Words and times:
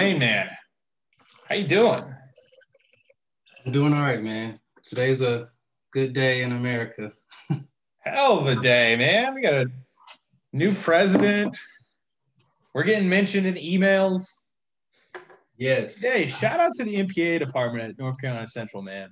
Oof. 0.00 0.06
All 0.06 0.08
right, 0.08 0.16
Dwayne, 0.16 0.18
man, 0.18 0.48
how 1.46 1.54
you 1.56 1.66
doing? 1.66 2.04
I'm 3.66 3.72
doing 3.72 3.92
all 3.92 4.00
right, 4.00 4.22
man. 4.22 4.58
Today's 4.82 5.20
a 5.20 5.50
good 5.92 6.14
day 6.14 6.42
in 6.42 6.52
America. 6.52 7.12
Hell 7.98 8.38
of 8.38 8.46
a 8.46 8.56
day, 8.56 8.96
man. 8.96 9.34
We 9.34 9.42
got 9.42 9.52
a 9.52 9.66
new 10.54 10.74
president. 10.74 11.58
We're 12.72 12.84
getting 12.84 13.10
mentioned 13.10 13.46
in 13.46 13.56
emails. 13.56 14.26
Yes. 15.58 16.00
Hey, 16.00 16.28
shout 16.28 16.60
out 16.60 16.72
to 16.76 16.84
the 16.84 16.96
MPA 16.96 17.38
department 17.38 17.90
at 17.90 17.98
North 17.98 18.18
Carolina 18.18 18.48
Central, 18.48 18.82
man. 18.82 19.10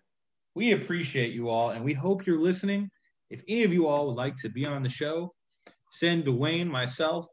We 0.54 0.72
appreciate 0.72 1.34
you 1.34 1.50
all, 1.50 1.70
and 1.70 1.84
we 1.84 1.92
hope 1.92 2.26
you're 2.26 2.40
listening. 2.40 2.90
If 3.28 3.42
any 3.46 3.64
of 3.64 3.74
you 3.74 3.86
all 3.88 4.06
would 4.06 4.16
like 4.16 4.36
to 4.38 4.48
be 4.48 4.64
on 4.64 4.82
the 4.82 4.88
show, 4.88 5.34
send 5.90 6.24
Dwayne, 6.24 6.66
myself, 6.66 7.26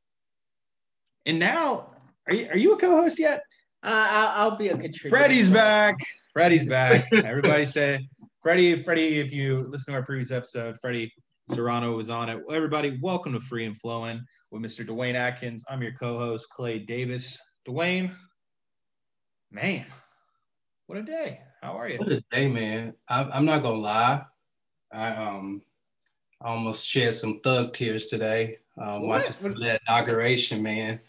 and 1.25 1.39
now, 1.39 1.94
are 2.27 2.33
you, 2.33 2.47
are 2.49 2.57
you 2.57 2.73
a 2.73 2.77
co-host 2.77 3.19
yet? 3.19 3.43
Uh, 3.83 4.07
I'll, 4.09 4.51
I'll 4.51 4.57
be 4.57 4.67
a 4.69 4.77
contributor. 4.77 5.09
Freddie's 5.09 5.49
back. 5.49 5.95
Freddie's 6.33 6.67
back. 6.77 7.05
Everybody 7.13 7.65
say 7.65 8.07
Freddie. 8.41 8.81
Freddie, 8.81 9.19
if 9.19 9.31
you 9.31 9.59
listen 9.69 9.93
to 9.93 9.99
our 9.99 10.05
previous 10.05 10.31
episode, 10.31 10.77
Freddie 10.81 11.13
Serrano 11.53 11.95
was 11.95 12.09
on 12.09 12.29
it. 12.29 12.41
Everybody, 12.51 12.97
welcome 13.01 13.33
to 13.33 13.39
Free 13.39 13.65
and 13.65 13.77
Flowing 13.79 14.23
with 14.51 14.61
Mr. 14.63 14.87
Dwayne 14.87 15.13
Atkins. 15.15 15.63
I'm 15.69 15.81
your 15.81 15.91
co-host 15.93 16.49
Clay 16.49 16.79
Davis. 16.79 17.37
Dwayne, 17.67 18.15
man, 19.51 19.85
what 20.87 20.97
a 20.97 21.03
day! 21.03 21.41
How 21.61 21.73
are 21.73 21.89
you? 21.89 21.97
What 21.97 22.11
a 22.11 22.23
day, 22.31 22.47
man. 22.47 22.93
I, 23.09 23.23
I'm 23.23 23.45
not 23.45 23.63
gonna 23.63 23.79
lie. 23.79 24.23
I 24.91 25.07
um 25.15 25.61
I 26.41 26.49
almost 26.49 26.87
shed 26.87 27.15
some 27.15 27.39
thug 27.41 27.73
tears 27.73 28.07
today. 28.07 28.57
Um, 28.79 29.07
What? 29.07 29.25
watching 29.41 29.59
that 29.61 29.81
inauguration, 29.87 30.61
man. 30.61 30.99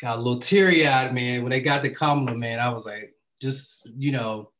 Got 0.00 0.18
a 0.18 0.20
little 0.20 0.40
teary 0.40 0.86
eyed, 0.86 1.14
man. 1.14 1.42
When 1.42 1.50
they 1.50 1.60
got 1.60 1.82
the 1.82 1.90
Kamala, 1.90 2.36
man, 2.36 2.58
I 2.58 2.68
was 2.70 2.84
like, 2.84 3.14
just 3.40 3.88
you 3.96 4.12
know, 4.12 4.50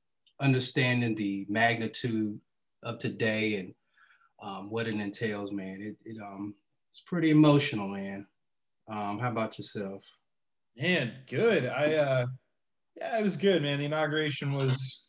understanding 0.40 1.14
the 1.14 1.46
magnitude 1.48 2.38
of 2.82 2.98
today 2.98 3.56
and 3.56 3.74
um, 4.42 4.70
what 4.70 4.86
it 4.86 4.94
entails, 4.94 5.52
man. 5.52 5.80
It, 5.80 5.96
it 6.08 6.20
um 6.22 6.54
it's 6.90 7.00
pretty 7.00 7.30
emotional, 7.30 7.88
man. 7.88 8.26
Um, 8.88 9.18
how 9.18 9.30
about 9.30 9.58
yourself? 9.58 10.04
Man, 10.76 11.12
good. 11.28 11.66
I 11.66 11.94
uh 11.94 12.26
yeah, 12.96 13.18
it 13.18 13.22
was 13.22 13.36
good, 13.36 13.62
man. 13.62 13.78
The 13.78 13.86
inauguration 13.86 14.52
was 14.52 15.06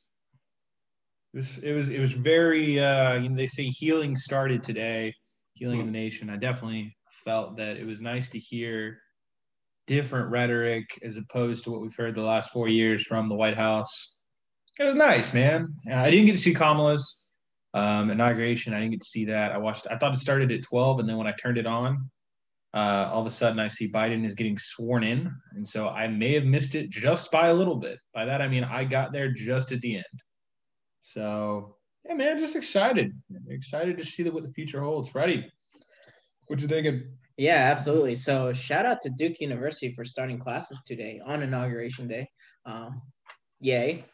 it 1.34 1.38
was 1.38 1.58
it 1.60 1.74
was 1.74 1.90
it 1.90 2.00
was 2.00 2.14
very 2.14 2.80
uh 2.80 3.16
you 3.16 3.30
know 3.30 3.36
they 3.36 3.48
say 3.48 3.66
healing 3.66 4.16
started 4.16 4.64
today, 4.64 5.14
healing 5.54 5.82
in 5.82 5.86
the 5.86 5.92
nation. 5.92 6.30
I 6.30 6.38
definitely 6.38 6.96
felt 7.10 7.58
that 7.58 7.78
it 7.78 7.86
was 7.86 8.02
nice 8.02 8.30
to 8.30 8.40
hear 8.40 9.00
different 9.88 10.30
rhetoric 10.30 11.00
as 11.04 11.18
opposed 11.18 11.64
to 11.64 11.72
what 11.72 11.82
we've 11.82 11.96
heard 11.96 12.16
the 12.16 12.22
last 12.22 12.52
four 12.52 12.68
years 12.68 13.04
from 13.04 13.30
the 13.30 13.36
White 13.36 13.58
House. 13.58 14.18
It 14.80 14.84
was 14.84 14.96
nice, 14.96 15.34
man. 15.34 15.74
Uh, 15.90 15.96
I 15.96 16.12
didn't 16.12 16.26
get 16.26 16.34
to 16.34 16.38
see 16.38 16.54
Kamala's 16.54 17.24
um, 17.74 18.10
inauguration. 18.10 18.74
I 18.74 18.80
didn't 18.80 18.92
get 18.92 19.02
to 19.02 19.08
see 19.08 19.26
that. 19.26 19.52
I 19.52 19.58
watched. 19.58 19.88
I 19.90 19.98
thought 19.98 20.14
it 20.14 20.20
started 20.20 20.52
at 20.52 20.64
twelve, 20.64 21.00
and 21.00 21.08
then 21.08 21.18
when 21.18 21.28
I 21.28 21.34
turned 21.34 21.58
it 21.58 21.66
on, 21.66 22.10
uh, 22.74 23.10
all 23.12 23.22
of 23.22 23.28
a 23.28 23.32
sudden 23.32 23.60
I 23.60 23.70
see 23.70 23.90
Biden 23.90 24.26
is 24.26 24.36
getting 24.36 24.58
sworn 24.58 25.04
in. 25.04 25.34
And 25.54 25.66
so 25.66 25.88
I 25.88 26.08
may 26.08 26.34
have 26.34 26.46
missed 26.46 26.76
it 26.76 26.90
just 26.90 27.32
by 27.32 27.48
a 27.48 27.54
little 27.54 27.78
bit. 27.78 28.00
By 28.14 28.26
that, 28.26 28.42
I 28.42 28.50
mean, 28.50 28.66
I 28.66 28.84
got 28.84 29.14
there 29.14 29.32
just 29.32 29.72
at 29.72 29.80
the 29.80 29.96
end. 29.96 30.06
So, 31.00 31.78
yeah, 32.06 32.16
man, 32.16 32.38
just 32.38 32.56
excited. 32.56 33.14
Excited 33.48 33.96
to 33.98 34.04
see 34.04 34.30
what 34.30 34.44
the 34.44 34.52
future 34.52 34.82
holds. 34.82 35.10
Freddie, 35.10 35.50
what 36.48 36.60
you 36.60 36.68
thinking? 36.68 37.04
Yeah, 37.38 37.70
absolutely. 37.72 38.16
So 38.16 38.54
shout 38.54 38.86
out 38.86 39.02
to 39.02 39.10
Duke 39.10 39.42
University 39.42 39.94
for 39.94 40.06
starting 40.06 40.40
classes 40.40 40.82
today 40.86 41.20
on 41.26 41.44
inauguration 41.44 42.08
day. 42.08 42.30
Um, 42.66 43.02
yay! 43.60 44.06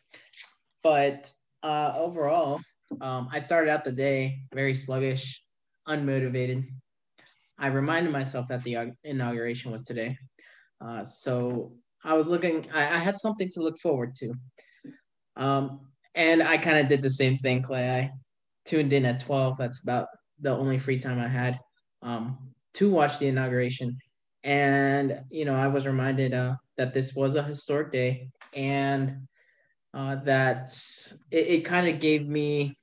But 0.83 1.31
uh, 1.61 1.93
overall, 1.95 2.59
um, 2.99 3.29
I 3.31 3.37
started 3.37 3.69
out 3.69 3.83
the 3.83 3.91
day 3.91 4.39
very 4.53 4.73
sluggish, 4.73 5.43
unmotivated. 5.87 6.65
I 7.59 7.67
reminded 7.67 8.11
myself 8.11 8.47
that 8.47 8.63
the 8.63 8.93
inauguration 9.03 9.71
was 9.71 9.83
today, 9.83 10.17
uh, 10.83 11.05
so 11.05 11.73
I 12.03 12.15
was 12.15 12.27
looking. 12.27 12.65
I, 12.73 12.95
I 12.95 12.97
had 12.97 13.19
something 13.19 13.49
to 13.53 13.61
look 13.61 13.77
forward 13.77 14.15
to, 14.15 14.33
um, 15.35 15.81
and 16.15 16.41
I 16.41 16.57
kind 16.57 16.79
of 16.79 16.87
did 16.87 17.03
the 17.03 17.11
same 17.11 17.37
thing, 17.37 17.61
Clay. 17.61 17.87
I 17.87 18.11
tuned 18.65 18.93
in 18.93 19.05
at 19.05 19.19
twelve. 19.21 19.59
That's 19.59 19.83
about 19.83 20.07
the 20.39 20.57
only 20.57 20.79
free 20.79 20.97
time 20.97 21.19
I 21.19 21.27
had. 21.27 21.59
Um, 22.01 22.50
to 22.75 22.89
watch 22.89 23.19
the 23.19 23.27
inauguration. 23.27 23.97
And, 24.43 25.21
you 25.29 25.45
know, 25.45 25.55
I 25.55 25.67
was 25.67 25.85
reminded 25.85 26.33
uh, 26.33 26.55
that 26.77 26.93
this 26.93 27.13
was 27.13 27.35
a 27.35 27.43
historic 27.43 27.91
day 27.91 28.29
and 28.55 29.27
uh, 29.93 30.15
that 30.23 30.73
it, 31.29 31.47
it 31.47 31.65
kind 31.65 31.87
of 31.87 31.99
gave 31.99 32.27
me 32.27 32.75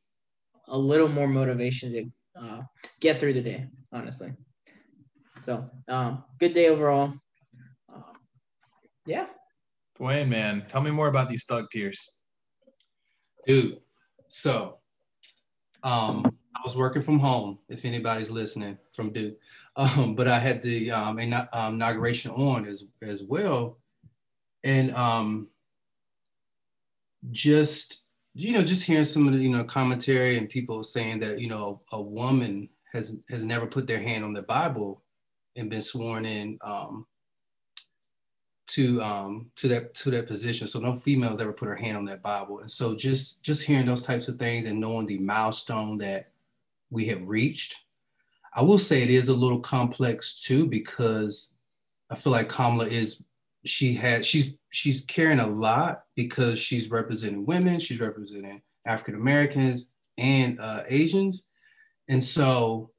a 0.68 0.78
little 0.78 1.08
more 1.08 1.26
motivation 1.26 1.92
to 1.92 2.10
uh, 2.40 2.60
get 3.00 3.18
through 3.18 3.32
the 3.32 3.40
day, 3.40 3.66
honestly. 3.92 4.32
So, 5.42 5.68
um, 5.88 6.24
good 6.38 6.52
day 6.52 6.68
overall. 6.68 7.14
Uh, 7.92 8.12
yeah. 9.06 9.26
Dwayne, 9.98 10.28
man, 10.28 10.64
tell 10.68 10.80
me 10.80 10.90
more 10.90 11.08
about 11.08 11.28
these 11.28 11.44
thug 11.44 11.66
tears. 11.72 12.10
Dude, 13.46 13.78
so 14.28 14.78
um 15.82 16.24
I 16.54 16.60
was 16.64 16.76
working 16.76 17.02
from 17.02 17.18
home, 17.18 17.58
if 17.68 17.84
anybody's 17.84 18.30
listening 18.30 18.78
from 18.92 19.12
Duke. 19.12 19.38
Um, 19.78 20.16
but 20.16 20.26
I 20.26 20.40
had 20.40 20.60
the 20.60 20.90
um, 20.90 21.18
um, 21.52 21.74
inauguration 21.74 22.32
on 22.32 22.66
as 22.66 22.84
as 23.00 23.22
well, 23.22 23.78
and 24.64 24.92
um, 24.92 25.48
just 27.30 28.02
you 28.34 28.52
know, 28.52 28.62
just 28.62 28.84
hearing 28.84 29.04
some 29.04 29.28
of 29.28 29.34
the 29.34 29.40
you 29.40 29.50
know 29.50 29.62
commentary 29.62 30.36
and 30.36 30.48
people 30.48 30.82
saying 30.82 31.20
that 31.20 31.40
you 31.40 31.48
know 31.48 31.80
a 31.92 32.02
woman 32.02 32.68
has 32.92 33.20
has 33.30 33.44
never 33.44 33.66
put 33.66 33.86
their 33.86 34.02
hand 34.02 34.24
on 34.24 34.32
the 34.32 34.42
Bible 34.42 35.02
and 35.54 35.70
been 35.70 35.80
sworn 35.80 36.24
in 36.24 36.58
um, 36.62 37.06
to 38.66 39.00
um, 39.00 39.50
to 39.54 39.68
that 39.68 39.94
to 39.94 40.10
that 40.10 40.26
position. 40.26 40.66
So 40.66 40.80
no 40.80 40.96
females 40.96 41.40
ever 41.40 41.52
put 41.52 41.68
her 41.68 41.76
hand 41.76 41.96
on 41.96 42.04
that 42.06 42.22
Bible, 42.22 42.58
and 42.60 42.70
so 42.70 42.96
just 42.96 43.44
just 43.44 43.62
hearing 43.62 43.86
those 43.86 44.02
types 44.02 44.26
of 44.26 44.40
things 44.40 44.66
and 44.66 44.80
knowing 44.80 45.06
the 45.06 45.18
milestone 45.18 45.98
that 45.98 46.32
we 46.90 47.06
have 47.06 47.22
reached 47.22 47.78
I 48.58 48.62
will 48.62 48.78
say 48.78 49.04
it 49.04 49.10
is 49.10 49.28
a 49.28 49.34
little 49.34 49.60
complex 49.60 50.42
too 50.42 50.66
because 50.66 51.54
I 52.10 52.16
feel 52.16 52.32
like 52.32 52.48
Kamala 52.48 52.88
is 52.88 53.22
she 53.64 53.94
had 53.94 54.26
she's 54.26 54.50
she's 54.70 55.02
carrying 55.02 55.38
a 55.38 55.46
lot 55.46 56.02
because 56.16 56.58
she's 56.58 56.90
representing 56.90 57.46
women, 57.46 57.78
she's 57.78 58.00
representing 58.00 58.60
African 58.84 59.14
Americans 59.14 59.94
and 60.16 60.58
uh, 60.58 60.82
Asians, 60.88 61.44
and 62.08 62.22
so 62.22 62.90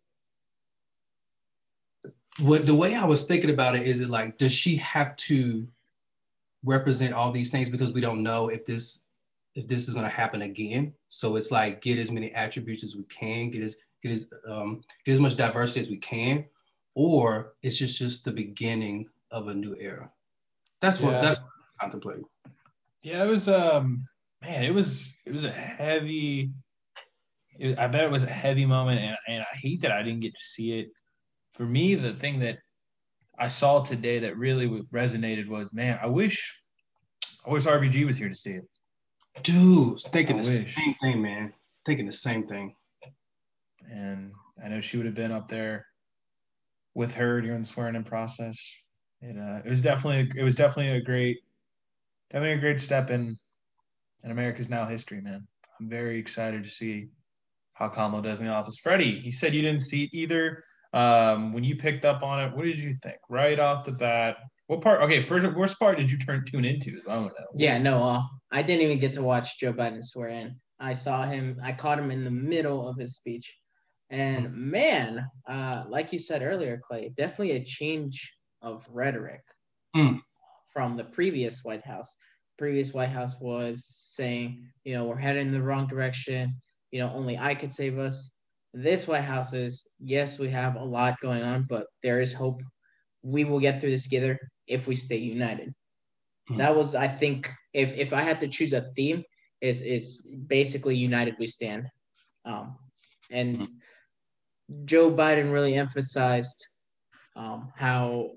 what 2.40 2.66
the 2.66 2.74
way 2.74 2.96
I 2.96 3.04
was 3.04 3.26
thinking 3.26 3.50
about 3.50 3.76
it 3.76 3.86
is 3.86 4.00
it 4.00 4.10
like 4.10 4.38
does 4.38 4.54
she 4.54 4.78
have 4.78 5.18
to 5.18 5.68
represent 6.64 7.14
all 7.14 7.34
these 7.34 7.52
things 7.52 7.70
because 7.70 7.92
we 7.92 8.00
don't 8.00 8.24
know 8.24 8.48
if 8.48 8.64
this 8.64 9.04
if 9.56 9.68
this 9.68 9.90
is 9.90 9.94
going 9.94 10.06
to 10.06 10.10
happen 10.10 10.42
again? 10.42 10.94
So 11.10 11.36
it's 11.36 11.52
like 11.52 11.82
get 11.82 12.00
as 12.00 12.12
many 12.12 12.32
attributes 12.34 12.86
as 12.86 12.96
we 12.96 13.04
can 13.04 13.50
get 13.50 13.62
as 13.62 13.76
get 14.04 14.12
as 14.12 14.30
um, 14.50 14.82
get 15.06 15.14
as 15.14 15.20
much 15.20 15.36
diversity 15.36 15.82
as 15.82 15.90
we 15.90 15.98
can, 15.98 16.46
or 16.96 17.54
it's 17.62 17.78
just 17.78 17.98
just 17.98 18.26
the 18.26 18.32
beginning 18.32 19.08
of 19.32 19.48
a 19.48 19.54
new 19.54 19.76
era. 19.80 20.10
That's 20.82 21.00
what 21.00 21.12
Yeah. 21.14 21.22
that's 21.22 21.40
what 21.40 21.50
I'm 21.82 21.90
contemplating. 21.90 22.26
Yeah, 23.04 23.24
it 23.24 23.28
was 23.28 23.48
um 23.48 24.06
man, 24.42 24.64
it 24.64 24.74
was 24.74 25.14
it 25.26 25.34
was 25.34 25.44
a 25.44 25.52
heavy 25.52 26.52
it, 27.58 27.78
I 27.78 27.88
bet 27.88 28.06
it 28.06 28.12
was 28.12 28.24
a 28.24 28.28
heavy 28.28 28.66
moment 28.66 29.02
and, 29.02 29.18
and 29.28 29.42
I 29.42 29.58
hate 29.58 29.82
that 29.82 29.92
I 29.92 30.02
didn't 30.04 30.22
get 30.22 30.34
to 30.34 30.46
see 30.46 30.80
it. 30.80 30.90
For 31.54 31.66
me, 31.66 31.96
the 31.96 32.14
thing 32.14 32.40
that 32.40 32.60
I 33.38 33.50
saw 33.50 33.84
today 33.84 34.20
that 34.20 34.38
really 34.38 34.68
resonated 34.94 35.48
was 35.48 35.74
man, 35.74 36.00
I 36.02 36.08
wish 36.08 36.62
I 37.46 37.50
wish 37.52 37.66
RBG 37.66 38.06
was 38.06 38.18
here 38.18 38.30
to 38.30 38.36
see 38.36 38.52
it. 38.54 38.68
Dude, 39.44 40.00
thinking 40.02 40.40
I 40.40 40.42
the 40.42 40.48
wish. 40.64 40.76
same 40.76 40.94
thing, 41.02 41.22
man. 41.22 41.54
Thinking 41.86 42.06
the 42.06 42.12
same 42.12 42.48
thing. 42.48 42.76
And 43.92 44.32
I 44.64 44.70
know 44.70 44.82
she 44.82 44.98
would 44.98 45.06
have 45.06 45.16
been 45.16 45.32
up 45.32 45.48
there 45.48 45.86
with 46.94 47.16
her 47.16 47.42
during 47.42 47.62
the 47.62 47.68
swearing 47.68 47.96
in 47.96 48.04
process. 48.04 48.58
It 49.22 49.38
uh 49.38 49.62
it 49.66 49.70
was 49.70 49.82
definitely 49.82 50.32
it 50.40 50.44
was 50.44 50.56
definitely 50.56 50.94
a 50.98 51.02
great 51.02 51.38
definitely 52.32 52.58
a 52.58 52.62
great 52.62 52.82
step 52.82 53.10
in 53.10 53.38
in 54.24 54.32
America's 54.32 54.70
now 54.70 54.86
history, 54.86 55.22
man. 55.22 55.48
I'm 55.80 55.90
very 55.90 56.20
excited 56.20 56.64
to 56.64 56.70
see 56.70 57.08
how 57.74 57.88
Kamala 57.88 58.22
does 58.22 58.40
in 58.40 58.46
the 58.46 58.52
office. 58.52 58.78
Freddie, 58.78 59.06
you 59.06 59.32
said 59.32 59.54
you 59.54 59.62
didn't 59.62 59.82
see 59.82 60.04
it 60.04 60.10
either. 60.14 60.64
Um, 60.92 61.54
when 61.54 61.64
you 61.64 61.76
picked 61.76 62.04
up 62.04 62.24
on 62.24 62.44
it, 62.44 62.56
what 62.56 62.66
did 62.66 62.80
you 62.80 62.98
think 63.02 63.18
right 63.30 63.60
off 63.60 63.86
the 63.86 63.92
bat? 63.92 64.38
What 64.68 64.82
part? 64.82 65.02
Okay, 65.02 65.22
first, 65.22 65.48
worst 65.56 65.80
part 65.80 65.98
did 65.98 66.12
you 66.12 66.18
turn 66.18 66.46
tune 66.46 66.66
into? 66.66 67.00
I 67.08 67.16
to 67.16 67.22
know. 67.22 67.30
Yeah, 67.56 67.78
no, 67.78 68.04
uh, 68.04 68.22
I 68.52 68.62
didn't 68.62 68.82
even 68.82 69.00
get 69.00 69.14
to 69.14 69.24
watch 69.24 69.60
Joe 69.60 69.74
Biden 69.74 70.04
swear 70.04 70.30
in. 70.30 70.60
I 70.80 70.94
saw 70.94 71.26
him, 71.26 71.58
I 71.64 71.74
caught 71.74 72.00
him 72.00 72.12
in 72.12 72.24
the 72.24 72.32
middle 72.32 72.88
of 72.88 72.98
his 72.98 73.16
speech. 73.16 73.56
And 74.12 74.54
man, 74.54 75.30
uh, 75.48 75.84
like 75.88 76.12
you 76.12 76.20
said 76.20 76.42
earlier, 76.42 76.80
Clay, 76.84 77.14
definitely 77.16 77.52
a 77.52 77.64
change 77.64 78.34
of 78.62 78.88
rhetoric. 78.92 79.42
Mm. 79.96 80.22
from 80.72 80.96
the 80.96 81.04
previous 81.04 81.64
White 81.64 81.84
House. 81.84 82.16
Previous 82.58 82.94
White 82.94 83.10
House 83.10 83.36
was 83.40 83.86
saying, 83.86 84.70
you 84.84 84.94
know, 84.94 85.06
we're 85.06 85.18
heading 85.18 85.48
in 85.48 85.54
the 85.54 85.62
wrong 85.62 85.88
direction. 85.88 86.56
You 86.92 87.00
know, 87.00 87.12
only 87.12 87.38
I 87.38 87.56
could 87.56 87.74
save 87.74 87.98
us. 87.98 88.32
This 88.74 89.08
White 89.08 89.24
House 89.24 89.52
is, 89.54 89.88
yes, 90.00 90.38
we 90.38 90.48
have 90.50 90.76
a 90.76 90.84
lot 90.84 91.20
going 91.22 91.42
on, 91.42 91.66
but 91.68 91.88
there 92.04 92.22
is 92.22 92.34
hope. 92.34 92.62
We 93.24 93.46
will 93.46 93.60
get 93.60 93.82
through 93.82 93.90
this 93.90 94.04
together 94.04 94.40
if 94.68 94.88
we 94.88 94.94
stay 94.94 95.18
united. 95.18 95.74
Hmm. 96.48 96.58
That 96.58 96.76
was, 96.76 96.94
I 96.94 97.08
think, 97.08 97.52
if 97.74 97.98
if 97.98 98.14
I 98.14 98.22
had 98.22 98.40
to 98.42 98.48
choose 98.48 98.74
a 98.74 98.82
theme, 98.96 99.24
is 99.62 99.82
is 99.82 100.22
basically 100.48 100.96
united 100.96 101.36
we 101.40 101.48
stand. 101.48 101.90
Um, 102.46 102.78
and 103.32 103.68
Joe 104.86 105.12
Biden 105.12 105.52
really 105.52 105.76
emphasized 105.76 106.68
um, 107.36 107.72
how 107.76 108.32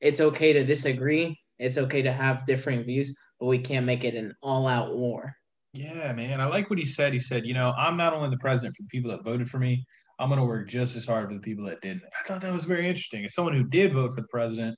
it's 0.00 0.20
okay 0.20 0.52
to 0.52 0.64
disagree. 0.64 1.38
It's 1.58 1.78
okay 1.78 2.02
to 2.02 2.12
have 2.12 2.46
different 2.46 2.86
views, 2.86 3.14
but 3.40 3.46
we 3.46 3.58
can't 3.58 3.86
make 3.86 4.04
it 4.04 4.14
an 4.14 4.34
all-out 4.42 4.96
war. 4.96 5.34
Yeah, 5.74 6.12
man. 6.12 6.40
I 6.40 6.46
like 6.46 6.70
what 6.70 6.78
he 6.78 6.84
said. 6.84 7.12
He 7.12 7.18
said, 7.18 7.46
you 7.46 7.54
know, 7.54 7.72
I'm 7.76 7.96
not 7.96 8.14
only 8.14 8.30
the 8.30 8.38
president 8.38 8.76
for 8.76 8.82
the 8.82 8.88
people 8.88 9.10
that 9.10 9.24
voted 9.24 9.50
for 9.50 9.58
me, 9.58 9.84
I'm 10.18 10.28
going 10.28 10.40
to 10.40 10.46
work 10.46 10.68
just 10.68 10.96
as 10.96 11.06
hard 11.06 11.28
for 11.28 11.34
the 11.34 11.40
people 11.40 11.64
that 11.66 11.80
didn't. 11.80 12.02
I 12.18 12.26
thought 12.26 12.40
that 12.40 12.52
was 12.52 12.64
very 12.64 12.88
interesting. 12.88 13.24
As 13.24 13.34
someone 13.34 13.54
who 13.54 13.64
did 13.64 13.92
vote 13.92 14.14
for 14.14 14.20
the 14.20 14.28
president, 14.28 14.76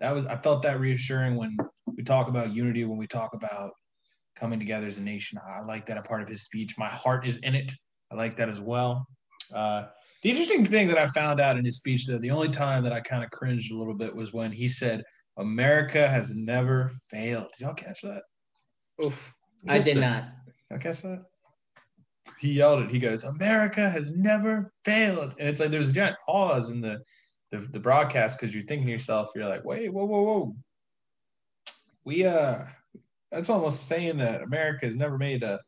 that 0.00 0.14
was 0.14 0.26
I 0.26 0.36
felt 0.36 0.62
that 0.62 0.80
reassuring 0.80 1.36
when 1.36 1.56
we 1.86 2.02
talk 2.02 2.28
about 2.28 2.54
unity, 2.54 2.84
when 2.84 2.98
we 2.98 3.06
talk 3.06 3.34
about 3.34 3.72
coming 4.36 4.58
together 4.58 4.86
as 4.86 4.98
a 4.98 5.02
nation. 5.02 5.38
I 5.46 5.62
like 5.62 5.86
that 5.86 5.98
a 5.98 6.02
part 6.02 6.22
of 6.22 6.28
his 6.28 6.42
speech. 6.42 6.74
My 6.78 6.88
heart 6.88 7.26
is 7.26 7.38
in 7.38 7.54
it. 7.54 7.72
I 8.10 8.14
like 8.14 8.36
that 8.36 8.48
as 8.48 8.60
well. 8.60 9.06
Uh, 9.54 9.86
the 10.22 10.30
interesting 10.30 10.64
thing 10.64 10.88
that 10.88 10.98
I 10.98 11.06
found 11.08 11.40
out 11.40 11.56
in 11.56 11.64
his 11.64 11.76
speech, 11.76 12.06
though, 12.06 12.18
the 12.18 12.30
only 12.30 12.48
time 12.48 12.82
that 12.84 12.92
I 12.92 13.00
kind 13.00 13.22
of 13.22 13.30
cringed 13.30 13.72
a 13.72 13.76
little 13.76 13.94
bit 13.94 14.14
was 14.14 14.32
when 14.32 14.50
he 14.50 14.68
said, 14.68 15.04
America 15.36 16.08
has 16.08 16.34
never 16.34 16.92
failed. 17.10 17.48
Did 17.56 17.64
y'all 17.64 17.74
catch 17.74 18.02
that? 18.02 18.22
Oof, 19.02 19.32
I 19.68 19.78
did 19.78 19.98
not. 19.98 20.24
Y'all 20.70 20.80
catch 20.80 21.02
that? 21.02 21.24
He 22.38 22.52
yelled 22.52 22.82
it. 22.82 22.90
He 22.90 22.98
goes, 22.98 23.24
America 23.24 23.88
has 23.88 24.10
never 24.12 24.72
failed. 24.84 25.34
And 25.38 25.48
it's 25.48 25.60
like 25.60 25.70
there's 25.70 25.90
a 25.90 25.92
giant 25.92 26.16
pause 26.26 26.70
in 26.70 26.80
the 26.80 26.98
the, 27.52 27.58
the 27.58 27.78
broadcast 27.78 28.38
because 28.38 28.52
you're 28.52 28.64
thinking 28.64 28.86
to 28.86 28.92
yourself, 28.92 29.30
you're 29.34 29.48
like, 29.48 29.64
wait, 29.64 29.92
whoa, 29.92 30.04
whoa, 30.04 30.22
whoa. 30.22 30.56
We 32.04 32.24
uh 32.24 32.64
that's 33.30 33.50
almost 33.50 33.86
saying 33.86 34.16
that 34.18 34.42
America 34.42 34.86
has 34.86 34.96
never 34.96 35.18
made 35.18 35.42
a, 35.42 35.60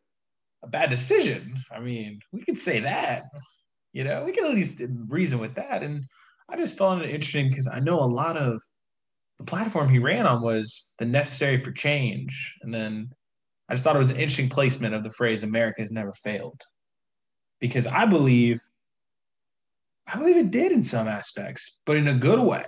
a 0.62 0.68
bad 0.68 0.90
decision. 0.90 1.62
I 1.70 1.80
mean, 1.80 2.20
we 2.32 2.44
could 2.44 2.58
say 2.58 2.80
that. 2.80 3.24
You 3.92 4.04
know, 4.04 4.24
we 4.24 4.32
can 4.32 4.44
at 4.44 4.54
least 4.54 4.82
reason 5.08 5.38
with 5.38 5.54
that. 5.54 5.82
And 5.82 6.04
I 6.48 6.56
just 6.56 6.78
found 6.78 7.02
it 7.02 7.10
interesting 7.10 7.48
because 7.48 7.66
I 7.66 7.80
know 7.80 8.00
a 8.00 8.04
lot 8.04 8.36
of 8.36 8.62
the 9.38 9.44
platform 9.44 9.88
he 9.88 9.98
ran 9.98 10.26
on 10.26 10.42
was 10.42 10.90
the 10.98 11.04
necessary 11.04 11.56
for 11.56 11.72
change. 11.72 12.56
And 12.62 12.72
then 12.72 13.10
I 13.68 13.74
just 13.74 13.84
thought 13.84 13.96
it 13.96 14.00
was 14.00 14.10
an 14.10 14.16
interesting 14.16 14.48
placement 14.48 14.94
of 14.94 15.02
the 15.02 15.10
phrase 15.10 15.42
America 15.42 15.80
has 15.82 15.92
never 15.92 16.12
failed. 16.14 16.60
Because 17.60 17.86
I 17.86 18.06
believe 18.06 18.60
I 20.10 20.16
believe 20.16 20.38
it 20.38 20.50
did 20.50 20.72
in 20.72 20.82
some 20.82 21.06
aspects, 21.06 21.76
but 21.84 21.96
in 21.96 22.08
a 22.08 22.14
good 22.14 22.40
way. 22.40 22.64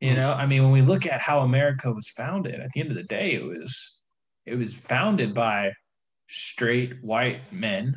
You 0.00 0.10
hmm. 0.10 0.16
know, 0.16 0.32
I 0.32 0.46
mean, 0.46 0.62
when 0.62 0.72
we 0.72 0.82
look 0.82 1.06
at 1.06 1.20
how 1.20 1.40
America 1.40 1.92
was 1.92 2.08
founded, 2.08 2.60
at 2.60 2.72
the 2.72 2.80
end 2.80 2.90
of 2.90 2.96
the 2.96 3.04
day, 3.04 3.32
it 3.34 3.44
was 3.44 3.94
it 4.44 4.56
was 4.56 4.74
founded 4.74 5.34
by 5.34 5.72
straight 6.28 7.02
white 7.02 7.52
men 7.52 7.94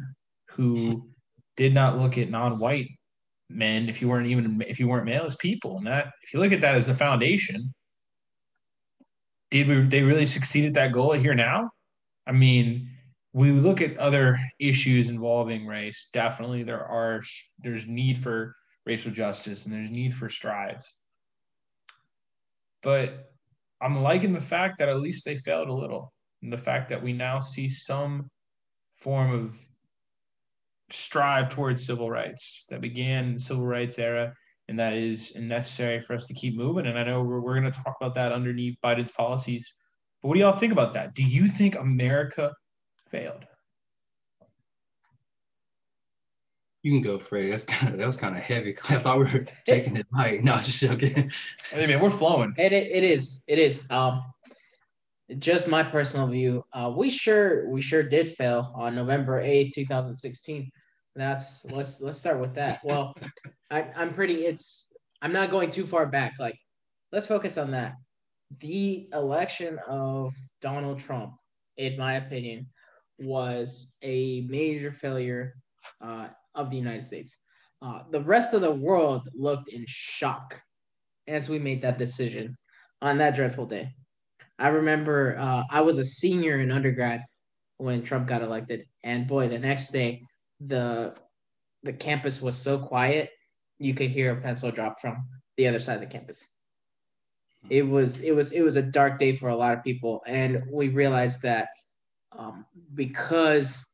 who 0.50 0.92
hmm. 0.92 1.10
Did 1.60 1.74
not 1.74 1.98
look 1.98 2.18
at 2.18 2.30
non-white 2.30 2.88
men 3.50 3.90
if 3.90 4.02
you 4.02 4.08
weren't 4.08 4.28
even 4.28 4.64
if 4.66 4.80
you 4.80 4.88
weren't 4.88 5.06
male 5.06 5.26
as 5.26 5.36
people. 5.36 5.78
And 5.78 5.86
that 5.88 6.08
if 6.24 6.34
you 6.34 6.40
look 6.40 6.54
at 6.54 6.62
that 6.62 6.76
as 6.76 6.88
the 6.88 6.94
foundation, 6.94 7.74
did 9.52 9.68
we, 9.68 9.82
they 9.82 10.02
really 10.02 10.26
succeed 10.26 10.66
at 10.66 10.74
that 10.76 10.94
goal 10.94 11.12
here 11.12 11.36
now? 11.36 11.70
I 12.26 12.32
mean, 12.32 12.90
we 13.34 13.52
look 13.52 13.82
at 13.82 13.98
other 13.98 14.40
issues 14.58 15.10
involving 15.10 15.68
race. 15.68 16.08
Definitely, 16.14 16.64
there 16.64 16.86
are 16.86 17.22
there's 17.62 17.86
need 17.86 18.18
for 18.18 18.56
racial 18.86 19.12
justice 19.12 19.66
and 19.66 19.74
there's 19.74 19.92
need 19.92 20.14
for 20.14 20.30
strides. 20.30 20.96
But 22.82 23.32
I'm 23.82 24.02
liking 24.02 24.32
the 24.32 24.40
fact 24.40 24.78
that 24.78 24.88
at 24.88 25.02
least 25.02 25.26
they 25.26 25.36
failed 25.36 25.68
a 25.68 25.74
little, 25.74 26.14
and 26.42 26.54
the 26.54 26.58
fact 26.58 26.88
that 26.90 27.04
we 27.04 27.12
now 27.12 27.42
see 27.42 27.68
some 27.68 28.30
form 28.94 29.32
of 29.34 29.69
strive 30.92 31.50
towards 31.50 31.86
civil 31.86 32.10
rights 32.10 32.66
that 32.70 32.82
began 32.82 33.26
in 33.26 33.34
the 33.36 33.40
civil 33.40 33.66
rights 33.66 34.00
era 34.00 34.34
and 34.68 34.80
that 34.80 34.94
is 34.94 35.36
necessary 35.36 36.00
for 36.00 36.14
us 36.14 36.28
to 36.28 36.34
keep 36.34 36.56
moving 36.56 36.86
and 36.88 36.98
i 36.98 37.04
know 37.04 37.22
we're, 37.22 37.42
we're 37.42 37.60
going 37.60 37.72
to 37.72 37.84
talk 37.84 37.96
about 38.00 38.16
that 38.16 38.32
underneath 38.32 38.78
biden's 38.84 39.12
policies 39.12 39.74
but 40.22 40.30
what 40.30 40.36
do 40.36 40.42
y'all 40.42 40.52
think 40.52 40.72
about 40.72 40.94
that 40.94 41.14
do 41.14 41.24
you 41.24 41.48
think 41.48 41.76
america 41.76 42.54
failed 43.10 43.46
You 46.82 46.94
can 46.94 47.02
go, 47.02 47.20
Freddie. 47.20 47.52
That's 47.52 47.66
kind 47.66 47.94
of 47.94 48.00
that 48.00 48.06
was 48.06 48.18
kind 48.18 48.36
of 48.36 48.42
heavy. 48.42 48.76
I 48.90 48.96
thought 48.96 49.20
we 49.20 49.26
were 49.26 49.46
taking 49.66 49.98
it 49.98 50.08
light. 50.14 50.44
No, 50.44 50.56
just 50.56 50.80
joking. 50.80 51.32
hey 51.72 51.88
man 51.88 52.00
we're 52.00 52.10
flowing 52.10 52.54
It, 52.58 52.74
it, 52.74 52.92
it 52.92 53.04
is. 53.04 53.44
It 53.48 53.60
is. 53.60 53.84
Um, 53.90 54.24
just 55.38 55.68
my 55.68 55.84
personal 55.84 56.28
view. 56.28 56.64
Uh, 56.74 56.92
we 56.96 57.10
sure 57.10 57.70
we 57.70 57.82
sure 57.82 58.02
did 58.02 58.30
fail 58.30 58.72
on 58.76 58.96
November 58.96 59.40
8, 59.40 59.74
2016. 59.74 60.72
That's 61.20 61.66
let's 61.66 62.02
let's 62.02 62.18
start 62.18 62.40
with 62.40 62.56
that. 62.56 62.80
Well, 62.86 63.14
I, 63.70 63.92
I'm 63.96 64.14
pretty. 64.14 64.46
It's 64.46 64.94
I'm 65.22 65.34
not 65.34 65.52
going 65.52 65.70
too 65.70 65.86
far 65.86 66.06
back. 66.06 66.34
Like, 66.40 66.58
let's 67.12 67.28
focus 67.28 67.58
on 67.58 67.72
that. 67.72 67.96
The 68.62 69.10
election 69.14 69.78
of 69.88 70.34
Donald 70.62 71.00
Trump, 71.00 71.34
in 71.78 71.98
my 71.98 72.14
opinion, 72.14 72.68
was 73.20 73.96
a 74.02 74.46
major 74.50 74.92
failure 74.92 75.56
uh, 76.02 76.30
of 76.56 76.70
the 76.70 76.78
United 76.78 77.04
States. 77.04 77.36
Uh, 77.82 78.04
the 78.12 78.22
rest 78.22 78.54
of 78.54 78.62
the 78.62 78.72
world 78.72 79.28
looked 79.36 79.70
in 79.70 79.84
shock 79.88 80.62
as 81.28 81.50
we 81.50 81.60
made 81.60 81.82
that 81.82 81.98
decision 82.00 82.56
on 83.02 83.18
that 83.18 83.36
dreadful 83.36 83.66
day. 83.66 83.90
I 84.60 84.70
remember 84.70 85.38
uh, 85.40 85.64
I 85.70 85.82
was 85.82 85.98
a 85.98 86.06
senior 86.06 86.60
in 86.60 86.72
undergrad 86.72 87.24
when 87.78 88.04
Trump 88.04 88.28
got 88.28 88.42
elected, 88.42 88.86
and 89.04 89.28
boy, 89.28 89.50
the 89.50 89.60
next 89.60 89.92
day 89.92 90.24
the 90.60 91.16
the 91.84 91.94
campus 91.94 92.42
was 92.42 92.58
so 92.58 92.78
quiet 92.78 93.30
you 93.78 93.94
could 93.94 94.10
hear 94.10 94.34
a 94.34 94.42
pencil 94.42 94.72
drop 94.72 95.00
from 95.00 95.24
the 95.58 95.68
other 95.68 95.80
side 95.80 95.96
of 95.96 96.02
the 96.02 96.08
campus. 96.08 96.46
It 97.70 97.84
was 97.84 98.20
it 98.22 98.32
was 98.32 98.52
it 98.52 98.62
was 98.62 98.76
a 98.76 98.82
dark 98.82 99.20
day 99.20 99.34
for 99.34 99.50
a 99.50 99.56
lot 99.56 99.74
of 99.74 99.84
people, 99.84 100.22
and 100.26 100.64
we 100.72 100.90
realized 100.90 101.42
that 101.42 101.70
um, 102.38 102.66
because 102.94 103.86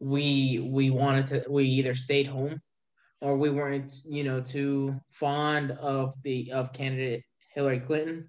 we 0.00 0.68
we 0.70 0.90
wanted 0.90 1.26
to 1.28 1.44
we 1.48 1.64
either 1.64 1.94
stayed 1.94 2.26
home 2.26 2.60
or 3.20 3.36
we 3.36 3.50
weren't 3.50 4.02
you 4.04 4.24
know 4.24 4.40
too 4.40 5.00
fond 5.10 5.70
of 5.72 6.14
the 6.24 6.52
of 6.52 6.72
candidate 6.72 7.22
Hillary 7.54 7.80
Clinton 7.80 8.28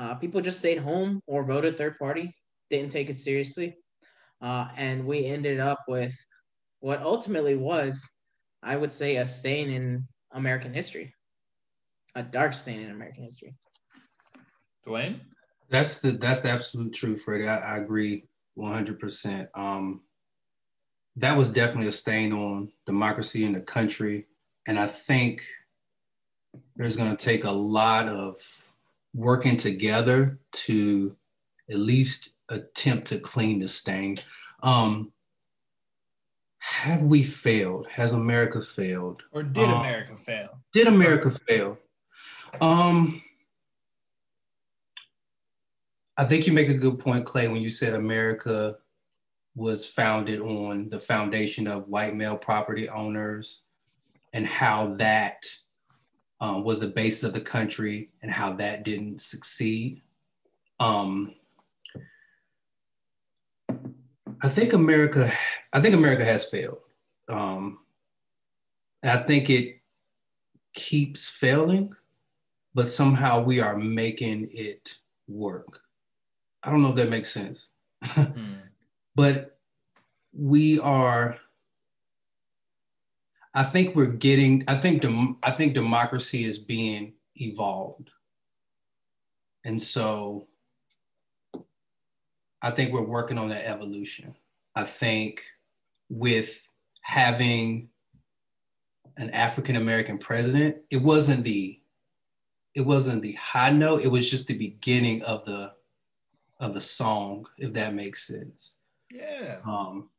uh, 0.00 0.14
people 0.14 0.40
just 0.40 0.58
stayed 0.58 0.78
home 0.78 1.22
or 1.26 1.44
voted 1.44 1.76
third 1.76 1.98
party, 1.98 2.34
didn't 2.70 2.90
take 2.90 3.10
it 3.10 3.16
seriously. 3.16 3.76
Uh, 4.40 4.68
and 4.76 5.06
we 5.06 5.26
ended 5.26 5.60
up 5.60 5.80
with 5.86 6.14
what 6.80 7.02
ultimately 7.02 7.56
was, 7.56 8.08
I 8.62 8.76
would 8.76 8.92
say, 8.92 9.16
a 9.16 9.26
stain 9.26 9.70
in 9.70 10.06
American 10.32 10.72
history, 10.72 11.14
a 12.14 12.22
dark 12.22 12.54
stain 12.54 12.80
in 12.80 12.90
American 12.90 13.24
history. 13.24 13.54
dwayne 14.86 15.20
That's 15.68 16.00
the 16.00 16.12
that's 16.12 16.40
the 16.40 16.50
absolute 16.50 16.92
truth, 16.94 17.22
Freddie. 17.22 17.48
I, 17.48 17.74
I 17.74 17.76
agree 17.78 18.24
100. 18.54 18.98
percent 18.98 19.48
Um, 19.54 20.02
that 21.16 21.36
was 21.36 21.52
definitely 21.52 21.88
a 21.88 21.92
stain 21.92 22.32
on 22.32 22.72
democracy 22.86 23.44
in 23.44 23.52
the 23.52 23.60
country, 23.60 24.26
and 24.66 24.78
I 24.78 24.86
think 24.86 25.44
there's 26.76 26.96
going 26.96 27.14
to 27.14 27.24
take 27.24 27.44
a 27.44 27.50
lot 27.50 28.08
of 28.08 28.36
working 29.14 29.56
together 29.56 30.38
to 30.52 31.16
at 31.68 31.76
least 31.76 32.34
attempt 32.50 33.06
to 33.08 33.18
clean 33.18 33.60
the 33.60 33.68
stain. 33.68 34.16
Um, 34.62 35.12
have 36.58 37.02
we 37.02 37.22
failed? 37.22 37.86
Has 37.88 38.12
America 38.12 38.60
failed? 38.60 39.22
or 39.32 39.42
did 39.42 39.64
Um, 39.64 39.80
america 39.80 40.16
fail 40.16 40.60
Did 40.74 40.86
America 40.86 41.30
fail? 41.30 41.78
Um, 42.60 43.22
I 46.16 46.24
think 46.24 46.46
you 46.46 46.52
make 46.52 46.68
a 46.68 46.74
good 46.74 46.98
point, 46.98 47.24
Clay, 47.24 47.48
when 47.48 47.62
you 47.62 47.70
said 47.70 47.94
America 47.94 48.76
was 49.54 49.86
founded 49.86 50.40
on 50.40 50.88
the 50.88 51.00
foundation 51.00 51.66
of 51.66 51.88
white 51.88 52.14
male 52.14 52.36
property 52.36 52.88
owners 52.88 53.62
and 54.32 54.46
how 54.46 54.94
that 54.94 55.46
um, 56.40 56.62
was 56.64 56.80
the 56.80 56.88
basis 56.88 57.24
of 57.24 57.32
the 57.32 57.40
country 57.40 58.10
and 58.22 58.30
how 58.30 58.52
that 58.54 58.84
didn't 58.84 59.20
succeed. 59.20 60.02
Um, 60.78 61.34
I 64.42 64.48
think 64.48 64.72
America, 64.72 65.30
I 65.72 65.80
think 65.80 65.94
America 65.94 66.24
has 66.24 66.44
failed. 66.44 66.78
Um, 67.28 67.80
I 69.02 69.18
think 69.18 69.50
it 69.50 69.80
keeps 70.74 71.28
failing 71.28 71.94
but 72.74 72.88
somehow 72.88 73.42
we 73.42 73.60
are 73.60 73.76
making 73.76 74.48
it 74.52 74.96
work. 75.28 75.80
I 76.62 76.70
don't 76.70 76.82
know 76.82 76.90
if 76.90 76.96
that 76.96 77.10
makes 77.10 77.30
sense. 77.30 77.68
mm. 78.04 78.58
But 79.14 79.58
we 80.32 80.78
are 80.78 81.38
I 83.52 83.64
think 83.64 83.96
we're 83.96 84.06
getting 84.06 84.64
I 84.68 84.76
think 84.76 85.02
dem- 85.02 85.38
I 85.42 85.50
think 85.50 85.74
democracy 85.74 86.44
is 86.44 86.58
being 86.58 87.14
evolved. 87.36 88.10
And 89.64 89.80
so 89.80 90.46
I 92.62 92.70
think 92.70 92.92
we're 92.92 93.02
working 93.02 93.38
on 93.38 93.48
that 93.48 93.66
evolution. 93.66 94.34
I 94.74 94.84
think 94.84 95.42
with 96.08 96.68
having 97.02 97.88
an 99.16 99.30
African 99.30 99.76
American 99.76 100.18
president, 100.18 100.76
it 100.90 100.98
wasn't 100.98 101.44
the 101.44 101.78
it 102.74 102.82
wasn't 102.82 103.22
the 103.22 103.32
high 103.32 103.70
note, 103.70 104.02
it 104.02 104.10
was 104.10 104.30
just 104.30 104.46
the 104.46 104.56
beginning 104.56 105.22
of 105.22 105.44
the 105.44 105.72
of 106.60 106.74
the 106.74 106.80
song, 106.80 107.46
if 107.58 107.72
that 107.72 107.94
makes 107.94 108.26
sense. 108.26 108.74
Yeah. 109.10 109.56
Um 109.66 110.10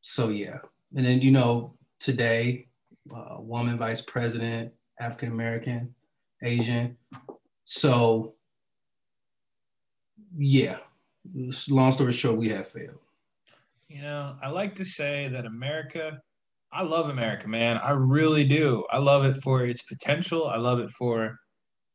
so 0.00 0.28
yeah. 0.28 0.58
And 0.94 1.04
then 1.04 1.20
you 1.20 1.30
know, 1.30 1.74
today, 2.00 2.68
uh, 3.14 3.36
woman 3.38 3.76
vice 3.76 4.00
president, 4.00 4.72
African 5.00 5.30
American, 5.30 5.94
Asian. 6.42 6.96
So 7.64 8.34
yeah, 10.36 10.78
long 11.68 11.92
story 11.92 12.12
short, 12.12 12.36
we 12.36 12.48
have 12.50 12.68
failed. 12.68 12.98
You 13.88 14.02
know, 14.02 14.36
I 14.42 14.48
like 14.48 14.74
to 14.76 14.84
say 14.84 15.28
that 15.28 15.44
America, 15.44 16.20
I 16.72 16.82
love 16.82 17.10
America, 17.10 17.48
man. 17.48 17.76
I 17.78 17.90
really 17.90 18.44
do. 18.44 18.84
I 18.90 18.98
love 18.98 19.24
it 19.24 19.42
for 19.42 19.64
its 19.66 19.82
potential. 19.82 20.46
I 20.46 20.56
love 20.56 20.78
it 20.78 20.90
for 20.90 21.36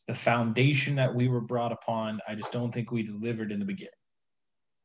the 0.08 0.16
foundation 0.16 0.96
that 0.96 1.14
we 1.14 1.28
were 1.28 1.42
brought 1.42 1.72
upon. 1.72 2.20
I 2.28 2.36
just 2.36 2.52
don't 2.52 2.72
think 2.72 2.92
we 2.92 3.04
delivered 3.04 3.52
in 3.52 3.60
the 3.60 3.66
beginning. 3.66 3.92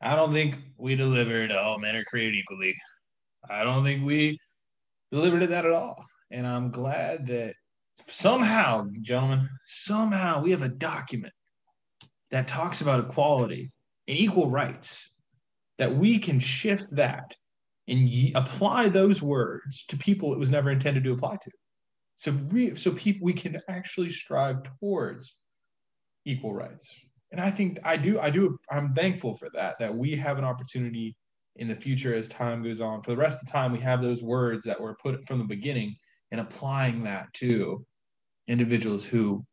I 0.00 0.16
don't 0.16 0.32
think 0.32 0.58
we 0.78 0.96
delivered, 0.96 1.52
all 1.52 1.78
men 1.78 1.94
are 1.94 2.04
created 2.04 2.34
equally. 2.34 2.74
I 3.48 3.62
don't 3.62 3.84
think 3.84 4.04
we 4.04 4.38
delivered 5.12 5.46
that 5.46 5.64
at 5.64 5.72
all. 5.72 6.04
And 6.30 6.46
I'm 6.46 6.70
glad 6.70 7.26
that 7.26 7.54
somehow, 8.08 8.88
gentlemen, 9.00 9.48
somehow 9.66 10.42
we 10.42 10.50
have 10.50 10.62
a 10.62 10.68
document 10.68 11.32
that 12.30 12.48
talks 12.48 12.80
about 12.80 13.00
equality 13.00 13.70
and 14.12 14.20
equal 14.20 14.50
rights, 14.50 15.08
that 15.78 15.96
we 15.96 16.18
can 16.18 16.38
shift 16.38 16.84
that 16.92 17.34
and 17.88 18.08
apply 18.34 18.88
those 18.88 19.22
words 19.22 19.86
to 19.86 19.96
people 19.96 20.34
it 20.34 20.38
was 20.38 20.50
never 20.50 20.70
intended 20.70 21.02
to 21.04 21.12
apply 21.12 21.36
to. 21.42 21.50
So 22.16 22.32
we, 22.50 22.74
so 22.74 22.92
people 22.92 23.24
we 23.24 23.32
can 23.32 23.58
actually 23.68 24.10
strive 24.10 24.58
towards 24.64 25.34
equal 26.26 26.52
rights. 26.52 26.94
And 27.32 27.40
I 27.40 27.50
think 27.50 27.78
I 27.84 27.96
do 27.96 28.20
I 28.20 28.28
do 28.28 28.58
I'm 28.70 28.92
thankful 28.92 29.34
for 29.38 29.48
that 29.54 29.78
that 29.78 29.96
we 29.96 30.14
have 30.16 30.36
an 30.36 30.44
opportunity 30.44 31.16
in 31.56 31.66
the 31.66 31.74
future 31.74 32.14
as 32.14 32.28
time 32.28 32.62
goes 32.62 32.80
on. 32.80 33.02
For 33.02 33.12
the 33.12 33.16
rest 33.16 33.40
of 33.40 33.46
the 33.46 33.52
time 33.52 33.72
we 33.72 33.80
have 33.80 34.02
those 34.02 34.22
words 34.22 34.64
that 34.66 34.80
were 34.80 34.96
put 35.02 35.26
from 35.26 35.38
the 35.38 35.44
beginning 35.44 35.96
and 36.30 36.40
applying 36.40 37.02
that 37.04 37.32
to 37.34 37.84
individuals 38.46 39.06
who 39.06 39.44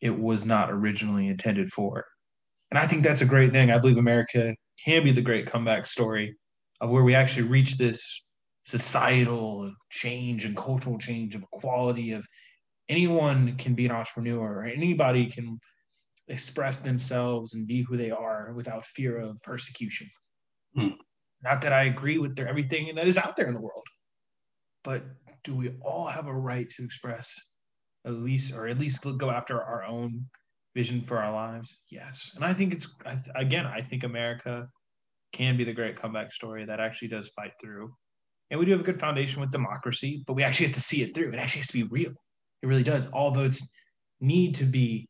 it 0.00 0.16
was 0.18 0.44
not 0.44 0.72
originally 0.72 1.28
intended 1.28 1.70
for. 1.70 2.04
And 2.70 2.78
I 2.78 2.86
think 2.86 3.02
that's 3.02 3.22
a 3.22 3.26
great 3.26 3.52
thing. 3.52 3.70
I 3.70 3.78
believe 3.78 3.98
America 3.98 4.54
can 4.84 5.02
be 5.02 5.12
the 5.12 5.22
great 5.22 5.46
comeback 5.46 5.86
story 5.86 6.36
of 6.80 6.90
where 6.90 7.02
we 7.02 7.14
actually 7.14 7.48
reach 7.48 7.76
this 7.76 8.26
societal 8.62 9.72
change 9.90 10.44
and 10.44 10.56
cultural 10.56 10.98
change 10.98 11.34
of 11.34 11.42
equality 11.54 12.12
of 12.12 12.26
anyone 12.88 13.56
can 13.56 13.74
be 13.74 13.86
an 13.86 13.92
entrepreneur 13.92 14.60
or 14.60 14.64
anybody 14.64 15.26
can 15.26 15.58
express 16.28 16.78
themselves 16.78 17.54
and 17.54 17.66
be 17.66 17.82
who 17.82 17.96
they 17.96 18.10
are 18.10 18.52
without 18.54 18.84
fear 18.84 19.18
of 19.18 19.40
persecution. 19.42 20.08
Hmm. 20.74 20.88
Not 21.42 21.62
that 21.62 21.72
I 21.72 21.84
agree 21.84 22.18
with 22.18 22.36
their, 22.36 22.48
everything 22.48 22.94
that 22.94 23.06
is 23.06 23.16
out 23.16 23.36
there 23.36 23.46
in 23.46 23.54
the 23.54 23.60
world, 23.60 23.84
but 24.84 25.04
do 25.44 25.54
we 25.54 25.70
all 25.80 26.06
have 26.06 26.26
a 26.26 26.34
right 26.34 26.68
to 26.70 26.84
express 26.84 27.34
at 28.06 28.12
least 28.12 28.54
or 28.54 28.66
at 28.66 28.78
least 28.78 29.02
go 29.02 29.30
after 29.30 29.60
our 29.62 29.84
own 29.84 30.26
vision 30.78 31.02
for 31.02 31.18
our 31.18 31.32
lives? 31.32 31.80
Yes. 31.90 32.30
And 32.36 32.44
I 32.44 32.54
think 32.54 32.72
it's, 32.72 32.86
again, 33.34 33.66
I 33.66 33.82
think 33.82 34.04
America 34.04 34.68
can 35.32 35.56
be 35.56 35.64
the 35.64 35.72
great 35.72 35.96
comeback 35.96 36.32
story 36.32 36.64
that 36.66 36.78
actually 36.78 37.08
does 37.08 37.28
fight 37.30 37.50
through. 37.60 37.92
And 38.50 38.60
we 38.60 38.64
do 38.64 38.70
have 38.70 38.80
a 38.82 38.84
good 38.84 39.00
foundation 39.00 39.40
with 39.40 39.50
democracy, 39.50 40.22
but 40.24 40.34
we 40.34 40.44
actually 40.44 40.66
have 40.66 40.76
to 40.76 40.80
see 40.80 41.02
it 41.02 41.16
through. 41.16 41.32
It 41.32 41.40
actually 41.40 41.62
has 41.62 41.72
to 41.72 41.80
be 41.82 41.82
real. 41.82 42.12
It 42.62 42.66
really 42.68 42.84
does. 42.84 43.06
All 43.06 43.32
votes 43.32 43.68
need 44.20 44.54
to 44.54 44.64
be 44.64 45.08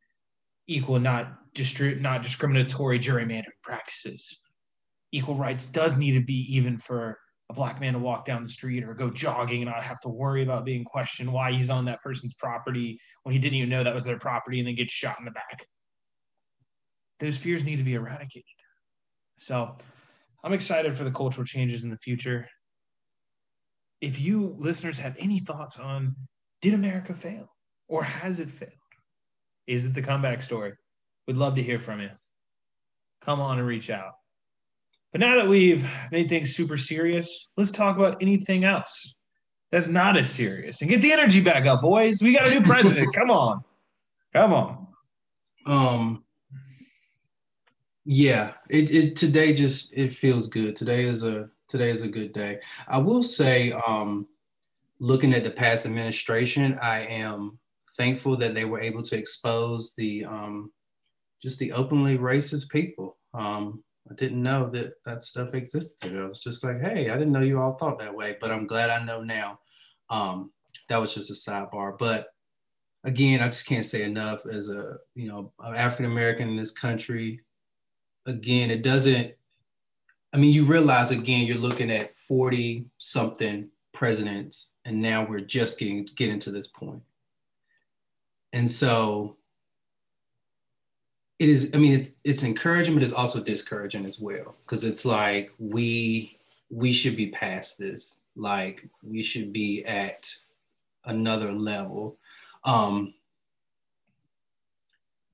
equal, 0.66 0.98
not 1.00 1.34
distri- 1.54 2.00
not 2.00 2.22
discriminatory 2.22 2.98
gerrymandering 2.98 3.60
practices. 3.62 4.40
Equal 5.12 5.34
rights 5.34 5.66
does 5.66 5.98
need 5.98 6.14
to 6.14 6.25
be 6.25 6.46
even 6.56 6.78
for 6.78 7.18
a 7.50 7.55
black 7.55 7.81
man 7.81 7.95
to 7.95 7.99
walk 7.99 8.25
down 8.25 8.45
the 8.45 8.50
street 8.50 8.85
or 8.85 8.95
go 8.95 9.11
jogging 9.11 9.62
and 9.62 9.71
not 9.71 9.83
have 9.83 10.00
to 10.00 10.09
worry 10.09 10.43
about 10.43 10.64
being 10.64 10.85
questioned 10.85 11.33
why 11.33 11.52
he's 11.52 11.71
on 11.71 11.87
that 11.87 12.02
person's 12.02 12.35
property 12.35 13.00
when 13.23 13.33
he 13.33 13.38
didn't 13.38 13.57
even 13.57 13.71
know 13.71 13.83
that 13.83 13.95
was 13.95 14.05
their 14.05 14.19
property 14.19 14.59
and 14.59 14.69
then 14.69 14.75
gets 14.75 14.93
shot 14.93 15.19
in 15.19 15.25
the 15.25 15.31
back. 15.31 15.67
Those 17.21 17.38
fears 17.38 17.64
need 17.64 17.76
to 17.76 17.85
be 17.85 17.95
eradicated. 17.95 18.45
So 19.38 19.76
I'm 20.45 20.52
excited 20.52 20.97
for 20.97 21.05
the 21.05 21.11
cultural 21.11 21.47
changes 21.47 21.85
in 21.85 21.90
the 21.90 21.97
future. 21.99 22.49
If 24.00 24.21
you 24.21 24.55
listeners 24.59 24.99
have 24.99 25.17
any 25.19 25.40
thoughts 25.40 25.78
on 25.78 26.14
did 26.61 26.75
America 26.75 27.14
fail 27.14 27.49
or 27.88 28.02
has 28.02 28.40
it 28.40 28.50
failed? 28.50 28.73
Is 29.67 29.85
it 29.85 29.95
the 29.95 30.02
comeback 30.02 30.43
story? 30.43 30.73
We'd 31.26 31.37
love 31.37 31.55
to 31.57 31.62
hear 31.62 31.78
from 31.78 32.00
you. 32.00 32.11
Come 33.23 33.40
on 33.40 33.59
and 33.59 33.67
reach 33.67 33.90
out. 33.90 34.12
But 35.12 35.21
now 35.21 35.37
that 35.37 35.49
we've 35.49 35.87
made 36.12 36.29
things 36.29 36.55
super 36.55 36.77
serious, 36.77 37.50
let's 37.57 37.71
talk 37.71 37.97
about 37.97 38.23
anything 38.23 38.65
else 38.65 39.15
that's 39.71 39.88
not 39.88 40.17
as 40.17 40.31
serious 40.31 40.81
and 40.81 40.91
get 40.91 41.03
the 41.03 41.12
energy 41.12 41.41
back 41.41 41.67
up, 41.67 41.83
boys. 41.83 42.23
We 42.23 42.35
got 42.35 42.49
a 42.49 42.50
new 42.50 42.62
president. 42.62 43.12
Come 43.15 43.31
on. 43.31 43.62
Come 44.33 44.53
on. 44.53 44.87
Um 45.67 46.25
yeah, 48.11 48.55
it, 48.71 48.91
it 48.91 49.17
today 49.17 49.53
just 49.53 49.93
it 49.93 50.11
feels 50.11 50.47
good. 50.47 50.75
Today 50.75 51.05
is 51.05 51.25
a 51.25 51.50
today 51.69 51.91
is 51.91 52.00
a 52.00 52.09
good 52.09 52.33
day. 52.33 52.59
I 52.88 52.97
will 52.97 53.23
say, 53.23 53.73
um, 53.87 54.27
looking 54.99 55.35
at 55.35 55.45
the 55.45 55.50
past 55.50 55.85
administration, 55.85 56.79
I 56.81 57.00
am 57.00 57.59
thankful 57.99 58.35
that 58.38 58.55
they 58.55 58.65
were 58.65 58.81
able 58.81 59.03
to 59.03 59.17
expose 59.17 59.95
the 59.95 60.25
um, 60.25 60.73
just 61.43 61.59
the 61.59 61.73
openly 61.73 62.17
racist 62.17 62.71
people. 62.71 63.19
Um, 63.35 63.85
I 64.11 64.15
didn't 64.15 64.43
know 64.43 64.71
that 64.71 64.95
that 65.05 65.23
stuff 65.23 65.55
existed. 65.55 66.17
I 66.17 66.27
was 66.27 66.43
just 66.43 66.65
like, 66.65 66.81
hey, 66.81 67.11
I 67.11 67.19
didn't 67.19 67.33
know 67.33 67.41
you 67.41 67.61
all 67.61 67.75
thought 67.75 67.99
that 67.99 68.15
way, 68.15 68.37
but 68.41 68.50
I'm 68.50 68.67
glad 68.67 68.91
I 68.91 69.05
know 69.05 69.23
now. 69.23 69.61
Um, 70.11 70.50
that 70.88 71.00
was 71.00 71.15
just 71.15 71.31
a 71.31 71.35
sidebar. 71.35 71.99
But 71.99 72.29
again, 73.05 73.41
I 73.41 73.47
just 73.47 73.67
can't 73.67 73.85
say 73.85 74.03
enough 74.03 74.47
as 74.47 74.69
a 74.69 74.97
you 75.15 75.29
know 75.29 75.53
African 75.65 76.07
American 76.07 76.49
in 76.49 76.57
this 76.57 76.73
country. 76.73 77.41
Again, 78.27 78.71
it 78.71 78.83
doesn't. 78.83 79.35
I 80.33 80.37
mean, 80.37 80.53
you 80.53 80.65
realize 80.65 81.11
again, 81.11 81.47
you're 81.47 81.57
looking 81.57 81.91
at 81.91 82.11
40 82.11 82.87
something 82.99 83.69
presidents, 83.93 84.75
and 84.85 85.00
now 85.00 85.27
we're 85.27 85.41
just 85.41 85.79
getting 85.79 86.07
getting 86.17 86.38
to 86.41 86.50
this 86.50 86.69
point. 86.69 87.03
And 88.53 88.71
so 88.71 89.38
it 91.38 91.49
is 91.49 91.71
i 91.75 91.76
mean 91.76 91.92
it's 91.92 92.12
it's 92.25 92.42
encouraging 92.42 92.95
but 92.95 93.02
it's 93.02 93.12
also 93.12 93.40
discouraging 93.40 94.04
as 94.04 94.21
well. 94.21 94.57
Because 94.64 94.85
it's 94.85 95.04
like 95.04 95.52
we 95.59 96.38
we 96.71 96.92
should 96.92 97.16
be 97.16 97.28
past 97.28 97.78
this. 97.78 98.21
Like 98.37 98.88
we 99.02 99.23
should 99.23 99.52
be 99.52 99.85
at 99.85 100.33
another 101.04 101.52
level. 101.52 102.18
Um 102.64 103.14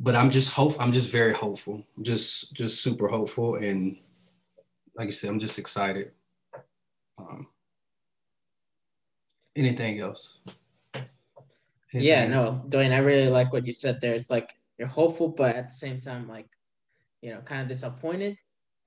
but 0.01 0.15
i'm 0.15 0.31
just 0.31 0.53
hope 0.53 0.73
i'm 0.81 0.93
just 0.93 1.11
very 1.11 1.33
hopeful 1.33 1.83
just 2.03 2.53
just 2.55 2.83
super 2.83 3.09
hopeful. 3.09 3.57
And 3.57 3.97
like 4.97 5.09
i 5.09 5.11
said 5.11 5.31
i'm 5.31 5.39
just 5.39 5.59
excited. 5.59 6.11
Um 7.17 7.47
anything 9.57 10.01
else? 10.01 10.39
Anything? 10.95 12.09
yeah 12.09 12.27
no 12.27 12.63
dwayne 12.69 12.93
i 12.93 12.99
really 12.99 13.29
like 13.29 13.53
what 13.55 13.67
you 13.67 13.73
said 13.73 14.01
there. 14.03 14.15
It's 14.15 14.31
like 14.31 14.55
you're 14.79 14.89
hopeful, 14.89 15.29
but 15.29 15.55
at 15.55 15.69
the 15.69 15.75
same 15.75 16.01
time, 16.01 16.29
like, 16.29 16.47
you 17.23 17.33
know, 17.33 17.41
kind 17.41 17.63
of 17.63 17.69
disappointed. 17.69 18.37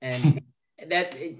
And 0.02 0.40
that 0.88 1.14
it, 1.14 1.38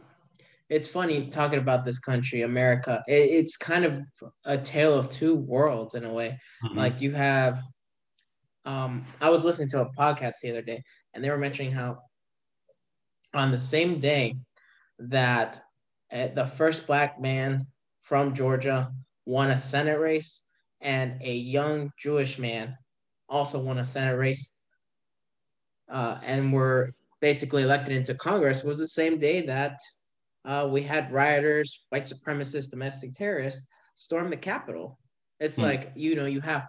it's 0.69 0.89
funny 0.89 1.29
talking 1.29 1.59
about 1.59 1.85
this 1.85 1.99
country, 1.99 2.43
America. 2.43 3.03
It, 3.09 3.31
it's 3.31 3.57
kind 3.57 3.85
of 3.85 4.07
a 4.45 4.59
tale 4.59 4.95
of 4.95 5.11
two 5.11 5.35
worlds 5.35 5.95
in 5.95 6.05
a 6.05 6.13
way. 6.13 6.39
Mm-hmm. 6.65 6.79
Like 6.79 7.01
you 7.01 7.13
have, 7.13 7.63
um, 8.65 9.07
I 9.21 9.31
was 9.31 9.45
listening 9.45 9.69
to 9.71 9.83
a 9.83 9.93
podcast 9.93 10.35
the 10.43 10.51
other 10.51 10.63
day, 10.63 10.83
and 11.15 11.25
they 11.25 11.31
were 11.31 11.39
mentioning 11.39 11.73
how 11.73 11.99
on 13.35 13.51
the 13.51 13.59
same 13.59 14.01
day 14.01 14.37
that 14.99 15.61
uh, 16.13 16.29
the 16.35 16.47
first 16.47 16.87
black 16.87 17.21
man 17.21 17.67
from 18.03 18.35
Georgia 18.35 18.91
won 19.27 19.51
a 19.51 19.59
Senate 19.59 20.01
race, 20.01 20.45
and 20.81 21.21
a 21.23 21.35
young 21.35 21.91
Jewish 21.99 22.39
man 22.39 22.77
also 23.29 23.59
won 23.59 23.79
a 23.79 23.85
Senate 23.85 24.17
race 24.17 24.55
uh, 25.91 26.19
and 26.23 26.53
were 26.53 26.95
basically 27.21 27.63
elected 27.63 27.97
into 27.97 28.15
Congress 28.15 28.63
was 28.63 28.79
the 28.79 28.87
same 28.87 29.19
day 29.19 29.41
that 29.47 29.79
uh, 30.45 30.69
we 30.71 30.83
had 30.83 31.13
rioters, 31.13 31.85
white 31.91 32.05
supremacists, 32.05 32.71
domestic 32.71 33.13
terrorists 33.15 33.67
storm 33.95 34.31
the 34.31 34.37
Capitol. 34.37 34.99
It's 35.41 35.57
hmm. 35.57 35.63
like, 35.63 35.93
you 35.95 36.15
know, 36.15 36.27
you 36.27 36.41
have 36.41 36.69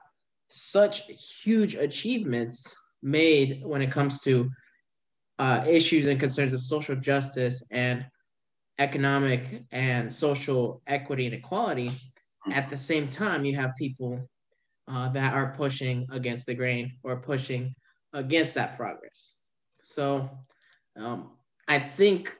such 0.49 1.03
huge 1.43 1.75
achievements 1.75 2.75
made 3.01 3.61
when 3.63 3.81
it 3.81 3.91
comes 3.91 4.19
to 4.21 4.49
uh, 5.37 5.63
issues 5.67 6.07
and 6.07 6.19
concerns 6.19 6.53
of 6.53 6.61
social 6.61 6.95
justice 6.95 7.63
and 7.71 8.05
economic 8.79 9.63
and 9.71 10.11
social 10.11 10.81
equity 10.87 11.25
and 11.25 11.35
equality. 11.35 11.91
At 12.51 12.69
the 12.69 12.77
same 12.77 13.07
time, 13.07 13.45
you 13.45 13.55
have 13.55 13.75
people 13.77 14.27
uh, 14.89 15.09
that 15.09 15.33
are 15.33 15.53
pushing 15.55 16.07
against 16.11 16.45
the 16.45 16.53
grain 16.53 16.93
or 17.03 17.21
pushing 17.21 17.75
against 18.13 18.55
that 18.55 18.75
progress. 18.75 19.35
So 19.83 20.29
um, 20.97 21.31
I 21.67 21.79
think 21.79 22.35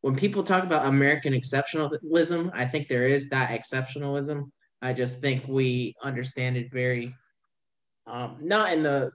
when 0.00 0.16
people 0.16 0.42
talk 0.42 0.64
about 0.64 0.86
American 0.86 1.32
exceptionalism, 1.32 2.50
I 2.54 2.66
think 2.66 2.88
there 2.88 3.08
is 3.08 3.28
that 3.30 3.50
exceptionalism. 3.50 4.50
I 4.82 4.92
just 4.92 5.20
think 5.20 5.46
we 5.48 5.94
understand 6.02 6.56
it 6.56 6.72
very 6.72 7.14
um, 8.06 8.38
not 8.40 8.72
in 8.72 8.82
the 8.82 9.10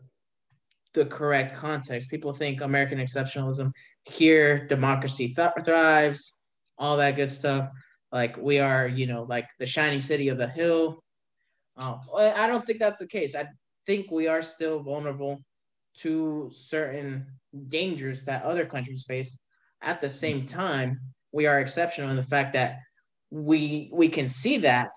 the 0.93 1.05
correct 1.05 1.55
context. 1.55 2.09
People 2.09 2.33
think 2.33 2.61
American 2.61 2.99
exceptionalism 2.99 3.71
here, 4.03 4.67
democracy 4.67 5.33
th- 5.33 5.49
thrives, 5.65 6.39
all 6.77 6.97
that 6.97 7.15
good 7.15 7.31
stuff. 7.31 7.69
Like 8.11 8.37
we 8.37 8.59
are, 8.59 8.87
you 8.87 9.07
know, 9.07 9.23
like 9.23 9.47
the 9.57 9.65
shining 9.65 10.01
city 10.01 10.29
of 10.29 10.37
the 10.37 10.47
hill. 10.47 11.02
Um, 11.77 11.99
I 12.15 12.47
don't 12.47 12.65
think 12.65 12.79
that's 12.79 12.99
the 12.99 13.07
case. 13.07 13.35
I 13.35 13.47
think 13.85 14.11
we 14.11 14.27
are 14.27 14.41
still 14.41 14.81
vulnerable 14.81 15.43
to 15.99 16.49
certain 16.51 17.25
dangers 17.67 18.23
that 18.23 18.43
other 18.43 18.65
countries 18.65 19.05
face. 19.07 19.39
At 19.81 20.01
the 20.01 20.09
same 20.09 20.45
time, 20.45 20.99
we 21.31 21.45
are 21.45 21.59
exceptional 21.59 22.09
in 22.09 22.15
the 22.15 22.23
fact 22.23 22.53
that 22.53 22.77
we 23.31 23.89
we 23.91 24.07
can 24.07 24.27
see 24.27 24.57
that 24.57 24.91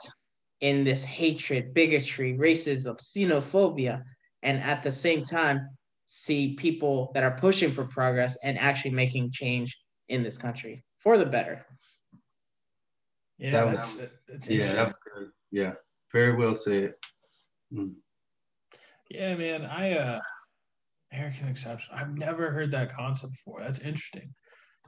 in 0.61 0.85
this 0.85 1.03
hatred, 1.05 1.75
bigotry, 1.75 2.35
racism, 2.35 2.97
xenophobia, 2.99 4.03
and 4.43 4.63
at 4.63 4.83
the 4.83 4.91
same 4.91 5.23
time 5.23 5.69
see 6.07 6.55
people 6.55 7.11
that 7.15 7.25
are 7.25 7.37
pushing 7.37 7.71
for 7.71 7.85
progress 7.85 8.37
and 8.45 8.59
actually 8.59 8.93
making 8.93 9.31
change 9.33 9.77
in 10.09 10.23
this 10.23 10.39
country 10.39 10.85
for 10.99 11.19
the 11.19 11.27
better. 11.27 11.67
Yeah, 13.39 13.51
that 13.51 13.67
was, 13.67 13.97
that's, 13.97 14.13
that's 14.29 14.49
yeah, 14.49 14.73
that 14.73 14.89
was 14.89 15.29
yeah, 15.51 15.75
very 16.13 16.35
well 16.35 16.55
said. 16.55 16.95
Mm. 17.73 17.95
Yeah, 19.11 19.37
man, 19.37 19.65
I 19.65 19.97
uh 19.97 20.21
American 21.13 21.49
exception. 21.49 21.95
I've 21.95 22.17
never 22.17 22.51
heard 22.51 22.71
that 22.73 22.95
concept 22.95 23.33
before. 23.33 23.61
That's 23.61 23.81
interesting. 23.81 24.35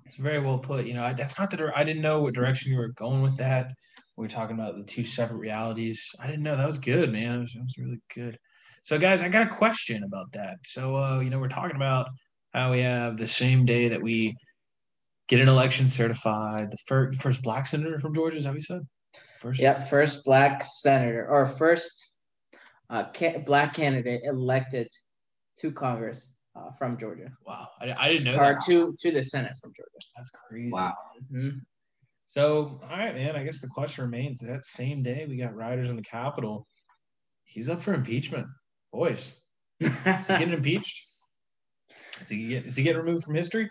It's 0.05 0.17
very 0.17 0.41
well 0.41 0.59
put. 0.59 0.87
You 0.87 0.95
know, 0.95 1.03
I, 1.03 1.13
that's 1.13 1.39
not 1.39 1.51
the 1.51 1.73
I 1.75 1.85
didn't 1.85 2.03
know 2.03 2.23
what 2.23 2.35
direction 2.35 2.73
you 2.73 2.79
were 2.79 2.89
going 2.89 3.23
with 3.23 3.37
that. 3.39 3.73
We 4.17 4.27
are 4.27 4.29
talking 4.29 4.59
about 4.59 4.77
the 4.77 4.85
two 4.85 5.05
separate 5.05 5.37
realities. 5.37 6.11
I 6.19 6.27
didn't 6.27 6.43
know 6.43 6.57
that 6.57 6.67
was 6.67 6.79
good, 6.79 7.13
man. 7.13 7.37
It 7.37 7.41
was, 7.41 7.55
it 7.55 7.63
was 7.63 7.79
really 7.79 8.01
good. 8.15 8.39
So, 8.83 8.99
guys, 8.99 9.23
I 9.23 9.29
got 9.29 9.47
a 9.47 9.55
question 9.55 10.03
about 10.03 10.33
that. 10.33 10.57
So, 10.65 10.97
uh, 10.97 11.21
you 11.21 11.31
know, 11.31 11.39
we're 11.39 11.49
talking 11.49 11.77
about 11.77 12.09
how 12.53 12.73
we 12.73 12.81
have 12.81 13.17
the 13.17 13.27
same 13.27 13.67
day 13.67 13.89
that 13.89 14.03
we 14.03 14.35
get 15.29 15.41
an 15.41 15.49
election 15.49 15.89
certified, 15.89 16.71
the 16.71 16.79
first, 16.87 17.21
first 17.21 17.43
black 17.43 17.67
senator 17.67 17.99
from 17.99 18.15
Georgia. 18.15 18.39
Is 18.39 18.45
that 18.45 18.51
what 18.51 18.57
you 18.57 18.63
said? 18.63 18.89
First. 19.39 19.61
Yep, 19.61 19.89
first 19.89 20.25
black 20.25 20.65
senator 20.65 21.29
or 21.29 21.47
first 21.47 22.13
uh, 22.91 23.05
ca- 23.15 23.39
black 23.39 23.73
candidate 23.75 24.23
elected 24.25 24.89
to 25.61 25.71
Congress 25.71 26.37
uh, 26.57 26.73
from 26.73 26.97
Georgia. 26.97 27.31
Wow, 27.47 27.69
I, 27.81 27.93
I 27.97 28.09
didn't 28.09 28.25
know 28.25 28.33
that 28.33 28.41
or 28.41 28.55
that. 28.55 28.65
to 28.67 28.97
to 28.99 29.11
the 29.13 29.23
Senate 29.23 29.53
from 29.61 29.73
Georgia. 29.77 30.07
That's 30.17 30.31
crazy. 30.31 30.73
Wow. 30.73 30.95
Mm-hmm. 31.33 31.59
So, 32.27 32.81
all 32.83 32.99
right, 32.99 33.15
man. 33.15 33.37
I 33.37 33.45
guess 33.45 33.61
the 33.61 33.69
question 33.69 34.05
remains: 34.05 34.41
that 34.41 34.65
same 34.65 35.05
day 35.05 35.25
we 35.29 35.37
got 35.37 35.55
Riders 35.55 35.89
in 35.89 35.97
the 35.97 36.03
Capitol. 36.03 36.67
He's 37.45 37.69
up 37.69 37.81
for 37.81 37.95
impeachment, 37.95 38.47
boys. 38.93 39.33
is 39.81 39.91
he 40.27 40.33
getting 40.33 40.53
impeached? 40.53 41.07
Is 42.23 42.29
he 42.29 42.49
get, 42.49 42.67
is 42.67 42.75
he 42.75 42.83
getting 42.83 43.03
removed 43.03 43.25
from 43.25 43.37
history? 43.37 43.71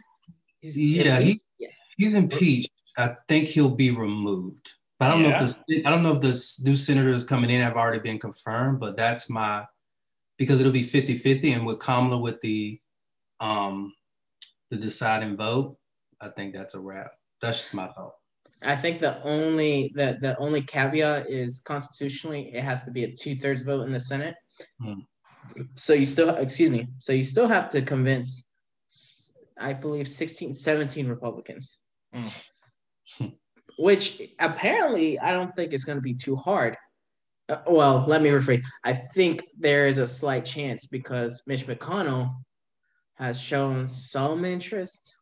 He's 0.61 0.79
yeah, 0.79 1.19
he, 1.19 1.41
yes. 1.59 1.77
he's 1.97 2.13
impeached. 2.13 2.71
I 2.97 3.15
think 3.27 3.49
he'll 3.49 3.75
be 3.75 3.91
removed. 3.91 4.73
But 4.99 5.11
I 5.11 5.13
don't 5.13 5.23
yeah. 5.23 5.37
know 5.37 5.43
if 5.45 5.65
the 5.67 5.85
I 5.85 5.89
don't 5.91 6.03
know 6.03 6.13
if 6.13 6.21
the 6.21 6.63
new 6.63 6.75
senators 6.75 7.23
coming 7.23 7.49
in 7.49 7.61
have 7.61 7.75
already 7.75 7.99
been 7.99 8.19
confirmed, 8.19 8.79
but 8.79 8.97
that's 8.97 9.29
my 9.29 9.65
because 10.37 10.59
it'll 10.59 10.71
be 10.71 10.83
50-50 10.83 11.55
and 11.55 11.65
with 11.65 11.79
Kamala 11.79 12.19
with 12.19 12.39
the 12.41 12.79
um 13.39 13.93
the 14.69 14.77
deciding 14.77 15.37
vote, 15.37 15.77
I 16.19 16.29
think 16.29 16.53
that's 16.53 16.73
a 16.73 16.79
wrap. 16.79 17.11
That's 17.41 17.59
just 17.59 17.73
my 17.73 17.87
thought. 17.87 18.13
I 18.63 18.75
think 18.75 18.99
the 18.99 19.21
only 19.23 19.91
the 19.93 20.17
the 20.19 20.37
only 20.39 20.61
caveat 20.61 21.29
is 21.29 21.61
constitutionally 21.61 22.49
it 22.53 22.63
has 22.63 22.83
to 22.85 22.91
be 22.91 23.03
a 23.03 23.11
two 23.11 23.35
thirds 23.35 23.61
vote 23.61 23.81
in 23.81 23.91
the 23.91 23.99
Senate. 23.99 24.35
Hmm. 24.81 25.01
So 25.75 25.93
you 25.93 26.05
still 26.05 26.29
excuse 26.35 26.71
me. 26.71 26.87
So 26.97 27.13
you 27.13 27.23
still 27.23 27.47
have 27.47 27.69
to 27.69 27.83
convince, 27.83 28.49
I 29.59 29.73
believe 29.73 30.07
16, 30.07 30.55
17 30.55 31.07
Republicans. 31.07 31.79
Hmm. 32.11 32.29
Which 33.77 34.21
apparently 34.39 35.19
I 35.19 35.31
don't 35.31 35.53
think 35.55 35.73
is 35.73 35.85
going 35.85 35.97
to 35.97 36.01
be 36.01 36.13
too 36.13 36.35
hard. 36.35 36.75
Uh, 37.49 37.57
well, 37.67 38.05
let 38.07 38.21
me 38.21 38.29
rephrase. 38.29 38.61
I 38.83 38.93
think 38.93 39.43
there 39.57 39.87
is 39.87 39.99
a 39.99 40.07
slight 40.07 40.45
chance 40.45 40.87
because 40.87 41.43
Mitch 41.47 41.65
McConnell 41.67 42.35
has 43.15 43.39
shown 43.39 43.87
some 43.87 44.45
interest. 44.45 45.15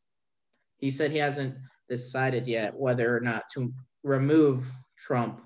He 0.77 0.89
said 0.89 1.11
he 1.11 1.17
hasn't 1.17 1.55
decided 1.89 2.47
yet 2.47 2.75
whether 2.75 3.15
or 3.15 3.19
not 3.19 3.43
to 3.53 3.73
remove 4.03 4.69
Trump, 4.97 5.41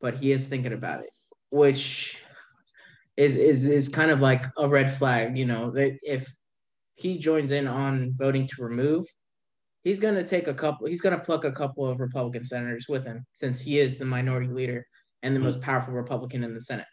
but 0.00 0.14
he 0.14 0.32
is 0.32 0.46
thinking 0.46 0.72
about 0.72 1.00
it, 1.00 1.10
which 1.50 2.20
is 3.16 3.36
is 3.36 3.66
is 3.66 3.88
kind 3.88 4.10
of 4.10 4.20
like 4.20 4.44
a 4.58 4.68
red 4.68 4.92
flag. 4.92 5.38
You 5.38 5.46
know, 5.46 5.70
that 5.70 5.98
if 6.02 6.32
he 6.94 7.18
joins 7.18 7.50
in 7.50 7.66
on 7.66 8.12
voting 8.16 8.46
to 8.48 8.62
remove, 8.62 9.06
he's 9.86 10.00
going 10.00 10.16
to 10.16 10.24
take 10.24 10.48
a 10.48 10.54
couple. 10.54 10.88
He's 10.88 11.00
going 11.00 11.16
to 11.16 11.24
pluck 11.24 11.44
a 11.44 11.52
couple 11.52 11.86
of 11.86 12.00
Republican 12.00 12.42
senators 12.42 12.86
with 12.88 13.04
him, 13.04 13.24
since 13.34 13.60
he 13.60 13.78
is 13.78 13.98
the 13.98 14.04
minority 14.04 14.48
leader 14.48 14.84
and 15.22 15.34
the 15.34 15.38
mm-hmm. 15.38 15.46
most 15.46 15.62
powerful 15.62 15.94
Republican 15.94 16.42
in 16.42 16.52
the 16.52 16.60
Senate. 16.60 16.88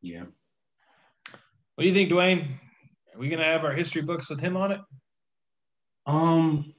Yeah. 0.00 0.26
What 1.74 1.82
do 1.82 1.88
you 1.88 1.94
think, 1.94 2.10
Dwayne? 2.10 2.46
Are 3.12 3.18
we 3.18 3.28
gonna 3.28 3.44
have 3.44 3.64
our 3.64 3.72
history 3.72 4.02
books 4.02 4.30
with 4.30 4.40
him 4.40 4.56
on 4.56 4.70
it? 4.70 4.80
Um, 6.06 6.74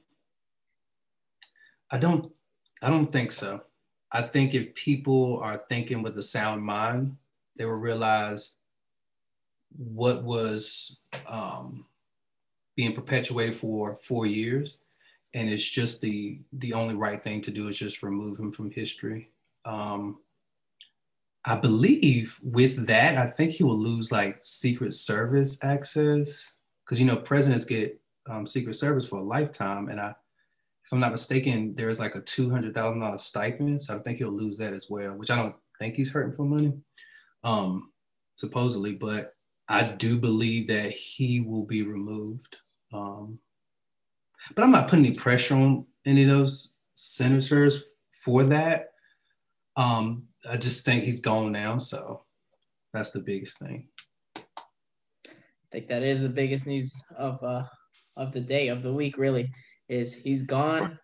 I 1.90 1.98
don't. 1.98 2.32
I 2.80 2.88
don't 2.88 3.12
think 3.12 3.32
so. 3.32 3.62
I 4.10 4.22
think 4.22 4.54
if 4.54 4.74
people 4.74 5.40
are 5.40 5.58
thinking 5.68 6.02
with 6.02 6.16
a 6.16 6.22
sound 6.22 6.62
mind, 6.62 7.16
they 7.56 7.66
will 7.66 7.74
realize 7.74 8.54
what 9.76 10.24
was 10.24 11.00
um, 11.28 11.84
being 12.76 12.94
perpetuated 12.94 13.54
for 13.54 13.96
four 13.98 14.26
years 14.26 14.78
and 15.34 15.48
it's 15.48 15.66
just 15.66 16.00
the 16.00 16.40
the 16.54 16.72
only 16.72 16.94
right 16.94 17.22
thing 17.22 17.40
to 17.40 17.50
do 17.50 17.68
is 17.68 17.78
just 17.78 18.02
remove 18.02 18.38
him 18.38 18.52
from 18.52 18.70
history. 18.70 19.30
Um, 19.64 20.18
I 21.44 21.56
believe 21.56 22.38
with 22.42 22.86
that, 22.86 23.16
I 23.16 23.26
think 23.26 23.52
he 23.52 23.64
will 23.64 23.78
lose 23.78 24.12
like 24.12 24.38
Secret 24.42 24.92
Service 24.92 25.58
access 25.62 26.54
because 26.84 27.00
you 27.00 27.06
know 27.06 27.16
presidents 27.16 27.64
get 27.64 28.00
um, 28.28 28.46
Secret 28.46 28.74
Service 28.74 29.08
for 29.08 29.16
a 29.16 29.22
lifetime, 29.22 29.88
and 29.88 30.00
I, 30.00 30.10
if 30.84 30.92
I'm 30.92 31.00
not 31.00 31.12
mistaken, 31.12 31.74
there 31.74 31.88
is 31.88 32.00
like 32.00 32.14
a 32.14 32.20
two 32.20 32.50
hundred 32.50 32.74
thousand 32.74 33.00
dollars 33.00 33.22
stipend, 33.22 33.80
so 33.80 33.94
I 33.94 33.98
think 33.98 34.18
he'll 34.18 34.30
lose 34.30 34.58
that 34.58 34.74
as 34.74 34.90
well. 34.90 35.12
Which 35.12 35.30
I 35.30 35.36
don't 35.36 35.56
think 35.78 35.96
he's 35.96 36.10
hurting 36.10 36.36
for 36.36 36.44
money, 36.44 36.74
um, 37.42 37.90
supposedly, 38.34 38.94
but 38.94 39.34
I 39.72 39.84
do 39.84 40.18
believe 40.18 40.68
that 40.68 40.90
he 40.90 41.40
will 41.40 41.64
be 41.64 41.82
removed. 41.82 42.56
Um, 42.92 43.38
but 44.54 44.64
I'm 44.64 44.70
not 44.70 44.86
putting 44.86 45.06
any 45.06 45.14
pressure 45.14 45.54
on 45.54 45.86
any 46.04 46.24
of 46.24 46.28
those 46.28 46.76
senators 46.92 47.82
for 48.22 48.44
that. 48.44 48.88
Um, 49.76 50.24
I 50.46 50.58
just 50.58 50.84
think 50.84 51.04
he's 51.04 51.22
gone 51.22 51.52
now, 51.52 51.78
so 51.78 52.20
that's 52.92 53.12
the 53.12 53.20
biggest 53.20 53.58
thing. 53.60 53.88
I 54.36 54.42
think 55.72 55.88
that 55.88 56.02
is 56.02 56.20
the 56.20 56.28
biggest 56.28 56.66
news 56.66 57.02
of 57.16 57.42
uh, 57.42 57.64
of 58.18 58.32
the 58.32 58.42
day 58.42 58.68
of 58.68 58.82
the 58.82 58.92
week. 58.92 59.16
Really, 59.16 59.50
is 59.88 60.14
he's 60.14 60.42
gone. 60.42 60.98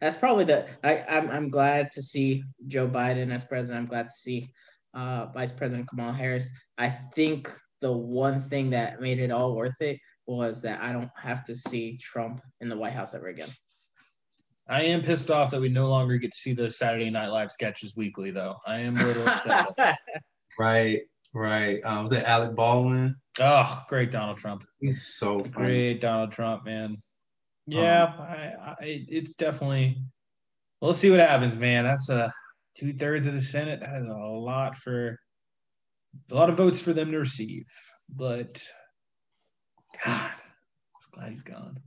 That's 0.00 0.16
probably 0.16 0.44
the. 0.44 0.66
I 0.82 1.04
I'm 1.10 1.28
I'm 1.28 1.50
glad 1.50 1.90
to 1.92 2.00
see 2.00 2.42
Joe 2.68 2.88
Biden 2.88 3.34
as 3.34 3.44
president. 3.44 3.82
I'm 3.82 3.88
glad 3.90 4.08
to 4.08 4.14
see 4.14 4.48
uh, 4.94 5.26
Vice 5.34 5.52
President 5.52 5.90
Kamala 5.90 6.14
Harris. 6.14 6.50
I 6.78 6.88
think 6.88 7.52
the 7.80 7.92
one 7.92 8.40
thing 8.40 8.70
that 8.70 9.00
made 9.00 9.18
it 9.18 9.30
all 9.30 9.54
worth 9.54 9.80
it 9.80 9.98
was 10.26 10.62
that 10.62 10.80
I 10.82 10.92
don't 10.92 11.10
have 11.20 11.44
to 11.44 11.54
see 11.54 11.98
Trump 11.98 12.40
in 12.60 12.68
the 12.68 12.76
White 12.76 12.92
House 12.92 13.14
ever 13.14 13.28
again. 13.28 13.50
I 14.68 14.82
am 14.82 15.02
pissed 15.02 15.30
off 15.30 15.50
that 15.50 15.60
we 15.60 15.68
no 15.68 15.88
longer 15.88 16.16
get 16.16 16.32
to 16.32 16.38
see 16.38 16.54
those 16.54 16.78
Saturday 16.78 17.10
Night 17.10 17.28
Live 17.28 17.52
sketches 17.52 17.94
weekly, 17.96 18.30
though. 18.30 18.56
I 18.66 18.78
am 18.78 18.96
a 18.96 19.04
little 19.04 19.28
upset. 19.28 19.98
Right, 20.56 21.00
right. 21.34 21.80
Um, 21.84 22.02
was 22.02 22.12
it 22.12 22.22
Alec 22.22 22.54
Baldwin? 22.54 23.16
Oh, 23.40 23.82
great 23.88 24.12
Donald 24.12 24.38
Trump. 24.38 24.64
He's 24.78 25.04
so 25.04 25.40
funny. 25.40 25.50
Great 25.50 26.00
Donald 26.00 26.30
Trump, 26.30 26.64
man. 26.64 26.98
Yeah, 27.66 28.04
I, 28.04 28.70
I, 28.70 28.76
it's 28.80 29.34
definitely. 29.34 30.00
We'll 30.80 30.94
see 30.94 31.10
what 31.10 31.18
happens, 31.18 31.56
man. 31.56 31.82
That's 31.82 32.08
a 32.08 32.32
two 32.76 32.92
thirds 32.92 33.26
of 33.26 33.34
the 33.34 33.40
Senate. 33.40 33.80
That 33.80 34.00
is 34.00 34.06
a 34.06 34.14
lot 34.14 34.76
for 34.76 35.18
a 36.30 36.34
lot 36.34 36.50
of 36.50 36.56
votes 36.56 36.80
for 36.80 36.92
them 36.92 37.12
to 37.12 37.18
receive. 37.18 37.66
But 38.08 38.62
God, 40.04 40.30
I'm 40.30 41.10
glad 41.12 41.32
he's 41.32 41.42
gone. 41.42 41.80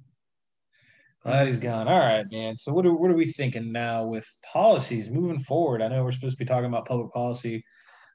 Glad 1.23 1.47
he's 1.47 1.59
gone. 1.59 1.87
All 1.87 1.99
right, 1.99 2.25
man. 2.31 2.57
So 2.57 2.73
what 2.73 2.85
are 2.85 2.93
what 2.93 3.11
are 3.11 3.15
we 3.15 3.31
thinking 3.31 3.71
now 3.71 4.05
with 4.05 4.25
policies 4.43 5.09
moving 5.09 5.39
forward? 5.39 5.81
I 5.81 5.89
know 5.89 6.03
we're 6.03 6.11
supposed 6.11 6.37
to 6.37 6.43
be 6.43 6.47
talking 6.47 6.67
about 6.69 6.87
public 6.87 7.11
policy 7.11 7.63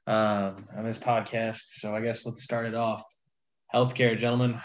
um, 0.07 0.67
on 0.75 0.83
this 0.83 0.97
podcast, 0.97 1.61
so 1.73 1.95
I 1.95 2.01
guess 2.01 2.25
let's 2.25 2.43
start 2.43 2.65
it 2.65 2.75
off. 2.75 3.03
Healthcare, 3.73 4.17
gentlemen. 4.17 4.59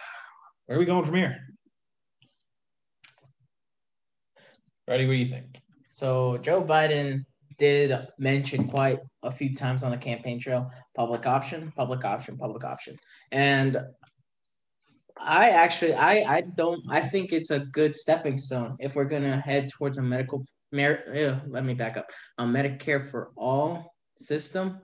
Where 0.67 0.77
are 0.77 0.81
we 0.81 0.87
going 0.87 1.05
from 1.05 1.17
here? 1.17 1.39
Ready? 4.87 5.07
What 5.07 5.13
do 5.13 5.19
you 5.19 5.27
think? 5.27 5.61
So 5.87 6.39
Joe 6.39 6.63
Biden 6.63 7.25
did 7.59 7.93
mention 8.19 8.69
quite 8.69 8.99
a 9.23 9.31
few 9.31 9.55
times 9.55 9.83
on 9.83 9.91
the 9.91 9.97
campaign 9.97 10.39
trail 10.39 10.71
public 10.97 11.27
option, 11.27 11.73
public 11.77 12.05
option, 12.05 12.37
public 12.37 12.65
option. 12.65 12.97
And 13.33 13.79
I 15.21 15.51
actually 15.51 15.95
I 15.95 16.37
I 16.37 16.41
don't 16.57 16.83
I 16.89 17.01
think 17.01 17.33
it's 17.33 17.51
a 17.51 17.61
good 17.61 17.95
stepping 17.95 18.39
stone 18.39 18.77
if 18.79 18.95
we're 18.95 19.05
gonna 19.05 19.41
head 19.41 19.69
towards 19.69 19.99
a 19.99 20.03
medical 20.03 20.45
mer- 20.73 21.43
let 21.49 21.65
me 21.65 21.75
back 21.75 21.97
up 21.97 22.07
a 22.39 22.45
Medicare 22.45 23.11
for 23.11 23.33
all 23.37 23.95
system. 24.19 24.81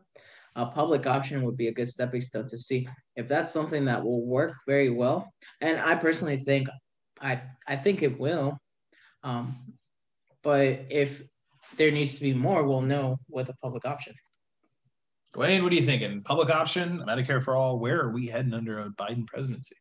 A 0.56 0.66
public 0.66 1.06
option 1.06 1.42
would 1.42 1.56
be 1.56 1.68
a 1.68 1.72
good 1.72 1.88
stepping 1.88 2.20
stone 2.20 2.46
to 2.46 2.58
see 2.58 2.88
if 3.16 3.26
that's 3.26 3.52
something 3.52 3.84
that 3.86 4.04
will 4.04 4.24
work 4.24 4.54
very 4.66 4.90
well. 4.90 5.32
And 5.60 5.78
I 5.80 5.96
personally 5.96 6.38
think 6.38 6.68
I 7.20 7.42
I 7.66 7.76
think 7.76 8.02
it 8.02 8.18
will. 8.18 8.58
Um, 9.22 9.74
but 10.42 10.86
if 10.90 11.22
there 11.76 11.90
needs 11.90 12.14
to 12.16 12.20
be 12.20 12.34
more, 12.34 12.66
we'll 12.66 12.80
know 12.80 13.18
with 13.28 13.48
a 13.48 13.54
public 13.54 13.84
option. 13.84 14.14
Dwayne, 15.34 15.62
what 15.62 15.72
are 15.72 15.74
you 15.74 15.82
thinking? 15.82 16.22
Public 16.22 16.50
option, 16.50 17.02
Medicare 17.06 17.42
for 17.42 17.56
all. 17.56 17.78
Where 17.78 18.00
are 18.00 18.10
we 18.10 18.28
heading 18.28 18.54
under 18.54 18.80
a 18.80 18.90
Biden 18.90 19.26
presidency? 19.26 19.76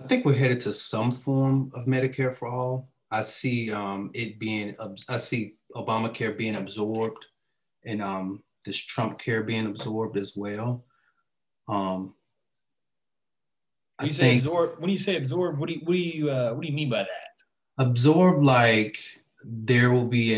I 0.00 0.02
think 0.02 0.24
we're 0.24 0.34
headed 0.34 0.58
to 0.60 0.72
some 0.72 1.12
form 1.12 1.70
of 1.72 1.86
Medicare 1.86 2.34
for 2.34 2.48
all. 2.48 2.90
I 3.12 3.20
see 3.20 3.70
um, 3.70 4.10
it 4.12 4.40
being, 4.40 4.74
I 5.08 5.16
see 5.18 5.54
Obamacare 5.76 6.36
being 6.36 6.56
absorbed 6.56 7.24
and 7.84 8.02
um, 8.02 8.42
this 8.64 8.76
Trump 8.76 9.20
care 9.20 9.44
being 9.44 9.66
absorbed 9.66 10.16
as 10.18 10.34
well. 10.34 10.84
Um, 11.68 12.14
when 13.98 14.08
you 14.08 14.14
I 14.14 14.16
say 14.16 14.30
think, 14.30 14.42
absorb, 14.42 14.80
when 14.80 14.90
you 14.90 14.98
say 14.98 15.16
absorb, 15.16 15.60
what 15.60 15.68
do 15.68 15.74
you, 15.74 15.80
what 15.84 15.92
do 15.92 16.00
you, 16.00 16.30
uh, 16.30 16.50
what 16.54 16.62
do 16.62 16.68
you 16.68 16.74
mean 16.74 16.90
by 16.90 17.04
that? 17.04 17.23
Absorb 17.78 18.42
like 18.42 18.98
there 19.44 19.90
will 19.90 20.06
be 20.06 20.34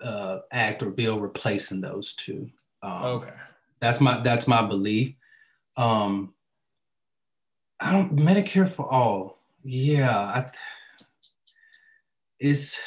a 0.00 0.04
uh, 0.04 0.38
act 0.52 0.82
or 0.82 0.90
bill 0.90 1.20
replacing 1.20 1.80
those 1.80 2.14
two. 2.14 2.50
Um, 2.82 3.04
okay, 3.04 3.32
that's 3.80 4.00
my 4.00 4.20
that's 4.20 4.46
my 4.46 4.66
belief. 4.66 5.14
Um, 5.76 6.34
I 7.80 7.92
don't 7.92 8.16
Medicare 8.16 8.68
for 8.68 8.90
all. 8.92 9.38
Yeah, 9.64 10.16
I, 10.16 10.50
it's 12.38 12.80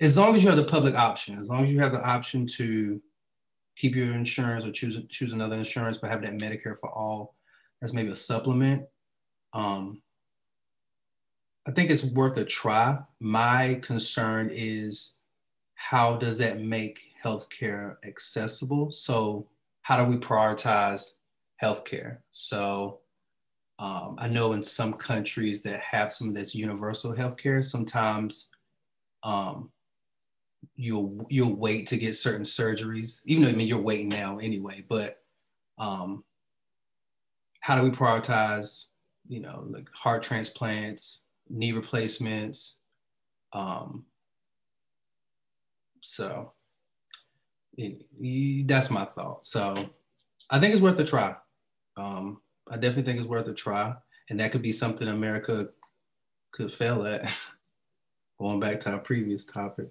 as 0.00 0.16
long 0.16 0.34
as 0.34 0.42
you 0.42 0.48
have 0.48 0.58
the 0.58 0.64
public 0.64 0.94
option, 0.94 1.38
as 1.38 1.50
long 1.50 1.62
as 1.62 1.72
you 1.72 1.80
have 1.80 1.92
the 1.92 2.02
option 2.02 2.46
to 2.46 3.00
keep 3.76 3.94
your 3.94 4.14
insurance 4.14 4.64
or 4.64 4.72
choose 4.72 4.98
choose 5.08 5.32
another 5.32 5.56
insurance, 5.56 5.98
but 5.98 6.10
have 6.10 6.22
that 6.22 6.38
Medicare 6.38 6.76
for 6.76 6.90
all 6.90 7.34
as 7.82 7.92
maybe 7.92 8.10
a 8.10 8.16
supplement. 8.16 8.84
Um, 9.52 10.02
I 11.70 11.72
think 11.72 11.92
it's 11.92 12.02
worth 12.02 12.36
a 12.36 12.44
try. 12.44 12.98
My 13.20 13.78
concern 13.80 14.50
is 14.52 15.18
how 15.76 16.16
does 16.16 16.36
that 16.38 16.60
make 16.60 17.12
healthcare 17.22 17.94
accessible? 18.04 18.90
So, 18.90 19.46
how 19.82 20.02
do 20.04 20.10
we 20.10 20.16
prioritize 20.16 21.12
healthcare? 21.62 22.18
So, 22.30 23.02
um, 23.78 24.16
I 24.18 24.26
know 24.26 24.52
in 24.52 24.64
some 24.64 24.94
countries 24.94 25.62
that 25.62 25.78
have 25.78 26.12
some 26.12 26.28
of 26.28 26.34
this 26.34 26.56
universal 26.56 27.14
healthcare, 27.14 27.64
sometimes 27.64 28.48
um, 29.22 29.70
you'll 30.74 31.24
you'll 31.30 31.54
wait 31.54 31.86
to 31.86 31.96
get 31.96 32.16
certain 32.16 32.42
surgeries, 32.42 33.20
even 33.26 33.44
though 33.44 33.50
I 33.50 33.52
mean 33.52 33.68
you're 33.68 33.80
waiting 33.80 34.08
now 34.08 34.38
anyway. 34.38 34.84
But 34.88 35.18
um, 35.78 36.24
how 37.60 37.76
do 37.76 37.84
we 37.84 37.90
prioritize, 37.90 38.86
you 39.28 39.38
know, 39.38 39.66
like 39.68 39.88
heart 39.94 40.24
transplants, 40.24 41.20
knee 41.50 41.72
replacements. 41.72 42.78
Um, 43.52 44.06
so 46.00 46.52
it, 47.76 48.06
that's 48.66 48.90
my 48.90 49.04
thought. 49.04 49.44
So 49.44 49.90
I 50.48 50.58
think 50.58 50.72
it's 50.72 50.82
worth 50.82 50.98
a 50.98 51.04
try. 51.04 51.34
Um, 51.96 52.40
I 52.70 52.76
definitely 52.76 53.02
think 53.02 53.18
it's 53.18 53.28
worth 53.28 53.48
a 53.48 53.54
try. 53.54 53.94
And 54.28 54.38
that 54.40 54.52
could 54.52 54.62
be 54.62 54.72
something 54.72 55.08
America 55.08 55.68
could 56.52 56.70
fail 56.70 57.04
at. 57.06 57.30
Going 58.38 58.60
back 58.60 58.80
to 58.80 58.92
our 58.92 58.98
previous 58.98 59.44
topic. 59.44 59.90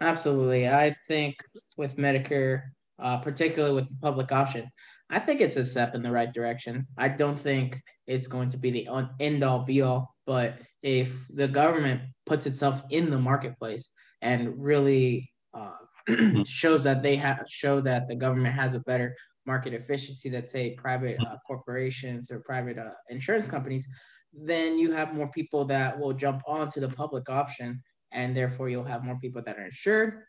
Absolutely. 0.00 0.68
I 0.68 0.96
think 1.06 1.36
with 1.76 1.96
Medicare, 1.96 2.62
uh, 2.98 3.18
particularly 3.18 3.74
with 3.74 3.88
the 3.88 3.96
public 4.00 4.32
option, 4.32 4.70
I 5.14 5.20
think 5.20 5.40
it's 5.40 5.54
a 5.54 5.64
step 5.64 5.94
in 5.94 6.02
the 6.02 6.10
right 6.10 6.32
direction. 6.32 6.88
I 6.98 7.06
don't 7.06 7.38
think 7.38 7.80
it's 8.08 8.26
going 8.26 8.48
to 8.48 8.56
be 8.56 8.72
the 8.72 8.88
end 9.20 9.44
all 9.44 9.60
be 9.62 9.80
all, 9.80 10.12
but 10.26 10.58
if 10.82 11.14
the 11.32 11.46
government 11.46 12.02
puts 12.26 12.46
itself 12.46 12.82
in 12.90 13.10
the 13.10 13.18
marketplace 13.18 13.90
and 14.22 14.52
really 14.60 15.30
uh, 15.54 15.76
shows 16.44 16.82
that 16.82 17.04
they 17.04 17.14
have 17.14 17.44
show 17.48 17.80
that 17.82 18.08
the 18.08 18.16
government 18.16 18.56
has 18.56 18.74
a 18.74 18.80
better 18.80 19.14
market 19.46 19.72
efficiency 19.72 20.28
that 20.30 20.48
say 20.48 20.74
private 20.74 21.16
uh, 21.20 21.36
corporations 21.46 22.32
or 22.32 22.40
private 22.40 22.76
uh, 22.76 22.90
insurance 23.08 23.46
companies, 23.46 23.86
then 24.32 24.76
you 24.80 24.90
have 24.90 25.14
more 25.14 25.30
people 25.30 25.64
that 25.64 25.96
will 25.96 26.12
jump 26.12 26.42
onto 26.44 26.80
the 26.80 26.88
public 26.88 27.30
option, 27.30 27.80
and 28.10 28.36
therefore 28.36 28.68
you'll 28.68 28.82
have 28.82 29.04
more 29.04 29.18
people 29.20 29.42
that 29.46 29.58
are 29.58 29.66
insured. 29.66 30.24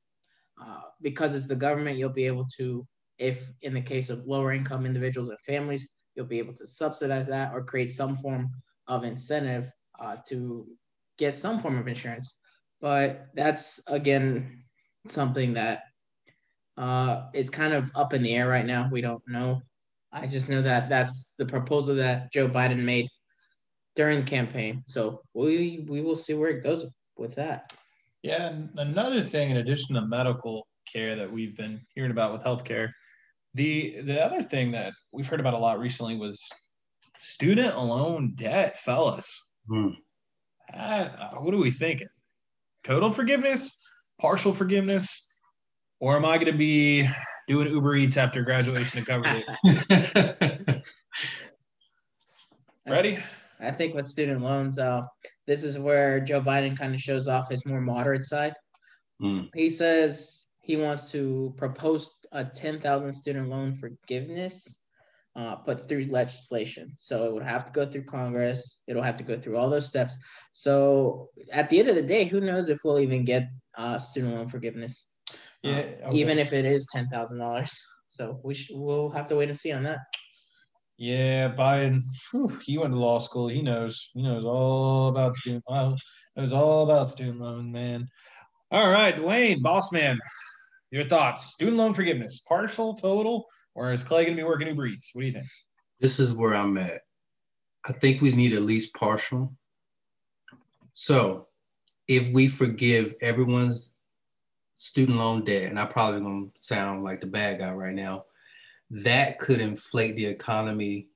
Uh, 0.61 0.81
because 1.01 1.33
it's 1.33 1.47
the 1.47 1.55
government, 1.55 1.97
you'll 1.97 2.09
be 2.09 2.27
able 2.27 2.47
to 2.57 2.85
if 3.17 3.51
in 3.61 3.73
the 3.73 3.81
case 3.81 4.09
of 4.09 4.25
lower 4.25 4.53
income 4.53 4.85
individuals 4.85 5.29
and 5.29 5.39
families, 5.41 5.89
you'll 6.15 6.25
be 6.25 6.39
able 6.39 6.53
to 6.53 6.67
subsidize 6.67 7.27
that 7.27 7.53
or 7.53 7.63
create 7.63 7.93
some 7.93 8.15
form 8.15 8.49
of 8.87 9.03
incentive 9.03 9.69
uh, 9.99 10.17
to 10.27 10.67
get 11.17 11.37
some 11.37 11.59
form 11.59 11.77
of 11.77 11.87
insurance. 11.87 12.35
But 12.81 13.27
that's 13.35 13.81
again 13.87 14.61
something 15.07 15.53
that 15.53 15.83
uh, 16.77 17.27
is 17.33 17.49
kind 17.49 17.73
of 17.73 17.91
up 17.95 18.13
in 18.13 18.23
the 18.23 18.35
air 18.35 18.47
right 18.47 18.65
now. 18.65 18.89
We 18.91 19.01
don't 19.01 19.23
know. 19.27 19.61
I 20.11 20.27
just 20.27 20.49
know 20.49 20.61
that 20.61 20.89
that's 20.89 21.33
the 21.37 21.45
proposal 21.45 21.95
that 21.95 22.31
Joe 22.31 22.47
Biden 22.47 22.83
made 22.83 23.09
during 23.95 24.19
the 24.19 24.29
campaign. 24.29 24.83
So 24.87 25.21
we 25.33 25.85
we 25.87 26.01
will 26.01 26.15
see 26.15 26.33
where 26.33 26.49
it 26.49 26.63
goes 26.63 26.85
with 27.17 27.35
that. 27.35 27.73
Yeah, 28.21 28.47
and 28.47 28.69
another 28.77 29.21
thing 29.21 29.51
in 29.51 29.57
addition 29.57 29.95
to 29.95 30.05
medical 30.05 30.67
care 30.91 31.15
that 31.15 31.31
we've 31.31 31.55
been 31.55 31.81
hearing 31.93 32.11
about 32.11 32.33
with 32.33 32.43
healthcare 32.43 32.89
the 33.55 34.01
the 34.01 34.23
other 34.23 34.43
thing 34.43 34.71
that 34.71 34.93
we've 35.11 35.27
heard 35.27 35.39
about 35.39 35.53
a 35.53 35.57
lot 35.57 35.79
recently 35.79 36.15
was 36.15 36.39
student 37.19 37.77
loan 37.77 38.33
debt, 38.35 38.77
fellas. 38.77 39.41
Hmm. 39.67 39.89
Uh, 40.73 41.07
what 41.39 41.53
are 41.53 41.57
we 41.57 41.71
thinking? 41.71 42.09
Total 42.83 43.09
forgiveness, 43.09 43.79
partial 44.19 44.51
forgiveness, 44.51 45.25
or 45.99 46.17
am 46.17 46.25
I 46.25 46.37
going 46.37 46.51
to 46.51 46.57
be 46.57 47.09
doing 47.47 47.69
Uber 47.69 47.95
Eats 47.95 48.17
after 48.17 48.43
graduation 48.43 48.99
to 48.99 49.05
cover 49.05 49.43
it? 49.63 50.83
Ready? 52.89 53.19
I 53.61 53.71
think 53.71 53.95
with 53.95 54.05
student 54.05 54.41
loans, 54.41 54.77
uh, 54.77 55.01
this 55.47 55.63
is 55.63 55.79
where 55.79 56.19
Joe 56.19 56.41
Biden 56.41 56.77
kind 56.77 56.93
of 56.93 56.99
shows 56.99 57.27
off 57.27 57.49
his 57.49 57.65
more 57.65 57.81
moderate 57.81 58.25
side. 58.25 58.53
Mm. 59.21 59.49
He 59.55 59.69
says 59.69 60.45
he 60.59 60.75
wants 60.75 61.09
to 61.11 61.53
propose 61.57 62.13
a 62.31 62.43
10,000 62.43 63.11
student 63.11 63.49
loan 63.49 63.75
forgiveness, 63.75 64.83
uh, 65.35 65.57
but 65.65 65.87
through 65.87 66.05
legislation. 66.05 66.93
So 66.95 67.25
it 67.25 67.33
would 67.33 67.43
have 67.43 67.65
to 67.65 67.71
go 67.71 67.85
through 67.85 68.05
Congress. 68.05 68.81
It'll 68.87 69.03
have 69.03 69.17
to 69.17 69.23
go 69.23 69.37
through 69.37 69.57
all 69.57 69.69
those 69.69 69.87
steps. 69.87 70.17
So 70.51 71.29
at 71.51 71.69
the 71.69 71.79
end 71.79 71.89
of 71.89 71.95
the 71.95 72.01
day, 72.01 72.25
who 72.25 72.41
knows 72.41 72.69
if 72.69 72.79
we'll 72.83 72.99
even 72.99 73.25
get 73.25 73.49
uh, 73.77 73.97
student 73.97 74.35
loan 74.35 74.49
forgiveness? 74.49 75.09
Yeah, 75.61 75.83
uh, 76.03 76.07
okay. 76.07 76.17
even 76.17 76.39
if 76.39 76.53
it 76.53 76.65
is 76.65 76.87
ten 76.91 77.09
thousand 77.09 77.39
dollars. 77.39 77.77
So 78.07 78.39
we 78.43 78.53
sh- 78.53 78.71
we'll 78.73 79.09
have 79.09 79.27
to 79.27 79.35
wait 79.35 79.49
and 79.49 79.57
see 79.57 79.71
on 79.71 79.83
that. 79.83 79.99
Yeah, 80.97 81.53
Biden. 81.53 82.03
Whew, 82.31 82.57
he 82.63 82.77
went 82.77 82.93
to 82.93 82.99
law 82.99 83.19
school. 83.19 83.47
He 83.47 83.61
knows. 83.61 84.11
He 84.13 84.21
knows 84.21 84.45
all 84.45 85.09
about 85.09 85.35
student. 85.35 85.63
Well, 85.67 85.97
knows 86.35 86.53
all 86.53 86.83
about 86.83 87.09
student 87.09 87.41
loan, 87.41 87.71
man. 87.71 88.07
All 88.71 88.89
right, 88.89 89.15
Dwayne, 89.15 89.61
boss 89.61 89.91
man, 89.91 90.19
your 90.95 91.07
thoughts. 91.07 91.47
Student 91.47 91.77
loan 91.77 91.93
forgiveness, 91.93 92.39
partial, 92.39 92.93
total, 92.93 93.47
or 93.75 93.91
is 93.91 94.03
Clay 94.03 94.23
going 94.23 94.37
to 94.37 94.41
be 94.41 94.47
working 94.47 94.67
Uber 94.67 94.87
Eats? 94.87 95.11
What 95.13 95.21
do 95.21 95.27
you 95.27 95.33
think? 95.33 95.47
This 95.99 96.19
is 96.19 96.33
where 96.33 96.55
I'm 96.55 96.77
at. 96.77 97.01
I 97.85 97.91
think 97.91 98.21
we 98.21 98.31
need 98.31 98.53
at 98.53 98.61
least 98.61 98.95
partial. 98.95 99.53
So 100.93 101.47
if 102.07 102.29
we 102.31 102.47
forgive 102.47 103.13
everyone's 103.21 103.93
student 104.75 105.17
loan 105.17 105.43
debt, 105.43 105.63
and 105.63 105.79
I'm 105.79 105.89
probably 105.89 106.21
to 106.21 106.51
sound 106.57 107.03
like 107.03 107.21
the 107.21 107.27
bad 107.27 107.59
guy 107.59 107.73
right 107.73 107.93
now, 107.93 108.25
that 108.89 109.39
could 109.39 109.59
inflate 109.59 110.15
the 110.15 110.25
economy 110.25 111.07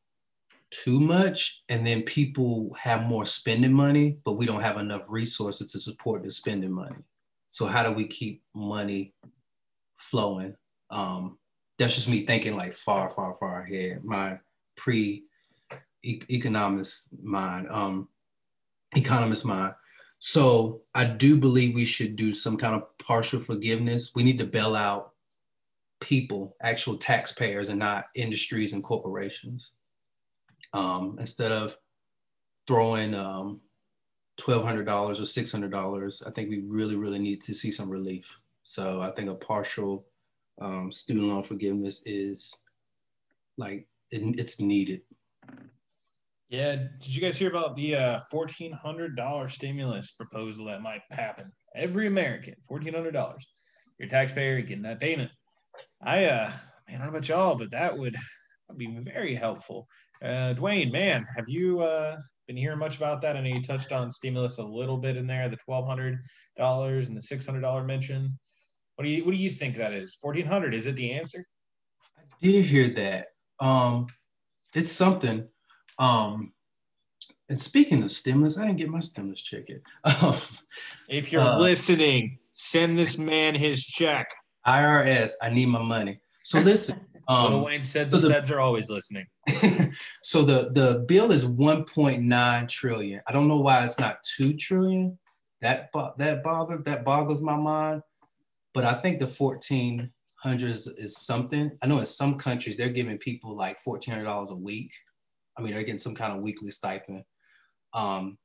too 0.72 1.00
much. 1.00 1.63
And 1.70 1.88
then 1.88 2.04
people 2.04 2.76
have 2.78 3.04
more 3.04 3.26
spending 3.26 3.74
money, 3.74 4.18
but 4.26 4.34
we 4.34 4.46
don't 4.46 4.62
have 4.62 4.78
enough 4.78 5.06
resources 5.08 5.72
to 5.72 5.80
support 5.80 6.24
the 6.24 6.32
spending 6.32 6.72
money. 6.72 6.98
So, 7.48 7.65
how 7.65 7.84
do 7.84 7.92
we 7.92 8.06
keep 8.06 8.44
money 8.54 9.13
flowing? 10.00 10.56
Um, 10.90 11.38
that's 11.78 11.96
just 11.96 12.10
me 12.10 12.26
thinking 12.26 12.56
like 12.56 12.74
far, 12.74 13.10
far, 13.10 13.36
far 13.40 13.62
ahead. 13.62 14.04
My 14.04 14.40
pre 14.76 15.24
economist 16.04 17.22
mind, 17.22 17.68
um, 17.70 18.08
economist 18.96 19.46
mind. 19.46 19.74
So 20.20 20.82
I 20.94 21.06
do 21.06 21.38
believe 21.38 21.74
we 21.74 21.86
should 21.86 22.16
do 22.16 22.34
some 22.34 22.58
kind 22.58 22.76
of 22.76 22.98
partial 22.98 23.40
forgiveness. 23.40 24.12
We 24.16 24.24
need 24.24 24.38
to 24.40 24.46
bail 24.46 24.76
out 24.76 25.14
people, 26.02 26.56
actual 26.62 26.98
taxpayers, 26.98 27.70
and 27.70 27.80
not 27.80 28.06
industries 28.16 28.74
and 28.74 28.84
corporations. 28.84 29.72
Um, 30.74 31.16
instead 31.20 31.52
of 31.52 31.78
throwing 32.68 33.14
um, 33.14 33.62
$1,200 34.40 34.88
or 34.88 35.14
$600, 35.14 36.28
I 36.28 36.32
think 36.32 36.50
we 36.50 36.60
really, 36.60 36.96
really 36.96 37.20
need 37.20 37.42
to 37.42 37.54
see 37.54 37.72
some 37.72 37.90
relief. 37.90 38.26
So 38.69 39.01
I 39.01 39.10
think 39.10 39.32
a 39.32 39.34
partial 39.34 40.05
um, 40.62 40.91
student 40.91 41.25
loan 41.25 41.41
forgiveness 41.41 42.03
is 42.05 42.53
like 43.58 43.88
it, 44.12 44.21
it's 44.38 44.62
needed. 44.62 45.01
Yeah, 46.49 46.75
did 46.75 47.15
you 47.15 47.19
guys 47.19 47.36
hear 47.36 47.49
about 47.49 47.75
the 47.75 47.95
uh, 47.95 48.19
fourteen 48.29 48.71
hundred 48.71 49.15
dollar 49.15 49.49
stimulus 49.49 50.12
proposal 50.12 50.67
that 50.67 50.84
might 50.84 51.01
happen? 51.10 51.51
Every 51.75 52.05
American, 52.05 52.53
fourteen 52.67 52.93
hundred 52.93 53.13
dollars. 53.13 53.43
Your 53.97 54.08
taxpayer 54.08 54.62
getting 54.62 54.84
that 54.84 55.01
payment. 55.01 55.32
I 56.03 56.25
uh, 56.25 56.51
man, 56.88 57.01
I 57.01 57.05
don't 57.05 57.05
know 57.05 57.10
about 57.10 57.27
y'all, 57.27 57.55
but 57.55 57.71
that 57.71 57.97
would 57.97 58.15
be 58.77 58.99
very 59.03 59.34
helpful. 59.34 59.88
Uh, 60.23 60.53
Dwayne, 60.53 60.91
man, 60.91 61.25
have 61.36 61.49
you 61.49 61.79
uh, 61.79 62.19
been 62.45 62.55
hearing 62.55 62.77
much 62.77 62.97
about 62.97 63.19
that? 63.21 63.36
I 63.36 63.41
know 63.41 63.49
you 63.49 63.63
touched 63.63 63.91
on 63.91 64.12
stimulus 64.12 64.60
a 64.60 64.63
little 64.63 64.97
bit 64.97 65.17
in 65.17 65.25
there, 65.25 65.49
the 65.49 65.58
twelve 65.58 65.88
hundred 65.88 66.19
dollars 66.55 67.08
and 67.08 67.17
the 67.17 67.21
six 67.23 67.47
hundred 67.47 67.62
dollar 67.62 67.84
mention. 67.84 68.38
What 69.00 69.06
do 69.06 69.12
you 69.12 69.24
what 69.24 69.32
do 69.32 69.38
you 69.38 69.50
think 69.50 69.78
that 69.78 69.94
is? 69.94 70.14
Fourteen 70.16 70.46
hundred 70.46 70.74
is 70.74 70.86
it 70.86 70.98
the 70.98 71.14
answer? 71.14 71.46
I 72.18 72.24
did 72.42 72.66
hear 72.66 72.90
that. 72.96 73.28
Um, 73.62 74.08
it's 74.76 74.92
something. 74.92 75.48
Um, 75.98 76.52
and 77.48 77.58
speaking 77.58 78.04
of 78.04 78.12
stimulus, 78.12 78.58
I 78.58 78.66
didn't 78.66 78.78
get 78.78 78.90
my 78.90 79.00
stimulus 79.00 79.42
check 79.42 79.70
yet. 79.70 79.80
If 81.08 81.32
you're 81.32 81.42
uh, 81.42 81.58
listening, 81.58 82.40
send 82.52 83.00
this 83.00 83.18
man 83.18 83.56
his 83.56 83.86
check. 83.86 84.28
IRS, 84.68 85.32
I 85.42 85.50
need 85.50 85.68
my 85.68 85.82
money. 85.82 86.20
So 86.44 86.60
listen. 86.74 87.00
Um, 87.30 87.62
Wayne 87.62 87.84
said 87.84 88.12
the, 88.12 88.20
so 88.20 88.28
the 88.28 88.34
feds 88.34 88.52
are 88.52 88.60
always 88.60 88.90
listening. 88.90 89.28
so 90.24 90.42
the 90.42 90.72
the 90.74 91.06
bill 91.08 91.32
is 91.32 91.46
1.9 91.46 92.68
trillion. 92.68 93.22
I 93.26 93.32
don't 93.32 93.48
know 93.48 93.62
why 93.62 93.86
it's 93.86 93.98
not 93.98 94.18
two 94.36 94.58
trillion. 94.58 95.18
That 95.62 95.90
that 96.18 96.44
bothered 96.44 96.84
that 96.84 97.06
boggles 97.06 97.42
my 97.42 97.56
mind. 97.56 98.02
But 98.73 98.84
I 98.84 98.93
think 98.93 99.19
the 99.19 99.27
1400 99.27 100.69
is, 100.69 100.88
is 100.88 101.17
something. 101.17 101.71
I 101.82 101.88
know 101.88 101.99
in 101.99 102.05
some 102.05 102.38
countries 102.38 102.77
they're 102.77 102.89
giving 102.89 103.17
people 103.17 103.55
like 103.55 103.84
$1,400 103.84 104.51
a 104.51 104.55
week. 104.55 104.91
I 105.58 105.62
mean, 105.62 105.73
they're 105.73 105.84
getting 105.84 105.99
some 105.99 106.15
kind 106.15 106.34
of 106.34 106.41
weekly 106.41 106.71
stipend. 106.71 107.23
Um, 107.93 108.38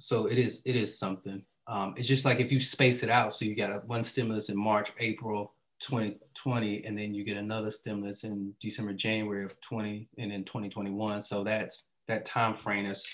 so 0.00 0.26
it 0.26 0.38
is 0.38 0.62
it 0.66 0.76
is 0.76 0.98
something. 0.98 1.42
Um, 1.66 1.94
it's 1.96 2.08
just 2.08 2.24
like 2.24 2.40
if 2.40 2.52
you 2.52 2.60
space 2.60 3.02
it 3.02 3.10
out, 3.10 3.32
so 3.32 3.44
you 3.44 3.54
got 3.54 3.70
a, 3.70 3.78
one 3.86 4.02
stimulus 4.02 4.48
in 4.48 4.58
March, 4.58 4.92
April 4.98 5.54
2020, 5.80 6.84
and 6.84 6.98
then 6.98 7.14
you 7.14 7.24
get 7.24 7.36
another 7.36 7.70
stimulus 7.70 8.24
in 8.24 8.52
December, 8.60 8.92
January 8.92 9.44
of 9.44 9.58
20, 9.60 10.08
and 10.18 10.30
then 10.30 10.44
2021. 10.44 11.20
So 11.20 11.42
that's 11.42 11.88
that 12.08 12.24
time 12.24 12.54
frame 12.54 12.86
is 12.86 13.06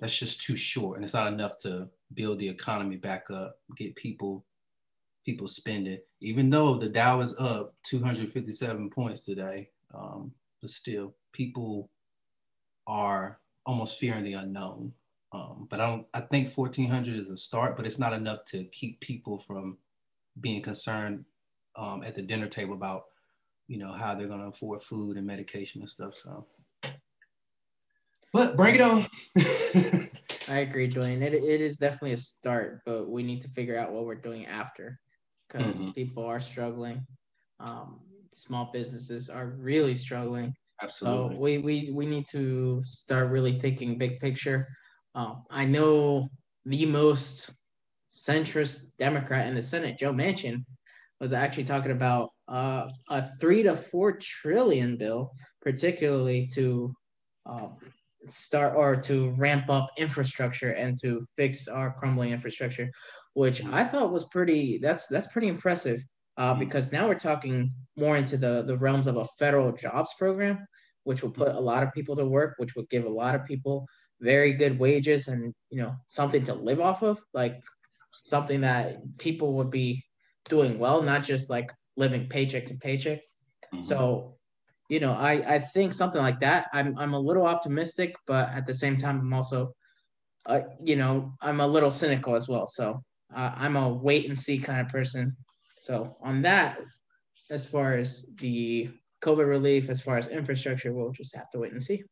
that's 0.00 0.18
just 0.18 0.40
too 0.40 0.56
short, 0.56 0.96
and 0.96 1.04
it's 1.04 1.14
not 1.14 1.32
enough 1.32 1.58
to 1.58 1.88
build 2.14 2.38
the 2.38 2.48
economy 2.48 2.96
back 2.96 3.30
up, 3.30 3.56
get 3.76 3.94
people 3.96 4.44
people 5.24 5.48
spending. 5.48 5.98
Even 6.20 6.48
though 6.48 6.76
the 6.76 6.88
Dow 6.88 7.20
is 7.20 7.34
up 7.38 7.74
257 7.84 8.90
points 8.90 9.24
today, 9.24 9.70
um, 9.94 10.32
but 10.60 10.70
still 10.70 11.14
people 11.32 11.90
are 12.86 13.38
almost 13.66 13.98
fearing 13.98 14.24
the 14.24 14.34
unknown. 14.34 14.92
Um, 15.32 15.66
but 15.68 15.80
I 15.80 15.88
don't. 15.88 16.06
I 16.14 16.20
think 16.20 16.52
1400 16.52 17.16
is 17.18 17.30
a 17.30 17.36
start, 17.36 17.76
but 17.76 17.86
it's 17.86 17.98
not 17.98 18.12
enough 18.12 18.44
to 18.46 18.64
keep 18.66 19.00
people 19.00 19.38
from 19.38 19.78
being 20.40 20.62
concerned 20.62 21.24
um, 21.76 22.04
at 22.04 22.14
the 22.14 22.22
dinner 22.22 22.46
table 22.46 22.74
about, 22.74 23.06
you 23.66 23.78
know, 23.78 23.92
how 23.92 24.14
they're 24.14 24.28
going 24.28 24.40
to 24.40 24.46
afford 24.46 24.80
food 24.80 25.16
and 25.16 25.26
medication 25.26 25.80
and 25.80 25.90
stuff. 25.90 26.14
So, 26.14 26.46
but 28.32 28.56
bring 28.56 28.76
it 28.76 28.80
on. 28.80 29.06
I 30.48 30.58
agree, 30.58 30.92
Dwayne. 30.92 31.22
It, 31.22 31.34
it 31.34 31.60
is 31.60 31.78
definitely 31.78 32.12
a 32.12 32.16
start, 32.16 32.82
but 32.86 33.08
we 33.08 33.24
need 33.24 33.42
to 33.42 33.48
figure 33.48 33.78
out 33.78 33.92
what 33.92 34.04
we're 34.04 34.14
doing 34.14 34.46
after 34.46 35.00
because 35.54 35.82
mm-hmm. 35.82 35.90
people 35.92 36.24
are 36.24 36.40
struggling. 36.40 37.06
Um, 37.60 38.00
small 38.32 38.70
businesses 38.72 39.28
are 39.28 39.54
really 39.58 39.94
struggling. 39.94 40.54
Absolutely. 40.82 41.36
So 41.36 41.40
we, 41.40 41.58
we, 41.58 41.90
we 41.92 42.06
need 42.06 42.26
to 42.32 42.82
start 42.84 43.30
really 43.30 43.58
thinking 43.58 43.96
big 43.96 44.18
picture. 44.20 44.68
Um, 45.14 45.44
I 45.50 45.64
know 45.64 46.28
the 46.66 46.84
most 46.86 47.54
centrist 48.10 48.86
Democrat 48.98 49.46
in 49.46 49.54
the 49.54 49.62
Senate, 49.62 49.98
Joe 49.98 50.12
Manchin, 50.12 50.64
was 51.20 51.32
actually 51.32 51.64
talking 51.64 51.92
about 51.92 52.30
uh, 52.48 52.88
a 53.10 53.22
three 53.40 53.62
to 53.62 53.74
four 53.74 54.18
trillion 54.20 54.96
bill, 54.96 55.30
particularly 55.62 56.48
to 56.54 56.92
um, 57.46 57.76
start 58.26 58.74
or 58.76 58.96
to 58.96 59.30
ramp 59.38 59.70
up 59.70 59.90
infrastructure 59.96 60.72
and 60.72 60.98
to 61.00 61.24
fix 61.36 61.68
our 61.68 61.92
crumbling 61.92 62.32
infrastructure, 62.32 62.90
which 63.34 63.64
I 63.64 63.84
thought 63.84 64.12
was 64.12 64.24
pretty. 64.24 64.78
That's 64.78 65.06
that's 65.06 65.26
pretty 65.28 65.48
impressive 65.48 66.00
uh, 66.36 66.54
because 66.54 66.92
now 66.92 67.06
we're 67.06 67.14
talking 67.16 67.72
more 67.96 68.16
into 68.16 68.36
the 68.36 68.62
the 68.66 68.78
realms 68.78 69.06
of 69.06 69.16
a 69.16 69.26
federal 69.38 69.72
jobs 69.72 70.14
program, 70.18 70.66
which 71.04 71.22
will 71.22 71.30
put 71.30 71.54
a 71.54 71.60
lot 71.60 71.82
of 71.82 71.92
people 71.92 72.16
to 72.16 72.26
work, 72.26 72.54
which 72.56 72.74
will 72.74 72.86
give 72.90 73.04
a 73.04 73.08
lot 73.08 73.34
of 73.34 73.44
people 73.44 73.86
very 74.20 74.54
good 74.54 74.78
wages 74.78 75.28
and 75.28 75.52
you 75.70 75.78
know 75.78 75.94
something 76.06 76.42
to 76.44 76.54
live 76.54 76.80
off 76.80 77.02
of, 77.02 77.20
like 77.34 77.62
something 78.22 78.62
that 78.62 78.96
people 79.18 79.54
would 79.54 79.70
be 79.70 80.02
doing 80.48 80.78
well, 80.78 81.02
not 81.02 81.22
just 81.22 81.50
like 81.50 81.72
living 81.96 82.28
paycheck 82.28 82.66
to 82.66 82.74
paycheck. 82.74 83.20
Mm-hmm. 83.72 83.82
So, 83.82 84.36
you 84.88 85.00
know, 85.00 85.12
I 85.12 85.54
I 85.54 85.58
think 85.58 85.92
something 85.92 86.20
like 86.20 86.40
that. 86.40 86.68
I'm 86.72 86.96
I'm 86.98 87.14
a 87.14 87.20
little 87.20 87.46
optimistic, 87.46 88.14
but 88.26 88.48
at 88.50 88.66
the 88.66 88.74
same 88.74 88.96
time, 88.96 89.20
I'm 89.20 89.32
also, 89.32 89.74
uh, 90.46 90.60
you 90.82 90.96
know, 90.96 91.34
I'm 91.40 91.60
a 91.60 91.66
little 91.66 91.90
cynical 91.90 92.36
as 92.36 92.48
well. 92.48 92.66
So 92.66 93.02
uh, 93.34 93.52
I'm 93.56 93.76
a 93.76 93.88
wait 93.88 94.26
and 94.26 94.38
see 94.38 94.58
kind 94.58 94.80
of 94.80 94.88
person. 94.88 95.36
So 95.76 96.16
on 96.22 96.42
that, 96.42 96.78
as 97.50 97.66
far 97.66 97.94
as 97.94 98.34
the 98.38 98.90
COVID 99.22 99.46
relief, 99.48 99.88
as 99.88 100.00
far 100.00 100.16
as 100.16 100.28
infrastructure, 100.28 100.92
we'll 100.92 101.12
just 101.12 101.34
have 101.34 101.50
to 101.50 101.58
wait 101.58 101.72
and 101.72 101.82
see. 101.82 102.02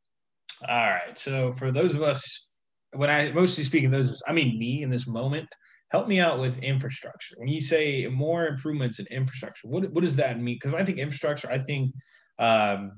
All 0.69 0.91
right. 0.91 1.19
So 1.19 1.53
for 1.53 1.71
those 1.73 1.95
of 1.95 2.03
us, 2.03 2.47
when 2.93 3.11
I 3.11 3.31
mostly 3.33 3.65
speaking, 3.65 3.91
those 3.91 4.23
I 4.27 4.33
mean 4.33 4.59
me 4.59 4.83
in 4.83 4.91
this 4.91 5.07
moment, 5.07 5.49
help 5.91 6.09
me 6.09 6.21
out 6.21 6.39
with 6.39 6.59
infrastructure. 6.59 7.35
When 7.39 7.49
you 7.49 7.61
say 7.61 8.07
more 8.07 8.47
improvements 8.47 8.99
in 8.99 9.07
infrastructure, 9.07 9.69
what 9.69 9.91
what 9.93 10.05
does 10.05 10.17
that 10.17 10.41
mean? 10.41 10.57
Because 10.57 10.75
I 10.75 10.85
think 10.85 10.99
infrastructure, 10.99 11.51
I 11.51 11.59
think 11.59 11.95
um, 12.39 12.93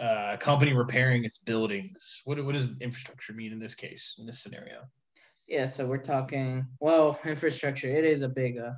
uh, 0.00 0.36
company 0.38 0.72
repairing 0.72 1.24
its 1.24 1.38
buildings. 1.38 2.22
What 2.24 2.42
what 2.44 2.54
does 2.54 2.78
infrastructure 2.80 3.32
mean 3.32 3.52
in 3.52 3.58
this 3.58 3.74
case, 3.74 4.16
in 4.18 4.26
this 4.26 4.42
scenario? 4.42 4.82
Yeah, 5.46 5.66
so 5.66 5.86
we're 5.86 5.98
talking 5.98 6.66
well 6.80 7.18
infrastructure. 7.24 7.88
It 7.88 8.04
is 8.04 8.22
a 8.22 8.28
big 8.28 8.58
uh, 8.58 8.72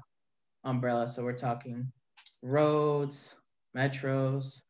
umbrella. 0.64 1.08
So 1.08 1.24
we're 1.24 1.32
talking 1.32 1.90
roads, 2.42 3.34
metros, 3.76 4.60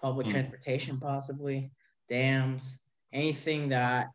public 0.00 0.26
mm. 0.26 0.30
transportation, 0.30 0.98
possibly 0.98 1.72
dams, 2.08 2.78
anything 3.12 3.68
that 3.68 4.08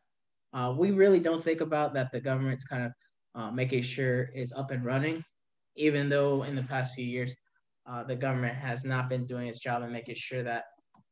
uh, 0.53 0.73
we 0.77 0.91
really 0.91 1.19
don't 1.19 1.43
think 1.43 1.61
about 1.61 1.93
that 1.93 2.11
the 2.11 2.21
government's 2.21 2.63
kind 2.63 2.83
of 2.83 2.91
uh, 3.35 3.51
making 3.51 3.81
sure 3.81 4.29
is 4.35 4.53
up 4.53 4.71
and 4.71 4.85
running, 4.85 5.23
even 5.75 6.09
though 6.09 6.43
in 6.43 6.55
the 6.55 6.63
past 6.63 6.93
few 6.93 7.05
years 7.05 7.35
uh, 7.89 8.03
the 8.03 8.15
government 8.15 8.55
has 8.55 8.85
not 8.85 9.09
been 9.09 9.25
doing 9.25 9.47
its 9.47 9.59
job 9.59 9.83
in 9.83 9.91
making 9.91 10.15
sure 10.15 10.43
that 10.43 10.65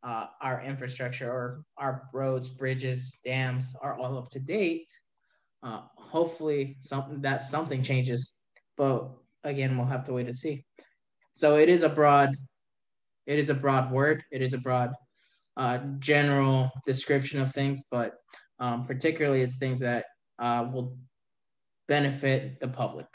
uh, 0.03 0.27
our 0.41 0.61
infrastructure 0.61 1.29
or 1.29 1.63
our 1.77 2.03
roads, 2.13 2.49
bridges, 2.49 3.19
dams 3.25 3.75
are 3.81 3.97
all 3.97 4.17
up 4.17 4.29
to 4.29 4.39
date. 4.39 4.89
Uh, 5.63 5.81
hopefully, 5.95 6.77
something 6.79 7.21
that 7.21 7.41
something 7.41 7.81
changes. 7.81 8.35
but 8.77 9.11
again, 9.43 9.77
we'll 9.77 9.87
have 9.87 10.05
to 10.05 10.13
wait 10.13 10.25
and 10.25 10.35
see. 10.35 10.63
So 11.33 11.55
it 11.55 11.69
is 11.69 11.83
a 11.83 11.89
broad, 11.89 12.35
it 13.27 13.39
is 13.39 13.49
a 13.49 13.53
broad 13.53 13.91
word. 13.91 14.23
It 14.31 14.41
is 14.41 14.53
a 14.53 14.57
broad, 14.57 14.91
uh, 15.57 15.79
general 15.99 16.71
description 16.85 17.39
of 17.41 17.53
things, 17.53 17.83
but 17.91 18.13
um, 18.59 18.85
particularly 18.85 19.41
it's 19.41 19.57
things 19.57 19.79
that 19.79 20.05
uh, 20.39 20.67
will 20.71 20.97
benefit 21.87 22.59
the 22.59 22.67
public. 22.67 23.07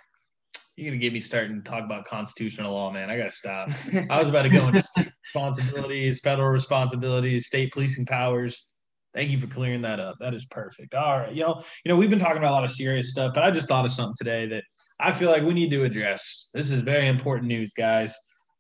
You're 0.77 0.91
gonna 0.91 1.01
get 1.01 1.13
me 1.13 1.21
starting 1.21 1.63
to 1.63 1.69
talk 1.69 1.85
about 1.85 2.05
constitutional 2.05 2.73
law, 2.73 2.91
man. 2.91 3.09
I 3.09 3.17
gotta 3.17 3.33
stop. 3.33 3.71
I 4.11 4.19
was 4.19 4.29
about 4.29 4.43
to 4.43 4.51
go 4.51 4.69
into 4.69 4.83
state 4.83 5.11
responsibilities, 5.35 6.21
federal 6.21 6.49
responsibilities, 6.49 7.47
state 7.47 7.73
policing 7.73 8.07
powers. 8.07 8.69
Thank 9.17 9.31
you 9.31 9.39
for 9.39 9.47
clearing 9.47 9.81
that 9.81 9.99
up. 9.99 10.17
That 10.21 10.35
is 10.35 10.45
perfect. 10.45 10.95
All 10.95 11.21
right, 11.21 11.35
know, 11.35 11.63
you 11.85 11.89
know, 11.89 11.97
we've 11.97 12.11
been 12.11 12.19
talking 12.19 12.37
about 12.37 12.51
a 12.51 12.53
lot 12.53 12.65
of 12.65 12.71
serious 12.71 13.11
stuff, 13.11 13.33
but 13.35 13.43
I 13.43 13.51
just 13.51 13.67
thought 13.67 13.87
of 13.87 13.91
something 13.91 14.15
today 14.19 14.47
that 14.49 14.63
I 15.01 15.11
feel 15.11 15.31
like 15.31 15.43
we 15.43 15.55
need 15.55 15.71
to 15.71 15.85
address. 15.85 16.51
This 16.53 16.71
is 16.71 16.83
very 16.83 17.09
important 17.09 17.49
news, 17.49 17.73
guys. 17.73 18.15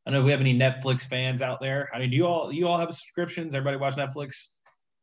I 0.06 0.10
don't 0.10 0.14
know 0.14 0.20
if 0.20 0.24
we 0.24 0.30
have 0.30 0.40
any 0.40 0.58
Netflix 0.58 1.02
fans 1.02 1.42
out 1.42 1.60
there. 1.60 1.90
I 1.92 1.98
mean, 1.98 2.10
do 2.10 2.16
you 2.16 2.26
all 2.26 2.50
you 2.50 2.66
all 2.66 2.78
have 2.78 2.88
subscriptions? 2.88 3.54
Everybody 3.54 3.76
watch 3.76 3.96
Netflix? 3.96 4.46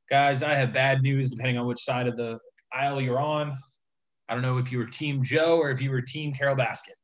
Guys, 0.10 0.42
I 0.42 0.56
have 0.56 0.74
bad 0.74 1.04
news 1.04 1.30
depending 1.30 1.60
on 1.60 1.68
which 1.68 1.84
side 1.84 2.08
of 2.08 2.18
the 2.18 2.40
aisle 2.74 3.00
you're 3.00 3.20
on. 3.20 3.56
I 4.28 4.34
don't 4.34 4.42
know 4.42 4.58
if 4.58 4.72
you 4.72 4.80
were 4.80 4.88
Team 4.88 5.22
Joe 5.22 5.60
or 5.60 5.70
if 5.70 5.82
you 5.82 5.92
were 5.92 6.02
Team 6.02 6.34
Carole 6.34 6.56
Baskin. 6.56 6.96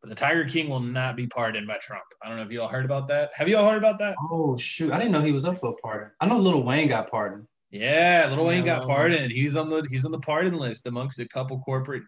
But 0.00 0.08
the 0.08 0.16
Tiger 0.16 0.46
King 0.46 0.70
will 0.70 0.80
not 0.80 1.16
be 1.16 1.26
pardoned 1.26 1.66
by 1.66 1.76
Trump. 1.82 2.04
I 2.22 2.28
don't 2.28 2.38
know 2.38 2.44
if 2.44 2.50
you 2.50 2.62
all 2.62 2.68
heard 2.68 2.86
about 2.86 3.08
that. 3.08 3.30
Have 3.34 3.48
you 3.48 3.58
all 3.58 3.68
heard 3.68 3.76
about 3.76 3.98
that? 3.98 4.16
Oh 4.30 4.56
shoot! 4.56 4.90
I 4.90 4.96
didn't 4.96 5.12
know 5.12 5.20
he 5.20 5.32
was 5.32 5.44
up 5.44 5.58
for 5.58 5.70
a 5.70 5.74
pardon. 5.74 6.10
I 6.20 6.26
know 6.26 6.38
Little 6.38 6.62
Wayne 6.62 6.88
got 6.88 7.10
pardoned. 7.10 7.46
Yeah, 7.70 8.26
Little 8.28 8.46
Wayne 8.46 8.64
got 8.64 8.86
pardoned. 8.86 9.30
He's 9.30 9.54
on 9.56 9.70
the 9.70 9.86
he's 9.88 10.04
on 10.04 10.10
the 10.10 10.18
pardon 10.18 10.56
list 10.56 10.86
amongst 10.86 11.20
a 11.20 11.28
couple 11.28 11.60
corporate 11.60 12.02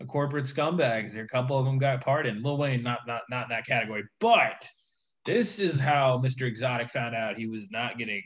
a 0.00 0.04
corporate 0.04 0.44
scumbags. 0.44 1.14
There, 1.14 1.24
a 1.24 1.28
couple 1.28 1.58
of 1.58 1.64
them 1.64 1.78
got 1.78 2.02
pardoned. 2.02 2.42
Lil 2.42 2.58
Wayne 2.58 2.82
not 2.82 3.00
not 3.06 3.22
not 3.30 3.44
in 3.44 3.48
that 3.50 3.66
category. 3.66 4.04
But 4.20 4.68
this 5.24 5.58
is 5.58 5.80
how 5.80 6.18
Mr. 6.18 6.42
Exotic 6.42 6.90
found 6.90 7.14
out 7.14 7.38
he 7.38 7.46
was 7.46 7.70
not 7.70 7.98
getting 7.98 8.22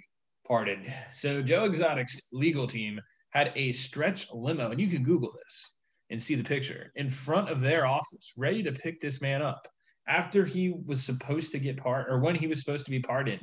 pardoned. 0.46 0.92
So 1.12 1.42
Joe 1.42 1.64
Exotic's 1.64 2.20
legal 2.32 2.66
team 2.66 3.00
had 3.30 3.52
a 3.54 3.72
stretch 3.72 4.26
limo, 4.32 4.70
and 4.70 4.80
you 4.80 4.88
can 4.88 5.04
Google 5.04 5.32
this 5.32 5.72
and 6.10 6.20
see 6.20 6.34
the 6.34 6.42
picture 6.42 6.92
in 6.96 7.08
front 7.08 7.48
of 7.48 7.60
their 7.60 7.86
office, 7.86 8.32
ready 8.36 8.62
to 8.64 8.72
pick 8.72 9.00
this 9.00 9.20
man 9.20 9.42
up 9.42 9.66
after 10.08 10.44
he 10.44 10.74
was 10.86 11.02
supposed 11.02 11.52
to 11.52 11.60
get 11.60 11.76
part 11.76 12.10
or 12.10 12.18
when 12.18 12.34
he 12.34 12.48
was 12.48 12.58
supposed 12.58 12.84
to 12.84 12.90
be 12.90 12.98
pardoned. 12.98 13.42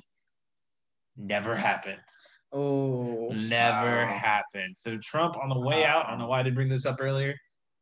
Never 1.16 1.56
happened. 1.56 1.98
Oh, 2.54 3.30
Never 3.34 3.98
Wow. 4.06 4.08
happened. 4.08 4.78
So 4.78 4.98
Trump 4.98 5.38
on 5.38 5.50
the 5.50 5.60
way 5.60 5.84
out, 5.86 6.06
I 6.06 6.12
don't 6.12 6.20
know 6.20 6.28
why 6.28 6.40
I 6.40 6.44
didn't 6.44 6.56
bring 6.56 6.70
this 6.70 6.86
up 6.86 6.98
earlier. 7.00 7.36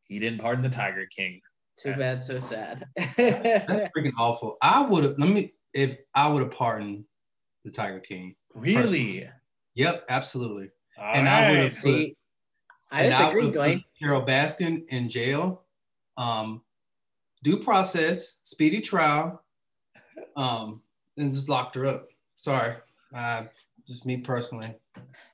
He 0.08 0.18
didn't 0.18 0.40
pardon 0.40 0.62
the 0.62 0.68
Tiger 0.68 1.06
King. 1.14 1.40
too 1.76 1.94
bad, 1.94 2.22
so 2.22 2.38
sad. 2.40 2.86
That's 2.96 3.90
freaking 3.96 4.12
awful. 4.18 4.56
I 4.62 4.80
would 4.82 5.04
have. 5.04 5.18
Let 5.18 5.28
me. 5.30 5.52
If 5.74 5.98
I 6.14 6.26
would 6.28 6.42
have 6.42 6.52
pardoned 6.52 7.04
the 7.64 7.70
Tiger 7.70 8.00
King. 8.00 8.34
Really? 8.54 9.28
Yep, 9.74 10.06
absolutely. 10.08 10.70
All 10.98 11.12
And 11.14 11.28
I 11.28 11.50
would've 11.50 11.62
right. 11.64 11.70
put- 11.72 11.78
See, 11.80 12.16
I 12.90 13.02
disagree, 13.08 13.46
would've 13.46 13.60
Dwayne. 13.60 13.84
Carole 13.98 14.22
Baskin 14.24 14.86
in 14.88 15.10
jail. 15.10 15.64
Um, 16.16 16.62
due 17.42 17.58
process, 17.62 18.38
speedy 18.42 18.80
trial, 18.80 19.42
um, 20.36 20.80
and 21.18 21.30
just 21.32 21.48
locked 21.50 21.74
her 21.74 21.84
up. 21.84 22.08
Sorry, 22.38 22.76
uh, 23.14 23.42
just 23.86 24.06
me 24.06 24.18
personally. 24.18 24.74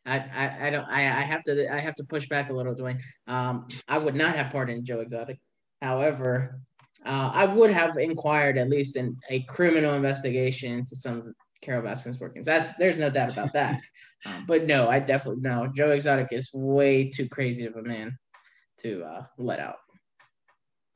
I, 0.04 0.18
I, 0.18 0.66
I 0.66 0.70
don't 0.70 0.88
I, 0.88 1.00
I 1.00 1.22
have 1.22 1.42
to 1.44 1.72
I 1.72 1.78
have 1.78 1.94
to 1.96 2.04
push 2.04 2.28
back 2.28 2.50
a 2.50 2.52
little, 2.52 2.74
Dwayne. 2.74 3.00
Um, 3.26 3.68
I 3.88 3.98
would 3.98 4.14
not 4.14 4.34
have 4.36 4.52
pardoned 4.52 4.84
Joe 4.84 5.00
Exotic. 5.00 5.38
However, 5.80 6.60
uh, 7.04 7.30
I 7.32 7.44
would 7.46 7.70
have 7.70 7.96
inquired 7.96 8.58
at 8.58 8.68
least 8.68 8.96
in 8.96 9.16
a 9.30 9.42
criminal 9.44 9.94
investigation 9.94 10.72
into 10.72 10.96
some 10.96 11.18
of 11.18 11.26
Carole 11.60 11.82
Baskin's 11.82 12.20
workings. 12.20 12.46
That's 12.46 12.74
there's 12.76 12.98
no 12.98 13.10
doubt 13.10 13.30
about 13.30 13.52
that. 13.54 13.80
Um, 14.24 14.44
but 14.46 14.66
no, 14.66 14.88
I 14.88 15.00
definitely 15.00 15.40
no. 15.40 15.66
Joe 15.74 15.90
Exotic 15.90 16.28
is 16.30 16.48
way 16.54 17.08
too 17.08 17.28
crazy 17.28 17.66
of 17.66 17.74
a 17.74 17.82
man 17.82 18.16
to 18.78 19.02
uh, 19.02 19.24
let 19.36 19.58
out. 19.58 19.78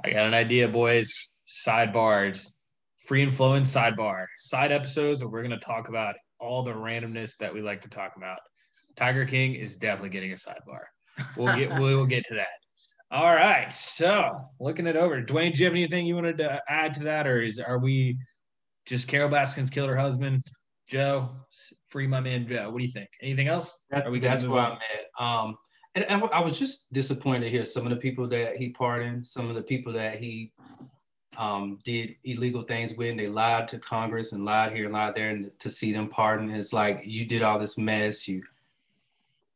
I 0.05 0.11
got 0.11 0.27
an 0.27 0.35
idea, 0.35 0.69
boys. 0.69 1.13
Sidebars, 1.45 2.53
free 3.05 3.25
and 3.25 3.35
flowing 3.35 3.65
sidebar, 3.65 4.27
side 4.39 4.71
episodes 4.71 5.25
where 5.25 5.29
we're 5.29 5.43
going 5.43 5.59
to 5.59 5.67
talk 5.67 5.89
about 5.89 6.15
all 6.41 6.63
the 6.63 6.73
randomness 6.73 7.37
that 7.39 7.53
we 7.53 7.61
like 7.61 7.83
to 7.83 7.89
talk 7.89 8.13
about. 8.17 8.39
Tiger 8.97 9.25
King 9.25 9.55
is 9.55 9.77
definitely 9.77 10.11
getting 10.11 10.33
a 10.33 10.37
sidebar. 10.37 10.85
We'll 11.37 11.55
get 11.57 11.73
we 11.81 11.95
will 11.95 12.07
get 12.07 12.25
to 12.27 12.35
that. 12.35 12.49
All 13.11 13.35
right. 13.35 13.73
So 13.73 14.33
looking 14.59 14.87
it 14.87 14.97
over, 14.97 15.23
Dwayne, 15.23 15.53
do 15.53 15.61
you 15.61 15.65
have 15.67 15.75
anything 15.75 16.07
you 16.07 16.15
wanted 16.15 16.39
to 16.39 16.61
add 16.69 16.95
to 16.95 17.05
that, 17.05 17.27
or 17.27 17.43
is 17.43 17.59
are 17.61 17.79
we 17.79 18.19
just 18.87 19.09
Carole 19.09 19.31
Baskin's 19.31 19.71
killed 19.71 19.89
her 19.89 19.97
husband? 19.97 20.43
Joe, 20.89 21.31
free 21.89 22.07
my 22.07 22.21
man 22.21 22.47
Joe. 22.47 22.71
What 22.71 22.79
do 22.79 22.85
you 22.85 22.93
think? 22.93 23.09
Anything 23.21 23.49
else? 23.49 23.81
That, 23.91 24.07
Are 24.07 24.11
we 24.11 24.21
that's 24.21 24.47
where? 24.47 24.61
I'm 24.61 24.79
at. 24.79 25.25
Um, 25.25 25.57
and 25.97 26.05
I, 26.09 26.19
I 26.27 26.41
was 26.41 26.59
just 26.59 26.93
disappointed 26.93 27.41
to 27.41 27.51
hear 27.51 27.65
some 27.65 27.85
of 27.85 27.91
the 27.91 27.97
people 27.97 28.29
that 28.29 28.57
he 28.57 28.71
pardoned, 28.71 29.27
some 29.27 29.49
of 29.49 29.57
the 29.57 29.63
people 29.63 29.93
that 29.95 30.21
he 30.21 30.53
um, 31.37 31.79
did 31.85 32.17
illegal 32.25 32.63
things 32.63 32.95
with, 32.95 33.11
and 33.11 33.21
they 33.21 33.27
lied 33.27 33.69
to 33.69 33.79
Congress 33.79 34.33
and 34.33 34.45
lied 34.45 34.73
here 34.73 34.85
and 34.85 34.95
lied 34.95 35.15
there, 35.15 35.31
and 35.31 35.51
to 35.59 35.71
see 35.71 35.93
them 35.93 36.09
pardoned, 36.09 36.55
it's 36.55 36.73
like 36.73 37.03
you 37.05 37.25
did 37.27 37.43
all 37.43 37.59
this 37.59 37.79
mess, 37.79 38.27
you, 38.27 38.43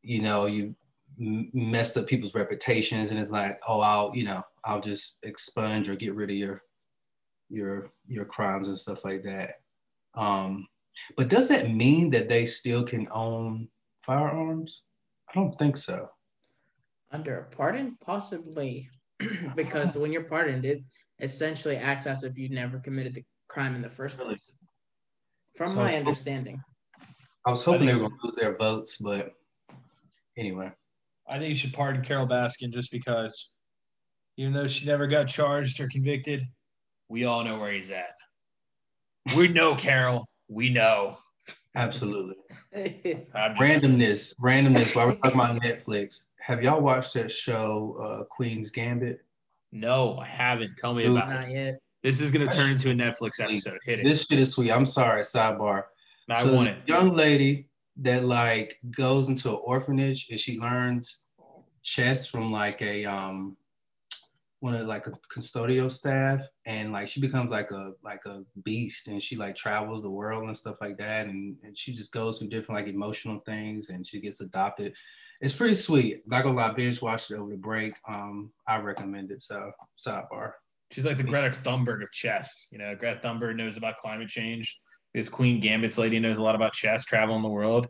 you 0.02 0.20
know, 0.22 0.46
you 0.46 0.74
messed 1.18 1.96
up 1.96 2.06
people's 2.06 2.34
reputations, 2.34 3.10
and 3.10 3.20
it's 3.20 3.30
like, 3.30 3.60
oh, 3.68 3.80
I'll, 3.80 4.12
you 4.14 4.24
know, 4.24 4.42
I'll 4.64 4.80
just 4.80 5.16
expunge 5.22 5.88
or 5.88 5.94
get 5.94 6.14
rid 6.14 6.30
of 6.30 6.36
your, 6.36 6.62
your, 7.48 7.90
your 8.06 8.24
crimes 8.24 8.68
and 8.68 8.78
stuff 8.78 9.04
like 9.04 9.22
that. 9.24 9.60
Um, 10.14 10.66
but 11.16 11.28
does 11.28 11.48
that 11.48 11.72
mean 11.72 12.10
that 12.10 12.28
they 12.28 12.44
still 12.44 12.82
can 12.82 13.08
own 13.10 13.68
firearms? 14.00 14.82
I 15.28 15.34
don't 15.34 15.58
think 15.58 15.76
so. 15.76 16.10
Under 17.12 17.40
a 17.40 17.44
pardon, 17.44 17.96
possibly, 18.04 18.88
because 19.56 19.96
when 19.96 20.12
you're 20.12 20.24
pardoned, 20.24 20.64
it 20.64 20.82
essentially 21.20 21.76
acts 21.76 22.06
as 22.06 22.22
if 22.24 22.36
you'd 22.38 22.50
never 22.52 22.78
committed 22.78 23.14
the 23.14 23.24
crime 23.48 23.74
in 23.74 23.82
the 23.82 23.90
first 23.90 24.18
place. 24.18 24.52
From 25.56 25.68
So 25.68 25.76
my 25.76 25.84
it's- 25.86 25.96
understanding. 25.98 26.62
I 27.46 27.50
was 27.50 27.64
hoping 27.64 27.82
I 27.82 27.86
they 27.86 27.92
think- 27.92 28.02
were 28.02 28.08
going 28.10 28.20
to 28.20 28.26
lose 28.26 28.36
their 28.36 28.56
votes, 28.56 28.96
but 28.98 29.34
anyway. 30.36 30.70
I 31.28 31.38
think 31.38 31.48
you 31.50 31.54
should 31.54 31.72
pardon 31.72 32.02
Carole 32.02 32.26
Baskin 32.26 32.72
just 32.72 32.90
because, 32.90 33.50
even 34.36 34.52
though 34.52 34.66
she 34.66 34.84
never 34.86 35.06
got 35.06 35.28
charged 35.28 35.80
or 35.80 35.88
convicted, 35.88 36.42
we 37.08 37.24
all 37.24 37.44
know 37.44 37.58
where 37.58 37.72
he's 37.72 37.90
at. 37.90 38.14
We 39.36 39.48
know 39.48 39.74
Carole. 39.76 40.26
We 40.48 40.70
know. 40.70 41.18
Absolutely. 41.76 42.34
Randomness, 42.74 44.34
randomness. 44.40 44.94
While 44.96 45.08
we're 45.08 45.14
talking 45.16 45.32
about 45.40 45.62
Netflix, 45.62 46.24
have 46.40 46.62
y'all 46.64 46.80
watched 46.80 47.14
that 47.14 47.30
show, 47.30 47.96
uh, 48.02 48.24
Queen's 48.24 48.70
Gambit? 48.70 49.20
No, 49.72 50.18
I 50.18 50.26
haven't. 50.26 50.76
Tell 50.76 50.94
me 50.94 51.04
Dude. 51.04 51.16
about 51.16 51.30
it. 51.30 51.34
Not 51.34 51.50
yet. 51.50 51.78
This 52.02 52.20
is 52.20 52.32
going 52.32 52.48
to 52.48 52.54
turn 52.54 52.70
into 52.70 52.90
a 52.90 52.94
Netflix 52.94 53.40
episode. 53.40 53.78
Hit 53.84 54.00
it. 54.00 54.04
This 54.04 54.24
shit 54.24 54.38
is 54.38 54.52
sweet. 54.52 54.70
I'm 54.70 54.86
sorry, 54.86 55.22
sidebar. 55.22 55.84
I 56.30 56.42
so 56.42 56.54
want 56.54 56.68
it. 56.68 56.78
a 56.84 56.88
young 56.88 57.12
lady 57.12 57.68
that 57.96 58.24
like 58.24 58.78
goes 58.90 59.28
into 59.28 59.50
an 59.50 59.60
orphanage 59.62 60.28
and 60.30 60.40
she 60.40 60.58
learns 60.58 61.24
chess 61.82 62.26
from 62.26 62.50
like 62.50 62.80
a 62.82 63.04
um 63.04 63.56
one 64.60 64.74
of 64.74 64.86
like 64.86 65.06
a 65.06 65.12
custodial 65.34 65.90
staff 65.90 66.42
and 66.66 66.92
like 66.92 67.08
she 67.08 67.20
becomes 67.20 67.50
like 67.50 67.70
a 67.70 67.92
like 68.02 68.24
a 68.26 68.42
beast 68.62 69.08
and 69.08 69.22
she 69.22 69.34
like 69.34 69.56
travels 69.56 70.02
the 70.02 70.10
world 70.10 70.44
and 70.44 70.56
stuff 70.56 70.76
like 70.82 70.98
that 70.98 71.26
and, 71.26 71.56
and 71.62 71.76
she 71.76 71.92
just 71.92 72.12
goes 72.12 72.38
through 72.38 72.48
different 72.48 72.78
like 72.78 72.92
emotional 72.92 73.40
things 73.46 73.88
and 73.88 74.06
she 74.06 74.20
gets 74.20 74.40
adopted 74.40 74.94
it's 75.40 75.54
pretty 75.54 75.74
sweet 75.74 76.22
not 76.26 76.42
gonna 76.42 76.54
lie 76.56 76.72
binge 76.72 77.00
watched 77.00 77.30
it 77.30 77.36
over 77.36 77.50
the 77.50 77.56
break 77.56 77.94
um 78.08 78.50
i 78.66 78.76
recommend 78.78 79.30
it 79.30 79.42
so 79.42 79.70
sidebar 79.96 80.52
She's 80.92 81.04
like 81.04 81.18
the 81.18 81.22
Greta 81.22 81.50
Thunberg 81.60 82.02
of 82.02 82.10
chess. 82.10 82.66
You 82.72 82.78
know, 82.78 82.96
Greta 82.96 83.20
Thunberg 83.22 83.54
knows 83.54 83.76
about 83.76 83.96
climate 83.98 84.28
change. 84.28 84.76
This 85.14 85.28
Queen 85.28 85.60
Gambit's 85.60 85.98
lady 85.98 86.18
knows 86.18 86.38
a 86.38 86.42
lot 86.42 86.56
about 86.56 86.72
chess, 86.72 87.04
traveling 87.04 87.42
the 87.42 87.48
world. 87.48 87.86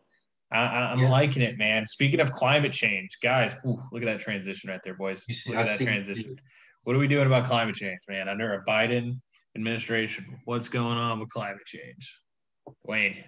I, 0.52 0.58
I'm 0.58 0.98
Yeah. 0.98 1.08
liking 1.08 1.40
it, 1.40 1.56
man. 1.56 1.86
Speaking 1.86 2.20
of 2.20 2.30
climate 2.30 2.72
change, 2.72 3.16
guys, 3.22 3.54
ooh, 3.66 3.80
look 3.90 4.02
at 4.02 4.04
that 4.04 4.20
transition 4.20 4.68
right 4.68 4.80
there, 4.84 4.92
boys. 4.92 5.24
Look 5.46 5.56
at 5.56 5.64
that 5.66 5.80
transition. 5.80 6.36
What 6.84 6.94
are 6.94 6.98
we 6.98 7.08
doing 7.08 7.26
about 7.26 7.44
climate 7.46 7.74
change, 7.74 8.00
man? 8.06 8.28
Under 8.28 8.52
a 8.52 8.62
Biden 8.66 9.18
administration, 9.56 10.38
what's 10.44 10.68
going 10.68 10.98
on 10.98 11.20
with 11.20 11.30
climate 11.30 11.64
change? 11.64 12.14
Wayne, 12.84 13.24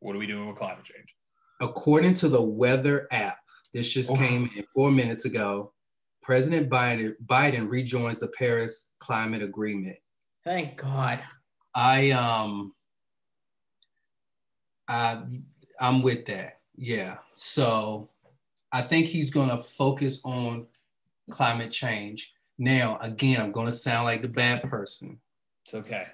what 0.00 0.16
are 0.16 0.18
we 0.18 0.26
doing 0.26 0.48
with 0.48 0.56
climate 0.56 0.84
change? 0.84 1.14
According 1.60 2.14
to 2.14 2.30
the 2.30 2.40
weather 2.42 3.08
app, 3.12 3.36
this 3.72 3.88
just 3.88 4.10
Oh. 4.10 4.16
came 4.16 4.50
in 4.56 4.64
four 4.74 4.90
minutes 4.90 5.24
ago. 5.24 5.72
President 6.22 6.68
Biden, 6.70 7.14
Biden 7.26 7.68
rejoins 7.68 8.20
the 8.20 8.28
Paris 8.28 8.90
Climate 8.98 9.42
Agreement. 9.42 9.96
Thank 10.44 10.76
God. 10.76 11.20
I 11.74 12.10
um, 12.10 12.74
I 14.88 15.22
I'm 15.80 16.02
with 16.02 16.26
that. 16.26 16.60
Yeah. 16.76 17.18
So 17.34 18.10
I 18.70 18.82
think 18.82 19.06
he's 19.06 19.30
gonna 19.30 19.58
focus 19.58 20.20
on 20.24 20.66
climate 21.30 21.72
change. 21.72 22.34
Now, 22.58 22.98
again, 23.00 23.40
I'm 23.40 23.52
going 23.52 23.66
to 23.66 23.72
sound 23.72 24.04
like 24.04 24.22
the 24.22 24.28
bad 24.28 24.62
person. 24.68 25.18
It's 25.64 25.74
okay. 25.74 26.06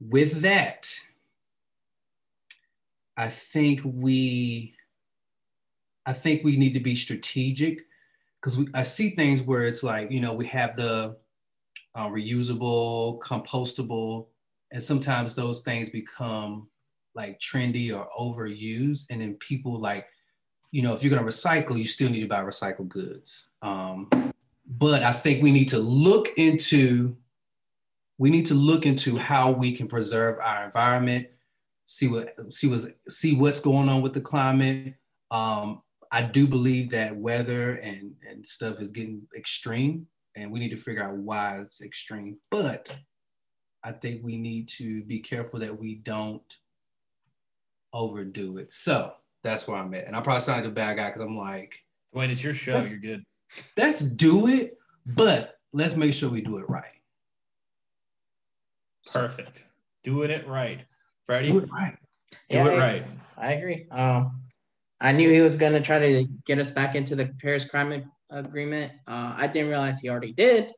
With 0.00 0.42
that, 0.42 0.92
I 3.16 3.28
think 3.28 3.80
we 3.84 4.74
I 6.10 6.12
think 6.12 6.42
we 6.42 6.56
need 6.56 6.74
to 6.74 6.80
be 6.80 6.96
strategic 6.96 7.86
because 8.42 8.58
I 8.74 8.82
see 8.82 9.10
things 9.10 9.42
where 9.42 9.62
it's 9.62 9.84
like, 9.84 10.10
you 10.10 10.20
know, 10.20 10.32
we 10.32 10.44
have 10.46 10.74
the 10.74 11.16
uh, 11.94 12.08
reusable, 12.08 13.20
compostable, 13.20 14.26
and 14.72 14.82
sometimes 14.82 15.36
those 15.36 15.62
things 15.62 15.88
become 15.88 16.68
like 17.14 17.38
trendy 17.38 17.96
or 17.96 18.08
overused. 18.18 19.06
And 19.10 19.20
then 19.20 19.34
people 19.34 19.78
like, 19.78 20.08
you 20.72 20.82
know, 20.82 20.94
if 20.94 21.04
you're 21.04 21.16
going 21.16 21.24
to 21.24 21.28
recycle, 21.28 21.78
you 21.78 21.84
still 21.84 22.10
need 22.10 22.22
to 22.22 22.26
buy 22.26 22.40
recycled 22.42 22.88
goods. 22.88 23.46
Um, 23.62 24.08
but 24.66 25.04
I 25.04 25.12
think 25.12 25.44
we 25.44 25.52
need 25.52 25.68
to 25.68 25.78
look 25.78 26.30
into 26.36 27.16
we 28.18 28.30
need 28.30 28.46
to 28.46 28.54
look 28.54 28.84
into 28.84 29.16
how 29.16 29.52
we 29.52 29.70
can 29.70 29.86
preserve 29.86 30.40
our 30.42 30.64
environment, 30.64 31.28
see 31.86 32.08
what 32.08 32.34
see 32.52 32.66
what 32.66 32.80
see 33.08 33.36
what's 33.36 33.60
going 33.60 33.88
on 33.88 34.02
with 34.02 34.12
the 34.12 34.20
climate. 34.20 34.94
Um, 35.30 35.82
I 36.12 36.22
do 36.22 36.46
believe 36.46 36.90
that 36.90 37.16
weather 37.16 37.76
and 37.76 38.12
and 38.28 38.46
stuff 38.46 38.80
is 38.80 38.90
getting 38.90 39.22
extreme, 39.36 40.06
and 40.36 40.50
we 40.50 40.58
need 40.58 40.70
to 40.70 40.76
figure 40.76 41.04
out 41.04 41.16
why 41.16 41.58
it's 41.60 41.82
extreme. 41.82 42.36
But 42.50 42.94
I 43.84 43.92
think 43.92 44.22
we 44.24 44.36
need 44.36 44.68
to 44.78 45.02
be 45.04 45.20
careful 45.20 45.60
that 45.60 45.78
we 45.78 45.96
don't 45.96 46.42
overdo 47.92 48.58
it. 48.58 48.72
So 48.72 49.12
that's 49.42 49.66
where 49.68 49.78
I'm 49.78 49.94
at, 49.94 50.06
and 50.06 50.16
I 50.16 50.20
probably 50.20 50.40
sound 50.40 50.62
like 50.62 50.70
a 50.70 50.74
bad 50.74 50.96
guy 50.96 51.06
because 51.06 51.22
I'm 51.22 51.36
like, 51.36 51.78
Dwayne, 52.14 52.30
it's 52.30 52.42
your 52.42 52.54
show. 52.54 52.82
You're 52.84 52.98
good. 52.98 53.24
Let's 53.76 54.00
do 54.00 54.46
it, 54.48 54.78
but 55.06 55.58
let's 55.72 55.96
make 55.96 56.12
sure 56.14 56.28
we 56.30 56.40
do 56.40 56.58
it 56.58 56.68
right. 56.68 56.84
Perfect. 59.12 59.64
Doing 60.04 60.30
it 60.30 60.46
right. 60.46 60.82
Freddie? 61.26 61.50
Do 61.52 61.58
it 61.58 61.70
right. 61.70 61.96
Do 62.32 62.38
Yeah, 62.56 62.66
it 62.66 62.72
I- 62.74 62.78
right. 62.78 63.06
I 63.36 63.52
agree. 63.52 63.86
Um, 63.90 64.42
I 65.00 65.12
knew 65.12 65.30
he 65.30 65.40
was 65.40 65.56
going 65.56 65.72
to 65.72 65.80
try 65.80 65.98
to 65.98 66.26
get 66.44 66.58
us 66.58 66.70
back 66.70 66.94
into 66.94 67.16
the 67.16 67.32
Paris 67.40 67.64
Climate 67.64 68.04
Agreement. 68.30 68.92
Uh, 69.06 69.34
I 69.36 69.46
didn't 69.46 69.70
realize 69.70 69.98
he 69.98 70.08
already 70.10 70.32
did. 70.32 70.72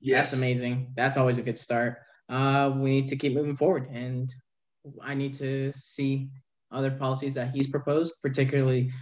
Yes. 0.00 0.30
That's 0.30 0.42
amazing. 0.42 0.92
That's 0.96 1.16
always 1.16 1.38
a 1.38 1.42
good 1.42 1.58
start. 1.58 1.98
Uh, 2.28 2.72
we 2.76 2.90
need 2.90 3.06
to 3.08 3.16
keep 3.16 3.34
moving 3.34 3.56
forward, 3.56 3.88
and 3.90 4.32
I 5.02 5.14
need 5.14 5.34
to 5.34 5.72
see 5.74 6.28
other 6.70 6.90
policies 6.90 7.34
that 7.34 7.50
he's 7.50 7.68
proposed, 7.68 8.16
particularly 8.22 8.92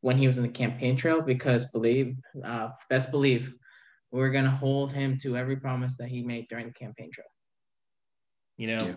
when 0.00 0.16
he 0.16 0.26
was 0.26 0.36
in 0.36 0.42
the 0.42 0.48
campaign 0.48 0.94
trail, 0.96 1.22
because 1.22 1.70
believe, 1.70 2.16
uh, 2.44 2.68
best 2.88 3.10
believe, 3.10 3.52
we're 4.10 4.30
gonna 4.30 4.50
hold 4.50 4.92
him 4.92 5.18
to 5.18 5.36
every 5.36 5.56
promise 5.56 5.96
that 5.98 6.08
he 6.08 6.22
made 6.22 6.46
during 6.48 6.66
the 6.66 6.72
campaign 6.72 7.10
trail. 7.10 7.26
You 8.56 8.68
know, 8.68 8.86
Yeah. 8.86 8.94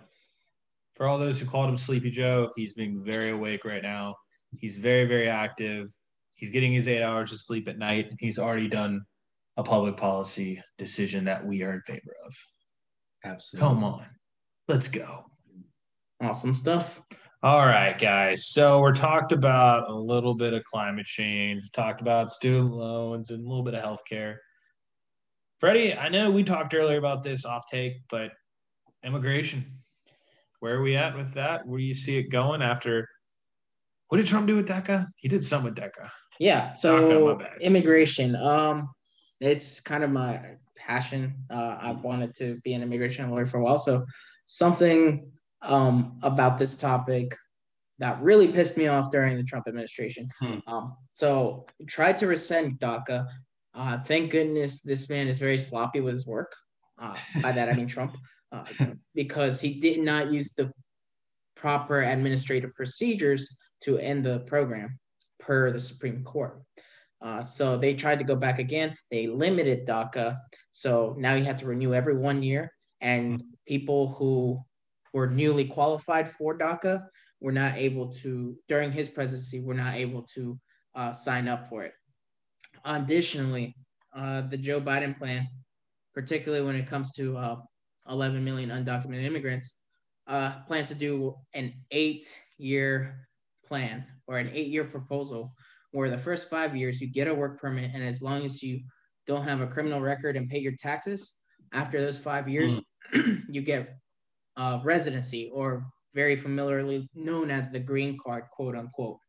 for 0.95 1.07
all 1.07 1.17
those 1.17 1.39
who 1.39 1.45
called 1.45 1.69
him 1.69 1.77
Sleepy 1.77 2.11
Joe, 2.11 2.51
he's 2.55 2.73
being 2.73 3.03
very 3.03 3.31
awake 3.31 3.65
right 3.65 3.81
now. 3.83 4.15
He's 4.51 4.77
very, 4.77 5.05
very 5.05 5.29
active. 5.29 5.89
He's 6.35 6.49
getting 6.49 6.73
his 6.73 6.87
eight 6.87 7.03
hours 7.03 7.31
of 7.31 7.39
sleep 7.39 7.67
at 7.67 7.77
night, 7.77 8.09
and 8.09 8.17
he's 8.19 8.39
already 8.39 8.67
done 8.67 9.01
a 9.57 9.63
public 9.63 9.97
policy 9.97 10.61
decision 10.77 11.25
that 11.25 11.45
we 11.45 11.63
are 11.63 11.73
in 11.73 11.81
favor 11.81 12.15
of. 12.25 12.33
Absolutely. 13.23 13.67
Come 13.69 13.83
on, 13.83 14.05
let's 14.67 14.87
go. 14.87 15.25
Awesome 16.21 16.55
stuff. 16.55 17.01
All 17.43 17.65
right, 17.65 17.97
guys. 17.97 18.49
So 18.49 18.79
we're 18.79 18.93
talked 18.93 19.31
about 19.31 19.89
a 19.89 19.93
little 19.93 20.35
bit 20.35 20.53
of 20.53 20.63
climate 20.63 21.07
change. 21.07 21.63
We 21.63 21.69
talked 21.73 22.01
about 22.01 22.31
student 22.31 22.71
loans 22.71 23.31
and 23.31 23.43
a 23.43 23.47
little 23.47 23.63
bit 23.63 23.73
of 23.73 23.83
healthcare. 23.83 24.35
Freddie, 25.59 25.95
I 25.95 26.09
know 26.09 26.29
we 26.29 26.43
talked 26.43 26.73
earlier 26.73 26.97
about 26.97 27.23
this 27.23 27.45
off 27.45 27.65
take, 27.69 27.93
but 28.09 28.31
immigration. 29.03 29.65
Where 30.59 30.75
are 30.77 30.81
we 30.81 30.95
at 30.95 31.15
with 31.15 31.33
that? 31.33 31.65
Where 31.65 31.79
do 31.79 31.83
you 31.83 31.95
see 31.95 32.17
it 32.17 32.29
going 32.29 32.61
after? 32.61 33.07
What 34.11 34.17
did 34.17 34.27
Trump 34.27 34.45
do 34.45 34.57
with 34.57 34.67
DACA? 34.67 35.07
He 35.15 35.29
did 35.29 35.41
some 35.41 35.63
with 35.63 35.73
DACA. 35.75 36.09
Yeah. 36.37 36.73
So 36.73 37.37
bad. 37.37 37.61
immigration. 37.61 38.35
Um, 38.35 38.89
it's 39.39 39.79
kind 39.79 40.03
of 40.03 40.11
my 40.11 40.41
passion. 40.75 41.33
Uh, 41.49 41.77
I 41.79 41.91
wanted 41.93 42.33
to 42.35 42.59
be 42.65 42.73
an 42.73 42.83
immigration 42.83 43.31
lawyer 43.31 43.45
for 43.45 43.59
a 43.59 43.63
while. 43.63 43.77
So 43.77 44.05
something 44.45 45.31
um 45.61 46.19
about 46.23 46.57
this 46.57 46.75
topic 46.75 47.37
that 47.99 48.21
really 48.21 48.49
pissed 48.49 48.75
me 48.75 48.87
off 48.87 49.11
during 49.11 49.37
the 49.37 49.43
Trump 49.43 49.65
administration. 49.69 50.27
Hmm. 50.41 50.57
Um, 50.67 50.93
so 51.13 51.65
tried 51.87 52.17
to 52.17 52.27
rescind 52.27 52.81
DACA. 52.81 53.25
Uh, 53.73 53.99
thank 54.03 54.31
goodness 54.31 54.81
this 54.81 55.09
man 55.09 55.29
is 55.29 55.39
very 55.39 55.57
sloppy 55.57 56.01
with 56.01 56.15
his 56.15 56.27
work. 56.27 56.53
Uh, 56.99 57.15
by 57.41 57.53
that 57.53 57.69
I 57.69 57.73
mean 57.77 57.87
Trump, 57.87 58.17
uh, 58.51 58.65
because 59.15 59.61
he 59.61 59.79
did 59.79 60.01
not 60.01 60.33
use 60.33 60.51
the 60.57 60.69
proper 61.55 62.01
administrative 62.01 62.73
procedures 62.73 63.55
to 63.81 63.97
end 63.97 64.23
the 64.23 64.39
program 64.39 64.99
per 65.39 65.71
the 65.71 65.79
Supreme 65.79 66.23
Court. 66.23 66.61
Uh, 67.21 67.43
so 67.43 67.77
they 67.77 67.93
tried 67.93 68.19
to 68.19 68.25
go 68.25 68.35
back 68.35 68.59
again. 68.59 68.95
They 69.11 69.27
limited 69.27 69.87
DACA. 69.87 70.39
So 70.71 71.15
now 71.17 71.35
you 71.35 71.43
have 71.43 71.57
to 71.57 71.67
renew 71.67 71.93
every 71.93 72.17
one 72.17 72.41
year. 72.41 72.71
And 72.99 73.43
people 73.67 74.09
who 74.09 74.59
were 75.13 75.27
newly 75.27 75.65
qualified 75.65 76.29
for 76.29 76.57
DACA 76.57 77.05
were 77.39 77.51
not 77.51 77.75
able 77.75 78.11
to, 78.13 78.57
during 78.67 78.91
his 78.91 79.09
presidency, 79.09 79.59
were 79.59 79.73
not 79.73 79.95
able 79.95 80.23
to 80.35 80.59
uh, 80.95 81.11
sign 81.11 81.47
up 81.47 81.69
for 81.69 81.83
it. 81.83 81.93
Additionally, 82.85 83.75
uh, 84.15 84.41
the 84.41 84.57
Joe 84.57 84.81
Biden 84.81 85.17
plan, 85.17 85.47
particularly 86.13 86.65
when 86.65 86.75
it 86.75 86.87
comes 86.87 87.11
to 87.13 87.37
uh, 87.37 87.55
11 88.09 88.43
million 88.43 88.69
undocumented 88.69 89.23
immigrants, 89.23 89.77
uh, 90.27 90.61
plans 90.67 90.87
to 90.89 90.95
do 90.95 91.35
an 91.53 91.73
eight 91.91 92.39
year 92.57 93.27
plan 93.71 94.03
or 94.27 94.37
an 94.37 94.51
eight 94.53 94.67
year 94.67 94.83
proposal 94.83 95.55
where 95.91 96.09
the 96.09 96.17
first 96.17 96.49
five 96.49 96.75
years 96.75 96.99
you 96.99 97.07
get 97.07 97.29
a 97.29 97.33
work 97.33 97.57
permit 97.57 97.89
and 97.93 98.03
as 98.03 98.21
long 98.21 98.43
as 98.43 98.61
you 98.61 98.81
don't 99.27 99.43
have 99.43 99.61
a 99.61 99.67
criminal 99.67 100.01
record 100.01 100.35
and 100.35 100.49
pay 100.49 100.59
your 100.59 100.73
taxes 100.77 101.35
after 101.71 102.01
those 102.01 102.19
five 102.19 102.49
years 102.49 102.79
you 103.49 103.61
get 103.61 103.95
uh, 104.57 104.81
residency 104.83 105.49
or 105.53 105.85
very 106.13 106.35
familiarly 106.35 107.09
known 107.15 107.49
as 107.49 107.71
the 107.71 107.79
green 107.79 108.17
card 108.21 108.43
quote 108.51 108.75
unquote. 108.75 109.19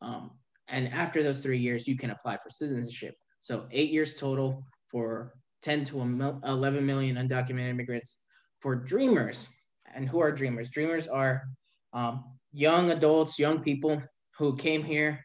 Um, 0.00 0.30
and 0.68 0.86
after 0.92 1.24
those 1.24 1.40
three 1.40 1.58
years 1.58 1.88
you 1.88 1.96
can 1.96 2.10
apply 2.10 2.36
for 2.36 2.50
citizenship. 2.50 3.16
So 3.40 3.66
eight 3.72 3.90
years 3.90 4.14
total 4.14 4.62
for 4.92 5.32
10 5.62 5.82
to 5.86 6.02
a 6.02 6.48
11 6.48 6.86
million 6.86 7.16
undocumented 7.16 7.70
immigrants. 7.70 8.22
For 8.60 8.76
dreamers 8.76 9.48
and 9.92 10.08
who 10.08 10.20
are 10.20 10.30
dreamers? 10.30 10.70
Dreamers 10.70 11.08
are 11.08 11.42
um, 11.92 12.35
young 12.56 12.90
adults 12.90 13.38
young 13.38 13.60
people 13.60 14.02
who 14.38 14.56
came 14.56 14.82
here 14.82 15.22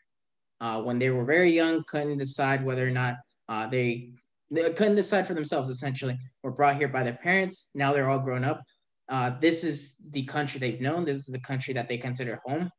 uh, 0.59 0.81
when 0.81 0.99
they 0.99 1.09
were 1.09 1.23
very 1.23 1.49
young, 1.49 1.81
couldn't 1.87 2.17
decide 2.17 2.63
whether 2.63 2.85
or 2.85 2.91
not 2.91 3.15
uh, 3.47 3.65
they, 3.67 4.11
they 4.51 4.69
couldn't 4.73 4.95
decide 4.95 5.25
for 5.25 5.33
themselves, 5.33 5.69
essentially, 5.69 6.17
were 6.43 6.51
brought 6.51 6.75
here 6.75 6.89
by 6.89 7.03
their 7.03 7.17
parents. 7.23 7.71
Now 7.73 7.93
they're 7.93 8.09
all 8.09 8.19
grown 8.19 8.43
up. 8.43 8.61
Uh, 9.09 9.31
this 9.39 9.63
is 9.63 9.95
the 10.11 10.23
country 10.25 10.59
they've 10.59 10.81
known. 10.81 11.05
This 11.05 11.17
is 11.17 11.25
the 11.25 11.39
country 11.39 11.73
that 11.73 11.87
they 11.87 11.97
consider 11.97 12.41
home. 12.45 12.69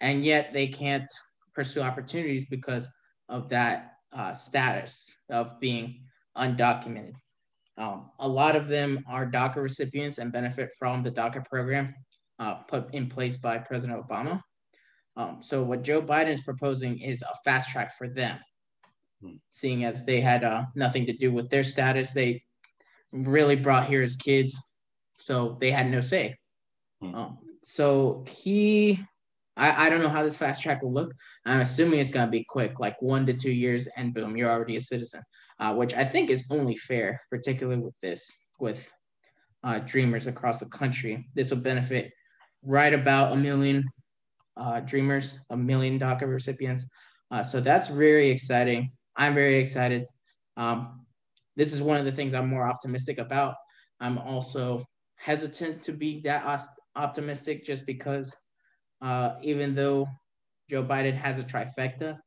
And 0.00 0.24
yet 0.24 0.52
they 0.52 0.66
can't 0.66 1.10
pursue 1.54 1.80
opportunities 1.80 2.46
because 2.46 2.92
of 3.28 3.48
that 3.50 3.92
uh, 4.12 4.32
status 4.32 5.14
of 5.30 5.58
being 5.60 6.02
undocumented. 6.36 7.14
Um, 7.78 8.10
a 8.18 8.28
lot 8.28 8.56
of 8.56 8.68
them 8.68 9.04
are 9.08 9.30
DACA 9.30 9.56
recipients 9.56 10.18
and 10.18 10.32
benefit 10.32 10.70
from 10.78 11.02
the 11.02 11.12
DACA 11.12 11.44
program 11.46 11.94
uh, 12.40 12.54
put 12.68 12.92
in 12.92 13.08
place 13.08 13.36
by 13.36 13.58
President 13.58 14.04
Obama. 14.04 14.42
Um, 15.16 15.38
so 15.40 15.62
what 15.62 15.82
Joe 15.82 16.02
Biden 16.02 16.30
is 16.30 16.40
proposing 16.40 16.98
is 17.00 17.22
a 17.22 17.34
fast 17.44 17.70
track 17.70 17.96
for 17.96 18.08
them, 18.08 18.38
Hmm. 19.22 19.36
seeing 19.50 19.84
as 19.84 20.06
they 20.06 20.20
had 20.20 20.44
uh, 20.44 20.64
nothing 20.74 21.04
to 21.06 21.12
do 21.12 21.30
with 21.30 21.50
their 21.50 21.62
status. 21.62 22.12
They 22.12 22.42
really 23.12 23.56
brought 23.56 23.86
here 23.86 24.02
as 24.02 24.16
kids, 24.16 24.58
so 25.14 25.58
they 25.60 25.70
had 25.70 25.90
no 25.90 26.00
say. 26.00 26.36
Hmm. 27.02 27.14
Um, 27.14 27.38
so 27.62 28.24
he, 28.26 28.98
I, 29.58 29.86
I 29.86 29.90
don't 29.90 30.02
know 30.02 30.08
how 30.08 30.22
this 30.22 30.38
fast 30.38 30.62
track 30.62 30.82
will 30.82 30.92
look. 30.92 31.12
I'm 31.44 31.60
assuming 31.60 32.00
it's 32.00 32.10
gonna 32.10 32.30
be 32.30 32.44
quick, 32.44 32.80
like 32.80 33.00
one 33.02 33.26
to 33.26 33.34
two 33.34 33.52
years, 33.52 33.86
and 33.96 34.14
boom, 34.14 34.36
you're 34.36 34.50
already 34.50 34.76
a 34.76 34.80
citizen, 34.80 35.22
uh, 35.58 35.74
which 35.74 35.92
I 35.92 36.04
think 36.04 36.30
is 36.30 36.48
only 36.50 36.76
fair, 36.76 37.20
particularly 37.28 37.82
with 37.82 37.94
this, 38.00 38.26
with 38.58 38.90
uh, 39.64 39.80
dreamers 39.80 40.28
across 40.28 40.60
the 40.60 40.68
country. 40.70 41.28
This 41.34 41.50
will 41.50 41.60
benefit 41.60 42.10
right 42.62 42.92
about 42.92 43.32
a 43.32 43.36
million 43.36 43.84
uh, 44.56 44.80
dreamers, 44.80 45.38
a 45.50 45.56
million 45.56 45.98
DACA 45.98 46.22
recipients. 46.22 46.86
Uh, 47.30 47.42
so 47.42 47.60
that's 47.60 47.88
very 47.88 48.28
exciting. 48.28 48.90
I'm 49.16 49.34
very 49.34 49.58
excited. 49.58 50.06
Um, 50.56 51.06
this 51.56 51.72
is 51.72 51.82
one 51.82 51.98
of 51.98 52.04
the 52.04 52.12
things 52.12 52.34
I'm 52.34 52.48
more 52.48 52.68
optimistic 52.68 53.18
about. 53.18 53.54
I'm 54.00 54.18
also 54.18 54.84
hesitant 55.16 55.82
to 55.82 55.92
be 55.92 56.20
that 56.22 56.60
optimistic 56.96 57.64
just 57.64 57.86
because 57.86 58.34
uh, 59.02 59.34
even 59.42 59.74
though 59.74 60.06
Joe 60.68 60.84
Biden 60.84 61.14
has 61.14 61.38
a 61.38 61.44
trifecta, 61.44 62.18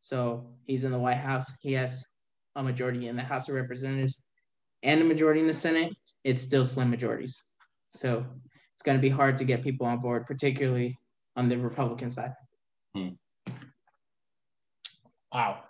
so 0.00 0.46
he's 0.64 0.84
in 0.84 0.92
the 0.92 0.98
White 0.98 1.14
House, 1.14 1.52
he 1.60 1.72
has 1.72 2.04
a 2.56 2.62
majority 2.62 3.08
in 3.08 3.16
the 3.16 3.22
House 3.22 3.48
of 3.48 3.54
Representatives 3.54 4.22
and 4.82 5.00
a 5.00 5.04
majority 5.04 5.40
in 5.40 5.46
the 5.46 5.52
Senate, 5.52 5.94
it's 6.24 6.40
still 6.40 6.64
slim 6.64 6.90
majorities. 6.90 7.42
So 7.88 8.24
it's 8.82 8.86
going 8.88 8.98
to 8.98 9.00
be 9.02 9.08
hard 9.08 9.38
to 9.38 9.44
get 9.44 9.62
people 9.62 9.86
on 9.86 10.00
board, 10.00 10.26
particularly 10.26 10.98
on 11.36 11.48
the 11.48 11.56
Republican 11.56 12.10
side. 12.10 12.32
Hmm. 12.96 13.10
Wow, 15.32 15.60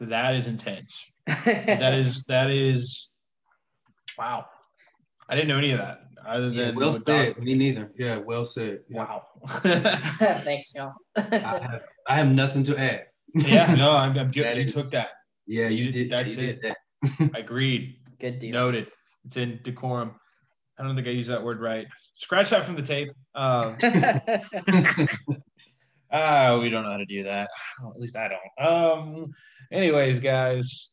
that 0.00 0.34
is 0.36 0.46
intense. 0.46 1.04
that 1.26 1.92
is 1.92 2.24
that 2.28 2.48
is 2.48 3.10
wow. 4.16 4.46
I 5.28 5.34
didn't 5.34 5.48
know 5.48 5.58
any 5.58 5.72
of 5.72 5.80
that. 5.80 5.98
Other 6.26 6.48
yeah, 6.48 6.64
than 6.68 6.76
well 6.76 6.92
said. 6.98 7.36
Me 7.36 7.54
neither. 7.54 7.92
Yeah, 7.98 8.16
well 8.16 8.46
said. 8.46 8.80
Yeah. 8.88 9.00
Wow. 9.00 9.26
Thanks, 9.48 10.74
y'all. 10.74 10.94
I, 11.14 11.36
have, 11.36 11.82
I 12.08 12.14
have 12.14 12.28
nothing 12.28 12.64
to 12.64 12.78
add. 12.78 13.04
yeah, 13.34 13.74
no, 13.74 13.94
I'm, 13.94 14.18
I'm 14.18 14.30
good. 14.30 14.56
You 14.56 14.64
is, 14.64 14.72
took 14.72 14.88
that. 14.92 15.10
Yeah, 15.46 15.68
you, 15.68 15.84
you 15.84 15.92
did. 15.92 16.10
That's 16.10 16.36
you 16.36 16.48
it. 16.48 16.62
Did 16.62 16.74
that. 17.20 17.38
Agreed. 17.38 17.98
Good 18.18 18.38
deal. 18.38 18.52
Noted. 18.52 18.86
It's 19.26 19.36
in 19.36 19.60
decorum. 19.62 20.14
I 20.82 20.86
don't 20.86 20.96
think 20.96 21.06
I 21.06 21.12
used 21.12 21.30
that 21.30 21.44
word 21.44 21.60
right. 21.60 21.86
Scratch 22.16 22.50
that 22.50 22.64
from 22.64 22.74
the 22.74 22.82
tape. 22.82 23.08
Um, 23.36 23.76
uh, 26.10 26.58
we 26.60 26.70
don't 26.70 26.82
know 26.82 26.90
how 26.90 26.96
to 26.96 27.06
do 27.06 27.22
that. 27.22 27.50
Well, 27.80 27.92
at 27.94 28.00
least 28.00 28.16
I 28.16 28.28
don't. 28.28 28.66
Um, 28.66 29.30
anyways, 29.70 30.18
guys, 30.18 30.90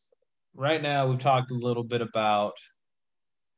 right 0.54 0.80
now 0.80 1.08
we've 1.08 1.18
talked 1.18 1.50
a 1.50 1.54
little 1.54 1.82
bit 1.82 2.02
about 2.02 2.52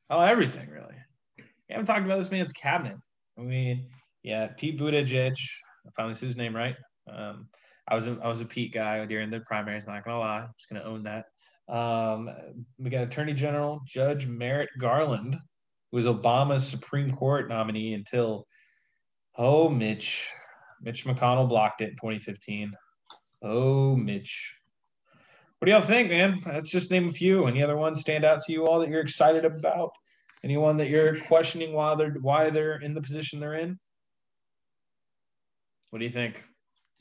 oh 0.09 0.21
everything 0.21 0.67
really. 0.69 0.95
We 1.37 1.43
haven't 1.69 1.85
talked 1.85 2.03
about 2.03 2.17
this 2.17 2.31
man's 2.31 2.51
cabinet. 2.51 2.97
I 3.37 3.41
mean, 3.41 3.89
yeah, 4.23 4.47
Pete 4.47 4.79
Buttigieg. 4.79 5.35
I 5.85 5.89
finally 5.95 6.15
said 6.15 6.29
his 6.29 6.35
name 6.35 6.55
right. 6.55 6.75
Um, 7.07 7.47
I 7.87 7.93
was 7.93 8.07
a, 8.07 8.17
I 8.23 8.27
was 8.27 8.41
a 8.41 8.45
Pete 8.45 8.73
guy 8.73 9.05
during 9.05 9.29
the 9.29 9.41
primaries. 9.41 9.85
Not 9.85 10.03
gonna 10.03 10.17
lie, 10.17 10.39
I'm 10.39 10.49
just 10.57 10.67
gonna 10.67 10.83
own 10.83 11.03
that. 11.03 11.25
Um, 11.71 12.31
we 12.79 12.89
got 12.89 13.03
Attorney 13.03 13.33
General 13.33 13.81
Judge 13.85 14.25
Merrick 14.25 14.69
Garland, 14.79 15.37
who 15.93 15.97
was 15.97 16.05
Obama's 16.07 16.67
Supreme 16.67 17.11
Court 17.11 17.47
nominee 17.47 17.93
until 17.93 18.47
oh 19.37 19.69
Mitch, 19.69 20.27
Mitch 20.81 21.05
McConnell 21.05 21.47
blocked 21.47 21.81
it 21.81 21.91
in 21.91 21.95
2015. 21.95 22.73
Oh 23.43 23.95
Mitch. 23.95 24.55
What 25.59 25.67
do 25.67 25.71
y'all 25.71 25.81
think, 25.81 26.09
man? 26.09 26.41
Let's 26.45 26.71
just 26.71 26.91
name 26.91 27.07
a 27.07 27.11
few. 27.11 27.45
Any 27.45 27.61
other 27.61 27.77
ones 27.77 28.01
stand 28.01 28.25
out 28.25 28.41
to 28.41 28.51
you 28.51 28.67
all 28.67 28.79
that 28.79 28.89
you're 28.89 29.01
excited 29.01 29.45
about? 29.45 29.91
Anyone 30.43 30.77
that 30.77 30.89
you're 30.89 31.21
questioning 31.21 31.73
why 31.73 31.95
they're 31.95 32.15
why 32.19 32.49
they're 32.49 32.81
in 32.81 32.95
the 32.95 33.01
position 33.01 33.39
they're 33.39 33.53
in? 33.53 33.79
What 35.91 35.99
do 35.99 36.05
you 36.05 36.11
think? 36.11 36.43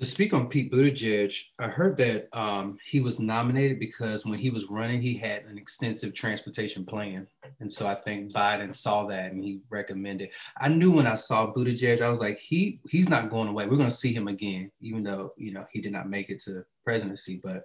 To 0.01 0.07
speak 0.07 0.35
on 0.35 0.49
Pete 0.49 0.73
Buttigieg, 0.73 1.33
I 1.61 1.69
heard 1.69 1.97
that 1.99 2.29
um, 2.37 2.77
he 2.85 3.01
was 3.01 3.21
nominated 3.21 3.79
because 3.79 4.27
when 4.27 4.39
he 4.39 4.51
was 4.51 4.69
running, 4.69 5.01
he 5.01 5.15
had 5.15 5.45
an 5.45 5.57
extensive 5.57 6.13
transportation 6.13 6.85
plan, 6.85 7.29
and 7.61 7.71
so 7.71 7.87
I 7.87 7.95
think 7.95 8.33
Biden 8.33 8.75
saw 8.75 9.07
that 9.07 9.31
and 9.31 9.45
he 9.45 9.61
recommended. 9.71 10.31
I 10.61 10.69
knew 10.69 10.91
when 10.91 11.07
I 11.07 11.15
saw 11.15 11.53
Buttigieg, 11.53 12.01
I 12.01 12.09
was 12.09 12.19
like, 12.19 12.41
he 12.41 12.81
he's 12.89 13.09
not 13.09 13.31
going 13.31 13.49
away. 13.49 13.67
We're 13.67 13.77
going 13.77 13.89
to 13.89 13.95
see 13.95 14.13
him 14.13 14.27
again, 14.27 14.73
even 14.81 15.05
though 15.05 15.35
you 15.37 15.53
know 15.53 15.67
he 15.71 15.81
did 15.81 15.93
not 15.93 16.11
make 16.11 16.31
it 16.31 16.41
to 16.45 16.65
presidency. 16.83 17.41
But 17.43 17.63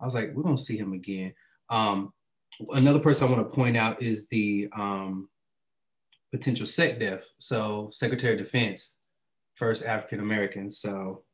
I 0.00 0.04
was 0.04 0.14
like, 0.14 0.32
we're 0.32 0.44
going 0.44 0.56
to 0.56 0.62
see 0.62 0.76
him 0.76 0.92
again. 0.92 1.34
Um, 1.70 2.12
another 2.72 3.00
person 3.00 3.26
I 3.26 3.32
want 3.32 3.48
to 3.48 3.54
point 3.54 3.76
out 3.76 4.00
is 4.02 4.28
the 4.28 4.68
um, 4.76 5.28
potential 6.30 6.66
SecDef. 6.66 7.22
So 7.38 7.88
Secretary 7.92 8.34
of 8.34 8.38
Defense, 8.38 8.96
first 9.54 9.84
African 9.84 10.20
American. 10.20 10.70
So 10.70 11.24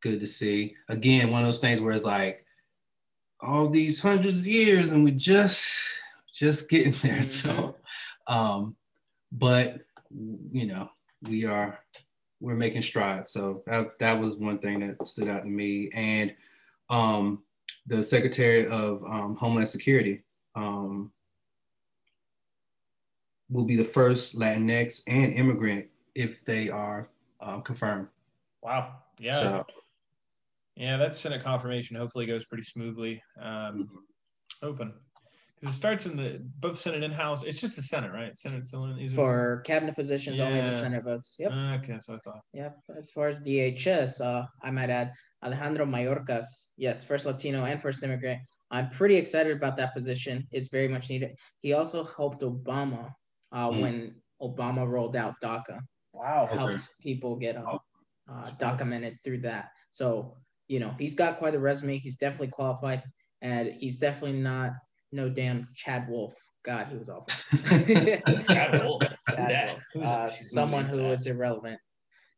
good 0.00 0.20
to 0.20 0.26
see. 0.26 0.74
Again, 0.88 1.30
one 1.30 1.42
of 1.42 1.48
those 1.48 1.58
things 1.58 1.80
where 1.80 1.94
it's 1.94 2.04
like 2.04 2.44
all 3.40 3.68
these 3.68 4.00
hundreds 4.00 4.40
of 4.40 4.46
years 4.46 4.92
and 4.92 5.04
we 5.04 5.10
just 5.10 5.80
just 6.32 6.68
getting 6.68 6.92
there. 7.02 7.20
Mm-hmm. 7.20 7.22
So 7.22 7.76
um, 8.26 8.76
but 9.32 9.80
you 10.10 10.66
know, 10.66 10.90
we 11.28 11.44
are 11.44 11.78
we're 12.40 12.54
making 12.54 12.82
strides. 12.82 13.30
So 13.30 13.62
that 13.66 13.98
that 13.98 14.18
was 14.18 14.36
one 14.36 14.58
thing 14.58 14.80
that 14.80 15.04
stood 15.04 15.28
out 15.28 15.42
to 15.42 15.48
me. 15.48 15.90
And 15.94 16.34
um 16.90 17.42
the 17.86 18.02
Secretary 18.02 18.66
of 18.66 19.02
um, 19.04 19.36
Homeland 19.36 19.68
Security 19.68 20.22
um, 20.54 21.12
will 23.48 23.64
be 23.64 23.76
the 23.76 23.84
first 23.84 24.38
Latinx 24.38 25.02
and 25.06 25.32
immigrant 25.32 25.86
if 26.14 26.44
they 26.44 26.68
are 26.68 27.08
um, 27.40 27.62
confirmed. 27.62 28.08
Wow. 28.62 28.96
Yeah. 29.18 29.32
So, 29.32 29.66
yeah, 30.76 30.96
that 30.96 31.16
Senate 31.16 31.42
confirmation 31.42 31.96
hopefully 31.96 32.26
goes 32.26 32.44
pretty 32.44 32.64
smoothly. 32.64 33.22
Um, 33.40 33.88
open 34.62 34.94
because 35.60 35.74
it 35.74 35.78
starts 35.78 36.06
in 36.06 36.16
the 36.16 36.40
both 36.60 36.78
Senate 36.78 37.02
and 37.02 37.14
House. 37.14 37.42
It's 37.42 37.60
just 37.60 37.76
the 37.76 37.82
Senate, 37.82 38.12
right? 38.12 38.38
Senate 38.38 38.68
for 39.14 39.62
cabinet 39.64 39.94
positions. 39.94 40.38
Yeah. 40.38 40.46
Only 40.46 40.60
the 40.60 40.72
Senate 40.72 41.04
votes. 41.04 41.36
Yep. 41.38 41.52
Okay, 41.52 41.98
so 42.00 42.14
I 42.14 42.18
thought. 42.18 42.40
Yep. 42.52 42.76
As 42.96 43.10
far 43.10 43.28
as 43.28 43.40
DHS, 43.40 44.20
uh, 44.20 44.44
I 44.62 44.70
might 44.70 44.90
add 44.90 45.12
Alejandro 45.42 45.86
Mayorkas. 45.86 46.44
Yes, 46.76 47.04
first 47.04 47.24
Latino 47.24 47.64
and 47.64 47.80
first 47.80 48.02
immigrant. 48.02 48.40
I'm 48.70 48.90
pretty 48.90 49.16
excited 49.16 49.56
about 49.56 49.76
that 49.78 49.94
position. 49.94 50.46
It's 50.52 50.68
very 50.68 50.88
much 50.88 51.08
needed. 51.08 51.36
He 51.60 51.72
also 51.72 52.04
helped 52.04 52.42
Obama 52.42 53.10
uh, 53.52 53.70
mm. 53.70 53.80
when 53.80 54.14
Obama 54.42 54.86
rolled 54.86 55.16
out 55.16 55.34
DACA. 55.42 55.80
Wow. 56.12 56.48
Helped 56.50 56.74
okay. 56.74 56.82
people 57.00 57.36
get 57.36 57.56
uh, 57.56 57.78
uh, 58.30 58.50
documented 58.58 59.16
through 59.24 59.38
that. 59.42 59.68
So 59.90 60.36
you 60.68 60.80
know, 60.80 60.94
he's 60.98 61.14
got 61.14 61.38
quite 61.38 61.54
a 61.54 61.58
resume. 61.58 61.98
He's 61.98 62.16
definitely 62.16 62.48
qualified, 62.48 63.02
and 63.42 63.72
he's 63.72 63.98
definitely 63.98 64.38
not 64.40 64.72
no 65.12 65.28
damn 65.28 65.68
Chad 65.74 66.08
Wolf. 66.08 66.34
God, 66.64 66.88
he 66.90 66.96
was 66.96 67.08
awful. 67.08 67.26
Chad 68.46 68.84
Wolf. 68.84 69.02
Chad 69.28 69.76
Wolf. 69.94 70.06
Uh, 70.06 70.28
someone 70.28 70.84
who 70.84 71.04
was 71.04 71.26
irrelevant. 71.26 71.78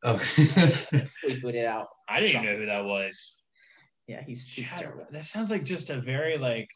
Oh. 0.04 0.20
we 1.24 1.40
put 1.40 1.54
it 1.54 1.66
out. 1.66 1.88
I 2.08 2.20
didn't 2.20 2.42
even 2.42 2.44
know 2.44 2.56
who 2.58 2.66
that 2.66 2.84
was. 2.84 3.36
Yeah, 4.06 4.22
he's, 4.22 4.46
he's 4.48 4.70
Chad, 4.70 4.80
terrible. 4.80 5.06
That 5.10 5.24
sounds 5.24 5.50
like 5.50 5.64
just 5.64 5.90
a 5.90 6.00
very 6.00 6.38
like 6.38 6.68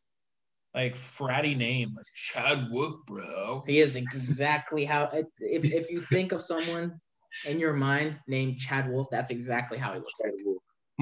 like 0.75 0.97
fratty 0.97 1.57
name, 1.57 1.93
like 1.95 2.07
Chad 2.15 2.69
Wolf, 2.71 2.95
bro. 3.07 3.63
He 3.67 3.81
is 3.81 3.97
exactly 3.97 4.85
how. 4.85 5.11
If 5.39 5.65
if 5.65 5.91
you 5.91 6.01
think 6.01 6.33
of 6.33 6.43
someone 6.43 6.99
in 7.47 7.59
your 7.59 7.75
mind 7.75 8.19
named 8.27 8.59
Chad 8.59 8.91
Wolf, 8.91 9.09
that's 9.11 9.31
exactly 9.31 9.79
how 9.79 9.93
he 9.93 9.99
looks 9.99 10.21
like. 10.23 10.33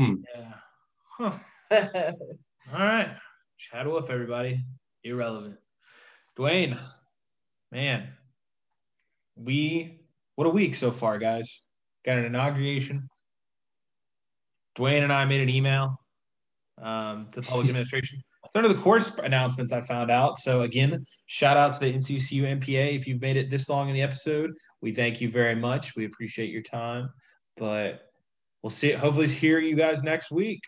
Hmm. 0.00 0.14
Yeah. 0.34 0.52
Huh. 1.18 1.32
All 2.72 2.78
right. 2.78 3.14
Chad 3.58 3.86
Wolf, 3.86 4.08
everybody. 4.08 4.64
Irrelevant. 5.04 5.56
Dwayne, 6.38 6.78
man, 7.70 8.08
we, 9.36 10.00
what 10.36 10.46
a 10.46 10.50
week 10.50 10.74
so 10.74 10.90
far, 10.90 11.18
guys. 11.18 11.60
Got 12.06 12.16
an 12.16 12.24
inauguration. 12.24 13.10
Dwayne 14.74 15.02
and 15.02 15.12
I 15.12 15.26
made 15.26 15.42
an 15.42 15.50
email 15.50 16.00
um, 16.80 17.28
to 17.32 17.42
the 17.42 17.46
public 17.46 17.66
administration. 17.68 18.22
It's 18.46 18.56
under 18.56 18.70
the 18.70 18.80
course 18.80 19.18
announcements 19.18 19.70
I 19.70 19.82
found 19.82 20.10
out. 20.10 20.38
So 20.38 20.62
again, 20.62 21.04
shout 21.26 21.58
out 21.58 21.74
to 21.74 21.80
the 21.80 21.92
NCCU 21.92 22.58
MPA. 22.58 22.96
If 22.96 23.06
you've 23.06 23.20
made 23.20 23.36
it 23.36 23.50
this 23.50 23.68
long 23.68 23.90
in 23.90 23.94
the 23.94 24.00
episode, 24.00 24.52
we 24.80 24.94
thank 24.94 25.20
you 25.20 25.30
very 25.30 25.56
much. 25.56 25.94
We 25.94 26.06
appreciate 26.06 26.48
your 26.48 26.62
time. 26.62 27.10
But 27.58 28.09
we'll 28.62 28.70
see. 28.70 28.92
Hopefully, 28.92 29.28
hear 29.28 29.58
you 29.58 29.76
guys 29.76 30.02
next 30.02 30.30
week. 30.30 30.60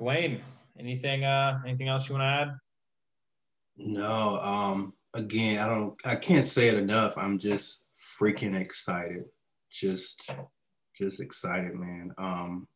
Dwayne, 0.00 0.40
anything? 0.78 1.24
Uh, 1.24 1.58
anything 1.66 1.88
else 1.88 2.08
you 2.08 2.14
want 2.14 2.22
to 2.22 2.26
add? 2.26 2.48
No. 3.76 4.40
Um. 4.40 4.92
Again, 5.14 5.58
I 5.58 5.66
don't. 5.66 5.94
I 6.04 6.16
can't 6.16 6.46
say 6.46 6.68
it 6.68 6.74
enough. 6.74 7.16
I'm 7.16 7.38
just 7.38 7.86
freaking 8.20 8.58
excited. 8.58 9.24
Just, 9.70 10.30
just 10.96 11.20
excited, 11.20 11.74
man. 11.74 12.12
Um. 12.18 12.68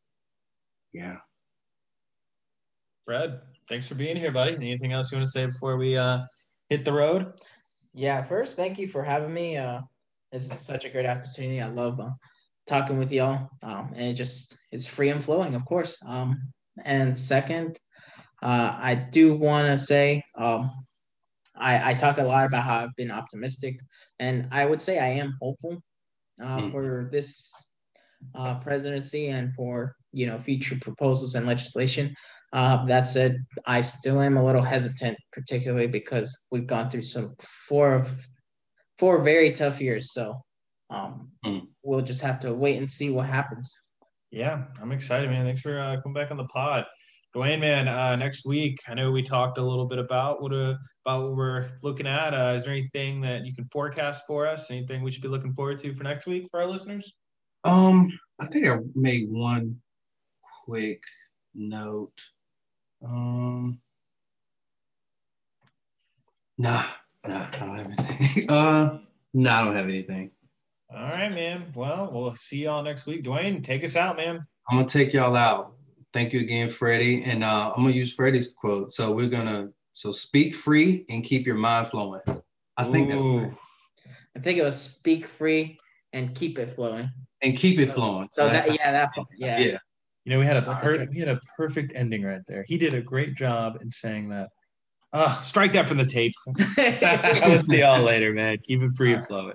Yeah. 0.93 1.17
Brad, 3.07 3.41
thanks 3.69 3.89
for 3.89 3.95
being 3.97 4.17
here, 4.17 4.31
buddy. 4.31 4.55
Anything 4.55 4.93
else 4.93 5.11
you 5.11 5.19
want 5.19 5.27
to 5.27 5.33
say 5.33 5.47
before 5.47 5.77
we 5.77 5.97
uh, 5.97 6.21
hit 6.69 6.85
the 6.85 6.93
road? 6.93 7.33
Yeah. 7.93 8.23
First, 8.23 8.57
thank 8.57 8.79
you 8.79 8.87
for 8.87 9.03
having 9.03 9.35
me. 9.35 9.57
Uh, 9.57 9.81
this 10.31 10.51
is 10.51 10.61
such 10.61 10.85
a 10.85 10.89
great 10.89 11.07
opportunity. 11.07 11.61
I 11.61 11.69
love 11.69 11.99
uh, 11.99 12.11
talking 12.67 12.99
with 12.99 13.13
y'all. 13.13 13.49
Um, 13.63 13.93
and 13.95 14.09
it 14.09 14.15
just 14.15 14.57
it's 14.71 14.87
free 14.87 15.11
and 15.11 15.23
flowing, 15.23 15.55
of 15.55 15.65
course. 15.65 15.99
Um, 16.07 16.41
and 16.85 17.17
second, 17.17 17.79
uh, 18.43 18.77
I 18.81 18.95
do 18.95 19.35
want 19.37 19.67
to 19.67 19.79
say 19.79 20.25
um, 20.37 20.71
I, 21.57 21.91
I 21.91 21.95
talk 21.95 22.19
a 22.19 22.23
lot 22.23 22.47
about 22.47 22.65
how 22.65 22.79
I've 22.79 22.97
been 22.97 23.11
optimistic, 23.11 23.81
and 24.19 24.49
I 24.51 24.65
would 24.65 24.81
say 24.81 24.99
I 24.99 25.11
am 25.21 25.37
hopeful 25.41 25.83
uh, 26.43 26.59
mm. 26.59 26.73
for 26.73 27.09
this 27.13 27.53
uh, 28.35 28.59
presidency 28.61 29.29
and 29.29 29.55
for 29.55 29.95
you 30.13 30.27
know 30.27 30.39
future 30.39 30.77
proposals 30.81 31.35
and 31.35 31.47
legislation. 31.47 32.15
Uh, 32.53 32.85
that 32.85 33.07
said, 33.07 33.43
I 33.65 33.81
still 33.81 34.21
am 34.21 34.37
a 34.37 34.45
little 34.45 34.63
hesitant, 34.63 35.17
particularly 35.33 35.87
because 35.87 36.37
we've 36.51 36.67
gone 36.67 36.91
through 36.91 37.03
some 37.03 37.35
four 37.41 37.95
of 37.95 38.29
four 38.99 39.23
very 39.23 39.53
tough 39.53 39.81
years. 39.81 40.13
So 40.13 40.43
um, 40.93 41.31
mm. 41.45 41.67
we'll 41.83 42.03
just 42.03 42.21
have 42.23 42.39
to 42.41 42.53
wait 42.53 42.77
and 42.77 42.89
see 42.89 43.11
what 43.11 43.27
happens. 43.27 43.87
Yeah, 44.31 44.65
I'm 44.81 44.93
excited, 44.93 45.29
man. 45.31 45.45
Thanks 45.45 45.63
for 45.63 45.79
uh, 45.79 46.01
coming 46.03 46.15
back 46.15 46.31
on 46.31 46.37
the 46.37 46.45
pod. 46.45 46.85
Dwayne, 47.35 47.61
man, 47.61 47.89
uh, 47.89 48.15
next 48.17 48.45
week, 48.45 48.79
I 48.87 48.95
know 48.95 49.11
we 49.11 49.23
talked 49.23 49.57
a 49.57 49.63
little 49.63 49.87
bit 49.87 49.99
about 49.99 50.43
what 50.43 50.53
uh, 50.53 50.75
about 51.05 51.23
what 51.23 51.37
we're 51.37 51.71
looking 51.83 52.07
at. 52.07 52.35
Uh, 52.35 52.55
is 52.55 52.65
there 52.65 52.75
anything 52.75 53.23
that 53.23 53.47
you 53.47 53.55
can 53.55 53.65
forecast 53.73 54.25
for 54.27 54.47
us? 54.47 54.71
Anything 54.71 55.03
we 55.03 55.11
should 55.11 55.23
be 55.23 55.29
looking 55.29 55.55
forward 55.55 55.79
to 55.79 55.95
for 55.95 56.05
next 56.05 56.27
week 56.27 56.47
for 56.51 56.61
our 56.61 56.67
listeners? 56.67 57.15
Um, 57.65 58.11
I 58.39 58.45
think 58.45 58.69
I 58.69 58.79
made 58.95 59.31
one 59.31 59.81
quick 60.67 61.03
note. 61.55 62.21
Um, 63.03 63.81
nah, 66.59 66.85
nah, 67.27 67.47
I 67.51 67.59
don't 67.59 67.77
have 67.77 67.87
anything. 67.87 68.49
uh, 68.51 68.99
nah, 69.33 69.61
I 69.61 69.65
don't 69.65 69.75
have 69.75 69.89
anything. 69.89 70.31
All 70.95 71.05
right, 71.05 71.33
man. 71.33 71.73
Well, 71.75 72.11
we'll 72.13 72.35
see 72.35 72.65
y'all 72.65 72.83
next 72.83 73.07
week. 73.07 73.25
Dwayne, 73.25 73.65
take 73.65 73.83
us 73.83 73.97
out, 73.97 74.17
man. 74.17 74.47
I'm 74.69 74.77
gonna 74.77 74.87
take 74.87 75.15
y'all 75.15 75.35
out. 75.37 75.73
Thank 76.13 76.35
you 76.35 76.41
again, 76.41 76.69
Freddie. 76.69 77.25
And 77.25 77.43
uh, 77.43 77.73
I'm 77.75 77.83
gonna 77.83 77.95
use 77.95 78.13
Freddie's 78.13 78.53
quote. 78.53 78.91
So 78.91 79.13
we're 79.13 79.31
gonna 79.31 79.71
so 79.95 80.13
speak 80.13 80.55
free 80.55 81.07
and 81.09 81.25
keep 81.25 81.47
your 81.47 81.57
mind 81.57 81.89
flowing. 81.89 82.21
I 82.77 82.85
think 82.85 83.09
that's 83.09 83.23
right. 83.23 83.53
I 84.37 84.41
think 84.41 84.59
it 84.59 84.63
was 84.63 84.79
speak 84.79 85.27
free 85.27 85.79
and 86.13 86.35
keep 86.35 86.59
it 86.59 86.67
flowing. 86.67 87.11
and 87.41 87.57
keep 87.57 87.79
it 87.79 87.87
flowing. 87.87 88.29
So 88.31 88.49
That's 88.49 88.67
that 88.67 88.77
yeah, 88.77 88.93
that 88.93 89.11
yeah. 89.37 89.59
yeah. 89.59 89.79
You 90.25 90.33
know, 90.33 90.39
we 90.39 90.47
had 90.47 90.59
a 90.59 90.61
What 90.61 90.83
the 90.83 90.99
per- 90.99 91.09
we 91.11 91.21
had 91.21 91.29
a 91.29 91.41
perfect 91.57 91.93
ending 91.95 92.23
right 92.23 92.43
there. 92.47 92.65
He 92.69 92.77
did 92.77 92.93
a 92.93 93.01
great 93.01 93.35
job 93.35 93.79
in 93.81 93.91
saying 93.91 94.29
that. 94.29 94.51
Uh, 95.15 95.41
strike 95.41 95.73
that 95.73 95.89
from 95.89 95.99
the 95.99 96.07
tape. 96.07 96.33
Let's 96.77 97.67
see 97.67 97.81
y'all 97.81 98.03
later, 98.03 98.33
man. 98.33 98.59
Keep 98.63 98.83
it 98.83 98.97
free 98.97 99.15
and 99.15 99.27
flowing. 99.27 99.55